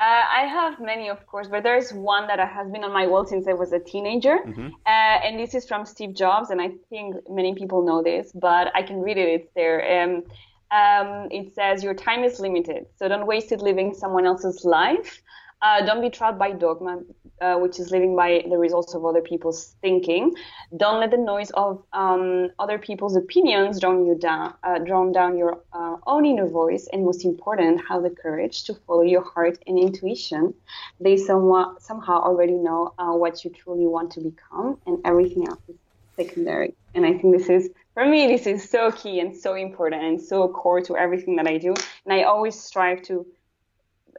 Uh, 0.00 0.24
I 0.36 0.46
have 0.46 0.80
many, 0.80 1.08
of 1.08 1.24
course, 1.28 1.46
but 1.46 1.62
there's 1.62 1.92
one 1.92 2.26
that 2.26 2.40
has 2.40 2.68
been 2.72 2.82
on 2.82 2.92
my 2.92 3.06
wall 3.06 3.24
since 3.24 3.46
I 3.46 3.52
was 3.52 3.72
a 3.72 3.78
teenager, 3.78 4.38
mm-hmm. 4.38 4.70
uh, 4.84 4.88
and 4.88 5.38
this 5.38 5.54
is 5.54 5.64
from 5.64 5.86
Steve 5.86 6.12
Jobs, 6.12 6.50
and 6.50 6.60
I 6.60 6.70
think 6.90 7.14
many 7.30 7.54
people 7.54 7.84
know 7.84 8.02
this, 8.02 8.32
but 8.34 8.72
I 8.74 8.82
can 8.82 9.00
read 9.00 9.16
it. 9.16 9.28
It's 9.28 9.50
there. 9.54 10.02
Um, 10.02 10.24
um, 10.72 11.28
it 11.30 11.54
says, 11.54 11.84
"Your 11.84 11.94
time 11.94 12.24
is 12.24 12.40
limited, 12.40 12.86
so 12.96 13.06
don't 13.06 13.26
waste 13.26 13.52
it 13.52 13.60
living 13.60 13.94
someone 13.94 14.26
else's 14.26 14.64
life. 14.64 15.22
Uh, 15.62 15.80
don't 15.86 16.00
be 16.00 16.10
trapped 16.10 16.38
by 16.38 16.50
dogma, 16.50 17.00
uh, 17.40 17.54
which 17.56 17.78
is 17.78 17.92
living 17.92 18.16
by 18.16 18.44
the 18.50 18.58
results 18.58 18.94
of 18.94 19.04
other 19.04 19.20
people's 19.20 19.76
thinking. 19.80 20.34
Don't 20.76 20.98
let 20.98 21.12
the 21.12 21.16
noise 21.16 21.50
of 21.52 21.84
um, 21.92 22.50
other 22.58 22.78
people's 22.78 23.14
opinions 23.14 23.78
drown 23.78 24.04
you 24.04 24.16
down, 24.16 24.54
uh, 24.64 24.78
drown 24.78 25.12
down 25.12 25.38
your 25.38 25.62
uh, 25.72 25.96
own 26.06 26.26
inner 26.26 26.48
voice. 26.48 26.88
And 26.92 27.04
most 27.04 27.24
important, 27.24 27.80
have 27.88 28.02
the 28.02 28.10
courage 28.10 28.64
to 28.64 28.74
follow 28.86 29.02
your 29.02 29.22
heart 29.22 29.58
and 29.68 29.78
intuition. 29.78 30.52
They 31.00 31.16
somewhat, 31.16 31.80
somehow 31.80 32.20
already 32.20 32.54
know 32.54 32.92
uh, 32.98 33.12
what 33.12 33.44
you 33.44 33.50
truly 33.50 33.86
want 33.86 34.10
to 34.12 34.20
become, 34.20 34.78
and 34.86 34.98
everything 35.04 35.46
else 35.46 35.60
is 35.68 35.76
secondary. 36.16 36.74
And 36.94 37.06
I 37.06 37.12
think 37.16 37.36
this 37.36 37.48
is 37.48 37.70
for 37.94 38.06
me, 38.06 38.26
this 38.26 38.46
is 38.46 38.68
so 38.68 38.90
key 38.90 39.20
and 39.20 39.36
so 39.36 39.54
important 39.54 40.02
and 40.02 40.20
so 40.20 40.48
core 40.48 40.80
to 40.80 40.96
everything 40.96 41.36
that 41.36 41.46
I 41.46 41.58
do. 41.58 41.74
And 42.04 42.12
I 42.12 42.22
always 42.22 42.58
strive 42.58 43.02
to 43.02 43.26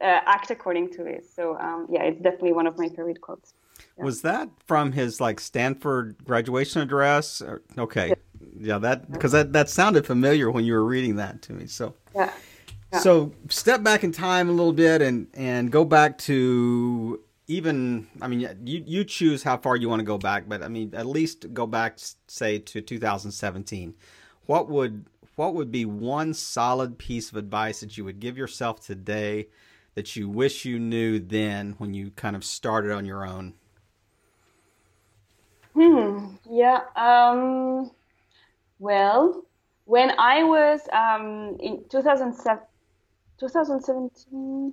uh, 0.02 0.20
act 0.26 0.50
according 0.50 0.90
to 0.92 1.04
this. 1.04 1.32
So 1.32 1.58
um, 1.58 1.86
yeah, 1.90 2.02
it's 2.02 2.20
definitely 2.20 2.52
one 2.52 2.66
of 2.66 2.78
my 2.78 2.88
favorite 2.88 3.20
quotes. 3.20 3.54
Yeah. 3.96 4.04
Was 4.04 4.22
that 4.22 4.48
from 4.66 4.92
his 4.92 5.20
like 5.20 5.40
Stanford 5.40 6.16
graduation 6.24 6.82
address? 6.82 7.42
Okay, 7.76 8.08
yeah, 8.08 8.14
yeah 8.58 8.78
that 8.78 9.10
because 9.10 9.32
that 9.32 9.52
that 9.52 9.68
sounded 9.68 10.06
familiar 10.06 10.50
when 10.50 10.64
you 10.64 10.74
were 10.74 10.84
reading 10.84 11.16
that 11.16 11.42
to 11.42 11.52
me. 11.52 11.66
So 11.66 11.94
yeah. 12.14 12.32
yeah. 12.92 12.98
So 13.00 13.32
step 13.48 13.82
back 13.82 14.04
in 14.04 14.12
time 14.12 14.48
a 14.48 14.52
little 14.52 14.72
bit 14.72 15.02
and 15.02 15.28
and 15.34 15.70
go 15.70 15.84
back 15.84 16.18
to 16.18 17.20
even 17.46 18.06
I 18.20 18.28
mean 18.28 18.40
you 18.64 18.82
you 18.86 19.04
choose 19.04 19.42
how 19.42 19.56
far 19.56 19.76
you 19.76 19.88
want 19.88 20.00
to 20.00 20.06
go 20.06 20.18
back, 20.18 20.48
but 20.48 20.62
I 20.62 20.68
mean 20.68 20.94
at 20.94 21.06
least 21.06 21.52
go 21.52 21.66
back 21.66 21.98
say 22.26 22.58
to 22.58 22.80
2017. 22.80 23.94
What 24.46 24.68
would 24.68 25.06
what 25.36 25.54
would 25.54 25.70
be 25.70 25.84
one 25.84 26.34
solid 26.34 26.98
piece 26.98 27.30
of 27.30 27.36
advice 27.36 27.80
that 27.80 27.96
you 27.96 28.04
would 28.04 28.20
give 28.20 28.38
yourself 28.38 28.84
today 28.84 29.48
that 29.94 30.16
you 30.16 30.28
wish 30.28 30.64
you 30.64 30.78
knew 30.78 31.18
then 31.18 31.74
when 31.78 31.94
you 31.94 32.10
kind 32.10 32.36
of 32.36 32.44
started 32.44 32.90
on 32.90 33.04
your 33.04 33.26
own? 33.26 33.54
Hmm. 35.74 36.36
Yeah. 36.50 36.80
Um, 36.96 37.90
well, 38.78 39.44
when 39.84 40.12
I 40.18 40.42
was 40.44 40.80
um, 40.92 41.56
in 41.60 41.84
2007, 41.88 42.62
2017, 43.38 44.72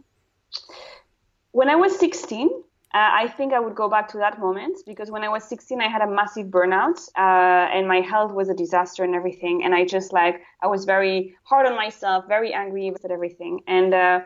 when 1.51 1.69
I 1.69 1.75
was 1.75 1.97
16, 1.99 2.49
uh, 2.93 2.97
I 2.97 3.27
think 3.29 3.53
I 3.53 3.59
would 3.59 3.75
go 3.75 3.89
back 3.89 4.09
to 4.09 4.17
that 4.17 4.39
moment 4.39 4.79
because 4.85 5.09
when 5.09 5.23
I 5.23 5.29
was 5.29 5.43
16, 5.45 5.81
I 5.81 5.87
had 5.87 6.01
a 6.01 6.07
massive 6.07 6.47
burnout 6.47 6.99
uh, 7.17 7.71
and 7.73 7.87
my 7.87 8.01
health 8.01 8.33
was 8.33 8.49
a 8.49 8.53
disaster 8.53 9.03
and 9.03 9.15
everything. 9.15 9.63
And 9.63 9.73
I 9.73 9.85
just 9.85 10.11
like, 10.11 10.41
I 10.61 10.67
was 10.67 10.85
very 10.85 11.35
hard 11.43 11.65
on 11.67 11.75
myself, 11.75 12.27
very 12.27 12.53
angry 12.53 12.91
with 12.91 13.05
everything. 13.05 13.61
And 13.65 13.93
uh, 13.93 14.19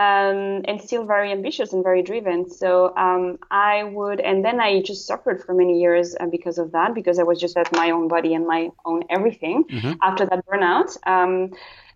um, 0.00 0.62
and 0.64 0.80
still 0.80 1.04
very 1.04 1.30
ambitious 1.30 1.74
and 1.74 1.82
very 1.84 2.02
driven. 2.02 2.48
So 2.48 2.96
um, 2.96 3.38
I 3.50 3.84
would, 3.84 4.18
and 4.18 4.42
then 4.42 4.58
I 4.58 4.80
just 4.80 5.06
suffered 5.06 5.44
for 5.44 5.52
many 5.52 5.78
years 5.78 6.16
uh, 6.18 6.26
because 6.26 6.56
of 6.56 6.72
that, 6.72 6.94
because 6.94 7.18
I 7.18 7.22
was 7.22 7.38
just 7.38 7.54
at 7.58 7.70
my 7.72 7.90
own 7.90 8.08
body 8.08 8.32
and 8.32 8.46
my 8.46 8.70
own 8.86 9.02
everything 9.10 9.64
mm-hmm. 9.64 9.92
after 10.00 10.24
that 10.24 10.46
burnout. 10.46 10.96
Um, 11.06 11.52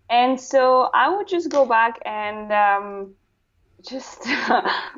and 0.07 0.39
so 0.39 0.89
I 0.93 1.09
would 1.09 1.27
just 1.27 1.49
go 1.49 1.65
back 1.65 1.97
and 2.05 2.51
um, 2.51 3.15
just 3.81 4.19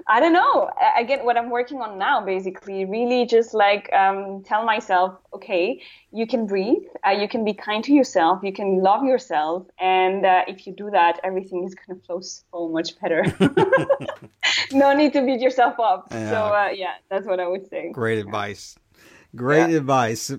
I 0.08 0.20
don't 0.20 0.34
know. 0.34 0.70
Again, 0.98 1.24
what 1.24 1.38
I'm 1.38 1.50
working 1.50 1.80
on 1.80 1.98
now, 1.98 2.26
basically, 2.26 2.84
really 2.84 3.26
just 3.26 3.54
like 3.54 3.92
um, 3.94 4.44
tell 4.44 4.66
myself, 4.66 5.18
okay, 5.38 5.82
you 6.12 6.26
can 6.28 6.46
breathe, 6.46 6.84
uh, 7.06 7.12
you 7.12 7.28
can 7.28 7.44
be 7.46 7.54
kind 7.54 7.84
to 7.84 7.94
yourself, 7.94 8.44
you 8.44 8.54
can 8.54 8.82
love 8.82 9.04
yourself, 9.04 9.66
and 9.80 10.26
uh, 10.26 10.44
if 10.48 10.66
you 10.66 10.74
do 10.74 10.90
that, 10.92 11.20
everything 11.24 11.64
is 11.64 11.76
gonna 11.76 12.00
flow 12.06 12.22
so 12.22 12.70
much 12.70 13.00
better. 13.00 13.22
no 14.72 14.94
need 14.94 15.14
to 15.14 15.22
beat 15.26 15.40
yourself 15.40 15.80
up. 15.80 16.08
Yeah. 16.12 16.30
So 16.30 16.38
uh, 16.38 16.70
yeah, 16.74 16.96
that's 17.10 17.26
what 17.26 17.40
I 17.40 17.48
would 17.48 17.70
say. 17.70 17.92
Great 17.92 18.20
advice. 18.20 18.76
Great 19.36 19.70
yeah. 19.70 19.78
advice. 19.78 20.32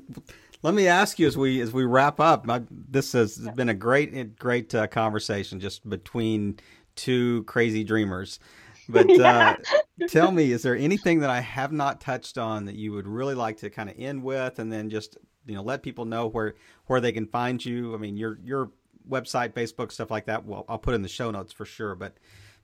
Let 0.62 0.74
me 0.74 0.88
ask 0.88 1.18
you 1.18 1.26
as 1.26 1.36
we 1.36 1.60
as 1.60 1.72
we 1.72 1.84
wrap 1.84 2.18
up. 2.20 2.46
This 2.70 3.12
has 3.12 3.38
been 3.54 3.68
a 3.68 3.74
great 3.74 4.38
great 4.38 4.74
uh, 4.74 4.86
conversation 4.88 5.60
just 5.60 5.88
between 5.88 6.58
two 6.96 7.44
crazy 7.44 7.84
dreamers. 7.84 8.40
But 8.88 9.08
yeah. 9.18 9.56
uh, 10.00 10.06
tell 10.08 10.32
me, 10.32 10.52
is 10.52 10.62
there 10.62 10.76
anything 10.76 11.20
that 11.20 11.30
I 11.30 11.40
have 11.40 11.72
not 11.72 12.00
touched 12.00 12.38
on 12.38 12.64
that 12.66 12.74
you 12.74 12.92
would 12.92 13.06
really 13.06 13.34
like 13.34 13.58
to 13.58 13.70
kind 13.70 13.90
of 13.90 13.96
end 13.98 14.22
with, 14.22 14.58
and 14.58 14.72
then 14.72 14.90
just 14.90 15.18
you 15.46 15.54
know 15.54 15.62
let 15.62 15.82
people 15.82 16.04
know 16.04 16.28
where 16.28 16.54
where 16.86 17.00
they 17.00 17.12
can 17.12 17.26
find 17.26 17.64
you? 17.64 17.94
I 17.94 17.98
mean, 17.98 18.16
your 18.16 18.38
your 18.42 18.70
website, 19.08 19.52
Facebook, 19.52 19.92
stuff 19.92 20.10
like 20.10 20.26
that. 20.26 20.44
Well, 20.44 20.64
I'll 20.68 20.78
put 20.78 20.94
in 20.94 21.02
the 21.02 21.08
show 21.08 21.30
notes 21.30 21.52
for 21.52 21.64
sure. 21.64 21.94
But 21.94 22.16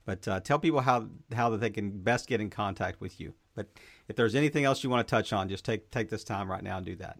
but 0.05 0.27
uh, 0.27 0.39
tell 0.39 0.59
people 0.59 0.81
how 0.81 1.07
how 1.33 1.49
that 1.49 1.59
they 1.59 1.69
can 1.69 1.91
best 2.01 2.27
get 2.27 2.41
in 2.41 2.49
contact 2.49 3.01
with 3.01 3.19
you. 3.19 3.33
But 3.55 3.67
if 4.07 4.15
there's 4.15 4.35
anything 4.35 4.65
else 4.65 4.83
you 4.83 4.89
want 4.89 5.07
to 5.07 5.09
touch 5.09 5.33
on, 5.33 5.49
just 5.49 5.65
take 5.65 5.91
take 5.91 6.09
this 6.09 6.23
time 6.23 6.49
right 6.49 6.63
now 6.63 6.77
and 6.77 6.85
do 6.85 6.95
that. 6.97 7.17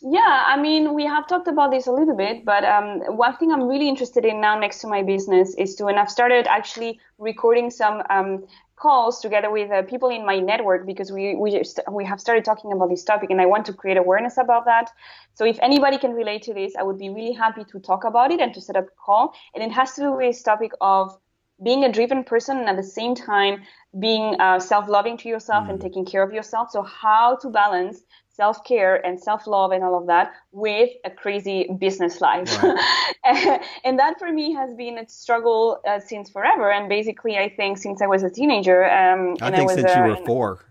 Yeah, 0.00 0.44
I 0.46 0.60
mean, 0.60 0.94
we 0.94 1.04
have 1.06 1.26
talked 1.26 1.48
about 1.48 1.72
this 1.72 1.88
a 1.88 1.92
little 1.92 2.14
bit, 2.16 2.44
but 2.44 2.64
um, 2.64 3.00
one 3.16 3.36
thing 3.36 3.50
I'm 3.50 3.66
really 3.66 3.88
interested 3.88 4.24
in 4.24 4.40
now 4.40 4.56
next 4.58 4.80
to 4.82 4.86
my 4.86 5.02
business 5.02 5.54
is 5.56 5.74
to, 5.76 5.86
and 5.86 5.98
I've 5.98 6.10
started 6.10 6.46
actually 6.46 7.00
recording 7.18 7.68
some 7.68 8.02
um, 8.08 8.46
calls 8.76 9.20
together 9.20 9.50
with 9.50 9.72
uh, 9.72 9.82
people 9.82 10.08
in 10.08 10.24
my 10.24 10.38
network 10.38 10.86
because 10.86 11.10
we 11.10 11.34
we 11.34 11.50
just, 11.50 11.80
we 11.90 12.04
have 12.04 12.20
started 12.20 12.44
talking 12.44 12.72
about 12.72 12.90
this 12.90 13.02
topic, 13.02 13.30
and 13.30 13.40
I 13.40 13.46
want 13.46 13.66
to 13.66 13.72
create 13.72 13.96
awareness 13.96 14.38
about 14.38 14.66
that. 14.66 14.92
So 15.34 15.44
if 15.44 15.58
anybody 15.60 15.98
can 15.98 16.12
relate 16.12 16.42
to 16.42 16.54
this, 16.54 16.76
I 16.76 16.84
would 16.84 16.98
be 16.98 17.10
really 17.10 17.32
happy 17.32 17.64
to 17.64 17.80
talk 17.80 18.04
about 18.04 18.30
it 18.30 18.40
and 18.40 18.54
to 18.54 18.60
set 18.60 18.76
up 18.76 18.86
a 18.86 19.04
call. 19.04 19.34
And 19.54 19.64
it 19.64 19.72
has 19.72 19.94
to 19.94 20.02
do 20.02 20.12
with 20.12 20.20
this 20.20 20.42
topic 20.44 20.72
of 20.80 21.18
being 21.60 21.82
a 21.82 21.90
driven 21.90 22.22
person 22.22 22.56
and 22.58 22.68
at 22.68 22.76
the 22.76 22.84
same 22.84 23.16
time 23.16 23.62
being 23.98 24.40
uh, 24.40 24.60
self-loving 24.60 25.16
to 25.18 25.28
yourself 25.28 25.66
mm. 25.66 25.70
and 25.70 25.80
taking 25.80 26.04
care 26.04 26.22
of 26.22 26.32
yourself. 26.32 26.70
So 26.70 26.82
how 26.82 27.34
to 27.42 27.50
balance 27.50 28.02
self 28.38 28.62
care 28.62 29.04
and 29.04 29.20
self 29.20 29.48
love 29.48 29.72
and 29.72 29.82
all 29.82 29.98
of 29.98 30.06
that 30.06 30.32
with 30.52 30.90
a 31.04 31.10
crazy 31.10 31.68
business 31.78 32.20
life. 32.20 32.62
Right. 32.62 33.60
and 33.84 33.98
that 33.98 34.16
for 34.18 34.32
me 34.32 34.54
has 34.54 34.72
been 34.74 34.96
a 34.96 35.08
struggle 35.08 35.80
uh, 35.86 35.98
since 35.98 36.30
forever. 36.30 36.70
And 36.70 36.88
basically, 36.88 37.36
I 37.36 37.48
think 37.48 37.78
since 37.78 38.00
I 38.00 38.06
was 38.06 38.22
a 38.22 38.30
teenager. 38.30 38.88
Um, 38.88 39.36
I 39.42 39.50
think 39.50 39.62
I 39.62 39.64
was, 39.64 39.74
since 39.74 39.90
uh, 39.90 40.04
you 40.04 40.10
were 40.10 40.24
four. 40.24 40.64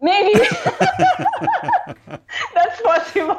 Maybe. 0.00 0.38
That's 2.54 2.80
possible 2.82 3.36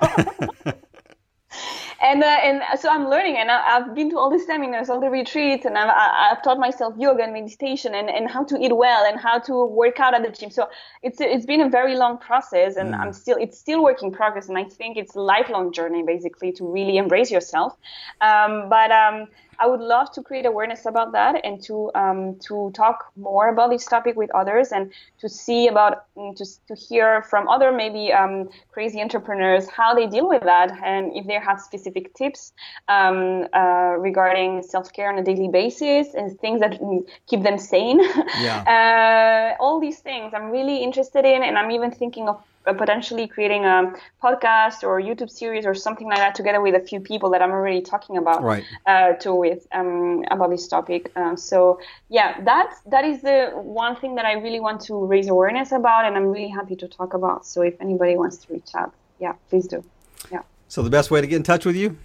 and 2.03 2.21
uh, 2.21 2.27
and 2.27 2.61
so 2.79 2.89
I'm 2.89 3.07
learning, 3.09 3.37
and 3.37 3.49
I, 3.49 3.79
have 3.79 3.95
been 3.95 4.09
to 4.09 4.17
all 4.17 4.29
the 4.29 4.39
seminars, 4.39 4.89
all 4.89 4.99
the 4.99 5.09
retreats, 5.09 5.65
and 5.65 5.77
I've, 5.77 5.89
I've 5.89 6.43
taught 6.43 6.59
myself 6.59 6.93
yoga 6.97 7.23
and 7.23 7.31
meditation, 7.31 7.95
and, 7.95 8.09
and 8.09 8.29
how 8.29 8.43
to 8.43 8.57
eat 8.59 8.75
well, 8.75 9.05
and 9.05 9.19
how 9.19 9.39
to 9.39 9.65
work 9.65 9.99
out 10.01 10.13
at 10.13 10.21
the 10.21 10.29
gym. 10.29 10.51
So 10.51 10.69
it's 11.01 11.21
it's 11.21 11.45
been 11.45 11.61
a 11.61 11.69
very 11.69 11.95
long 11.95 12.17
process, 12.17 12.75
and 12.75 12.93
mm. 12.93 12.99
I'm 12.99 13.13
still 13.13 13.37
it's 13.39 13.57
still 13.57 13.81
work 13.81 14.03
in 14.03 14.11
progress, 14.11 14.49
and 14.49 14.57
I 14.57 14.65
think 14.65 14.97
it's 14.97 15.15
a 15.15 15.21
lifelong 15.21 15.71
journey 15.71 16.03
basically 16.03 16.51
to 16.53 16.65
really 16.65 16.97
embrace 16.97 17.31
yourself. 17.31 17.77
Um, 18.19 18.67
but 18.69 18.91
um, 18.91 19.27
I 19.59 19.67
would 19.67 19.79
love 19.79 20.11
to 20.13 20.21
create 20.21 20.45
awareness 20.45 20.85
about 20.85 21.11
that 21.13 21.43
and 21.43 21.61
to 21.63 21.91
um, 21.95 22.37
to 22.47 22.71
talk 22.73 23.11
more 23.15 23.49
about 23.49 23.69
this 23.69 23.85
topic 23.85 24.15
with 24.15 24.29
others 24.35 24.71
and 24.71 24.91
to 25.19 25.29
see 25.29 25.67
about 25.67 26.05
mm, 26.17 26.35
to 26.35 26.45
to 26.67 26.75
hear 26.75 27.23
from 27.23 27.47
other 27.47 27.71
maybe 27.71 28.11
um, 28.11 28.49
crazy 28.71 29.01
entrepreneurs 29.01 29.69
how 29.69 29.93
they 29.93 30.07
deal 30.07 30.27
with 30.27 30.43
that 30.43 30.71
and 30.83 31.15
if 31.15 31.25
they 31.27 31.33
have 31.33 31.59
specific 31.59 32.13
tips 32.13 32.53
um, 32.87 33.47
uh, 33.53 33.95
regarding 33.99 34.63
self 34.63 34.91
care 34.93 35.11
on 35.11 35.17
a 35.17 35.23
daily 35.23 35.47
basis 35.47 36.13
and 36.13 36.39
things 36.39 36.59
that 36.59 36.79
keep 37.27 37.43
them 37.43 37.57
sane. 37.57 37.99
Yeah. 38.39 39.55
uh, 39.57 39.63
all 39.63 39.79
these 39.79 39.99
things 39.99 40.33
I'm 40.33 40.49
really 40.49 40.83
interested 40.83 41.25
in, 41.25 41.43
and 41.43 41.57
I'm 41.57 41.71
even 41.71 41.91
thinking 41.91 42.27
of 42.27 42.41
potentially 42.65 43.27
creating 43.27 43.65
a 43.65 43.93
podcast 44.23 44.83
or 44.83 45.01
YouTube 45.01 45.29
series 45.29 45.65
or 45.65 45.73
something 45.73 46.07
like 46.07 46.17
that 46.17 46.35
together 46.35 46.61
with 46.61 46.75
a 46.75 46.79
few 46.79 46.99
people 46.99 47.29
that 47.31 47.41
I'm 47.41 47.51
already 47.51 47.81
talking 47.81 48.17
about 48.17 48.43
right. 48.43 48.63
uh, 48.85 49.13
to 49.13 49.35
with 49.35 49.67
um, 49.73 50.23
about 50.31 50.49
this 50.49 50.67
topic. 50.67 51.11
Uh, 51.15 51.35
so 51.35 51.79
yeah, 52.09 52.39
that 52.41 52.73
that 52.87 53.03
is 53.03 53.21
the 53.21 53.51
one 53.53 53.95
thing 53.97 54.15
that 54.15 54.25
I 54.25 54.33
really 54.33 54.59
want 54.59 54.81
to 54.81 55.05
raise 55.05 55.27
awareness 55.27 55.71
about, 55.71 56.05
and 56.05 56.15
I'm 56.15 56.27
really 56.27 56.49
happy 56.49 56.75
to 56.77 56.87
talk 56.87 57.13
about. 57.13 57.45
So 57.45 57.61
if 57.61 57.79
anybody 57.81 58.15
wants 58.15 58.37
to 58.37 58.53
reach 58.53 58.73
out, 58.75 58.93
yeah, 59.19 59.33
please 59.49 59.67
do. 59.67 59.83
Yeah. 60.31 60.41
So 60.67 60.81
the 60.81 60.89
best 60.89 61.11
way 61.11 61.21
to 61.21 61.27
get 61.27 61.35
in 61.35 61.43
touch 61.43 61.65
with 61.65 61.75
you? 61.75 61.97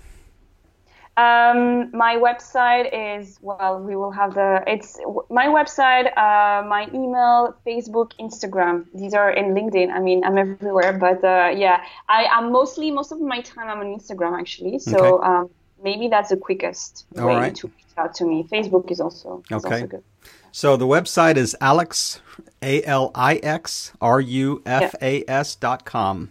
Um, 1.19 1.91
my 1.91 2.15
website 2.15 2.87
is 2.93 3.41
well, 3.43 3.81
we 3.89 3.97
will 3.97 4.13
have 4.13 4.35
the 4.35 4.63
it's 4.69 5.01
my 5.31 5.47
website, 5.47 6.07
uh, 6.17 6.63
my 6.77 6.83
email, 6.95 7.57
Facebook, 7.67 8.13
Instagram. 8.21 8.87
These 8.95 9.15
are 9.15 9.31
in 9.33 9.47
LinkedIn. 9.53 9.91
I 9.91 9.99
mean, 9.99 10.23
I'm 10.23 10.39
everywhere, 10.39 10.93
but 10.93 11.25
uh, 11.25 11.51
yeah, 11.65 11.83
I 12.09 12.23
am 12.31 12.53
mostly 12.53 12.93
most 12.93 13.11
of 13.11 13.21
my 13.21 13.41
time 13.41 13.67
I'm 13.69 13.81
on 13.81 13.91
Instagram 13.99 14.39
actually. 14.39 14.79
So 14.79 14.99
okay. 14.99 15.27
um, 15.27 15.51
maybe 15.83 16.07
that's 16.07 16.31
the 16.31 16.37
quickest 16.37 17.07
All 17.19 17.27
way 17.27 17.35
right. 17.35 17.55
to 17.57 17.67
reach 17.67 17.97
out 17.97 18.15
to 18.15 18.25
me. 18.25 18.45
Facebook 18.45 18.89
is 18.93 19.01
also 19.01 19.43
is 19.51 19.65
Okay. 19.65 19.75
also 19.75 19.87
good. 19.87 20.05
So 20.53 20.77
the 20.77 20.87
website 20.87 21.37
is 21.37 21.57
Alix 21.61 22.21
A 22.63 22.83
L 22.85 23.11
I 23.15 23.37
X 23.43 23.93
R 24.01 24.21
U 24.21 24.63
F 24.65 24.95
A 25.03 25.25
S 25.27 25.57
dot 25.57 25.85
com. 25.85 26.31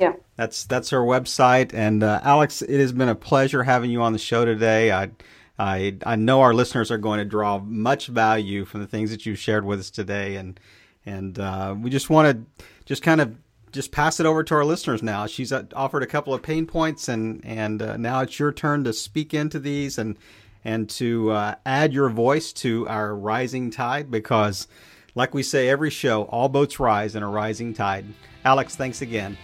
Yeah. 0.00 0.12
That's 0.36 0.64
that's 0.64 0.92
our 0.92 1.00
website. 1.00 1.72
And 1.74 2.02
uh, 2.02 2.20
Alix, 2.22 2.62
it 2.62 2.78
has 2.78 2.92
been 2.92 3.08
a 3.08 3.14
pleasure 3.14 3.62
having 3.62 3.90
you 3.90 4.02
on 4.02 4.12
the 4.12 4.18
show 4.18 4.44
today. 4.44 4.92
I, 4.92 5.10
I 5.58 5.96
I 6.04 6.16
know 6.16 6.42
our 6.42 6.54
listeners 6.54 6.90
are 6.90 6.98
going 6.98 7.18
to 7.18 7.24
draw 7.24 7.58
much 7.58 8.08
value 8.08 8.64
from 8.64 8.80
the 8.80 8.86
things 8.86 9.10
that 9.10 9.24
you 9.24 9.34
shared 9.34 9.64
with 9.64 9.80
us 9.80 9.90
today, 9.90 10.36
and 10.36 10.60
and 11.04 11.38
uh, 11.38 11.74
we 11.78 11.90
just 11.90 12.10
want 12.10 12.36
to 12.56 12.64
just 12.84 13.02
kind 13.02 13.20
of 13.20 13.36
just 13.72 13.92
pass 13.92 14.20
it 14.20 14.26
over 14.26 14.42
to 14.42 14.54
our 14.54 14.64
listeners 14.64 15.02
now. 15.02 15.26
She's 15.26 15.52
uh, 15.52 15.64
offered 15.74 16.02
a 16.02 16.06
couple 16.06 16.34
of 16.34 16.42
pain 16.42 16.66
points, 16.66 17.08
and 17.08 17.44
and 17.44 17.80
uh, 17.80 17.96
now 17.96 18.20
it's 18.20 18.38
your 18.38 18.52
turn 18.52 18.84
to 18.84 18.92
speak 18.92 19.32
into 19.32 19.58
these 19.58 19.98
and 19.98 20.18
and 20.64 20.90
to 20.90 21.30
uh, 21.30 21.54
add 21.64 21.92
your 21.92 22.10
voice 22.10 22.52
to 22.52 22.88
our 22.88 23.14
rising 23.14 23.70
tide 23.70 24.10
because, 24.10 24.66
like 25.14 25.32
we 25.32 25.42
say 25.42 25.68
every 25.68 25.90
show, 25.90 26.24
all 26.24 26.48
boats 26.48 26.80
rise 26.80 27.14
in 27.14 27.22
a 27.22 27.28
rising 27.28 27.72
tide. 27.72 28.04
Alix, 28.44 28.76
thanks 28.76 29.00
again. 29.00 29.38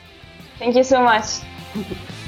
Thank 0.59 0.77
you 0.77 0.85
so 0.85 1.03
much. 1.03 1.41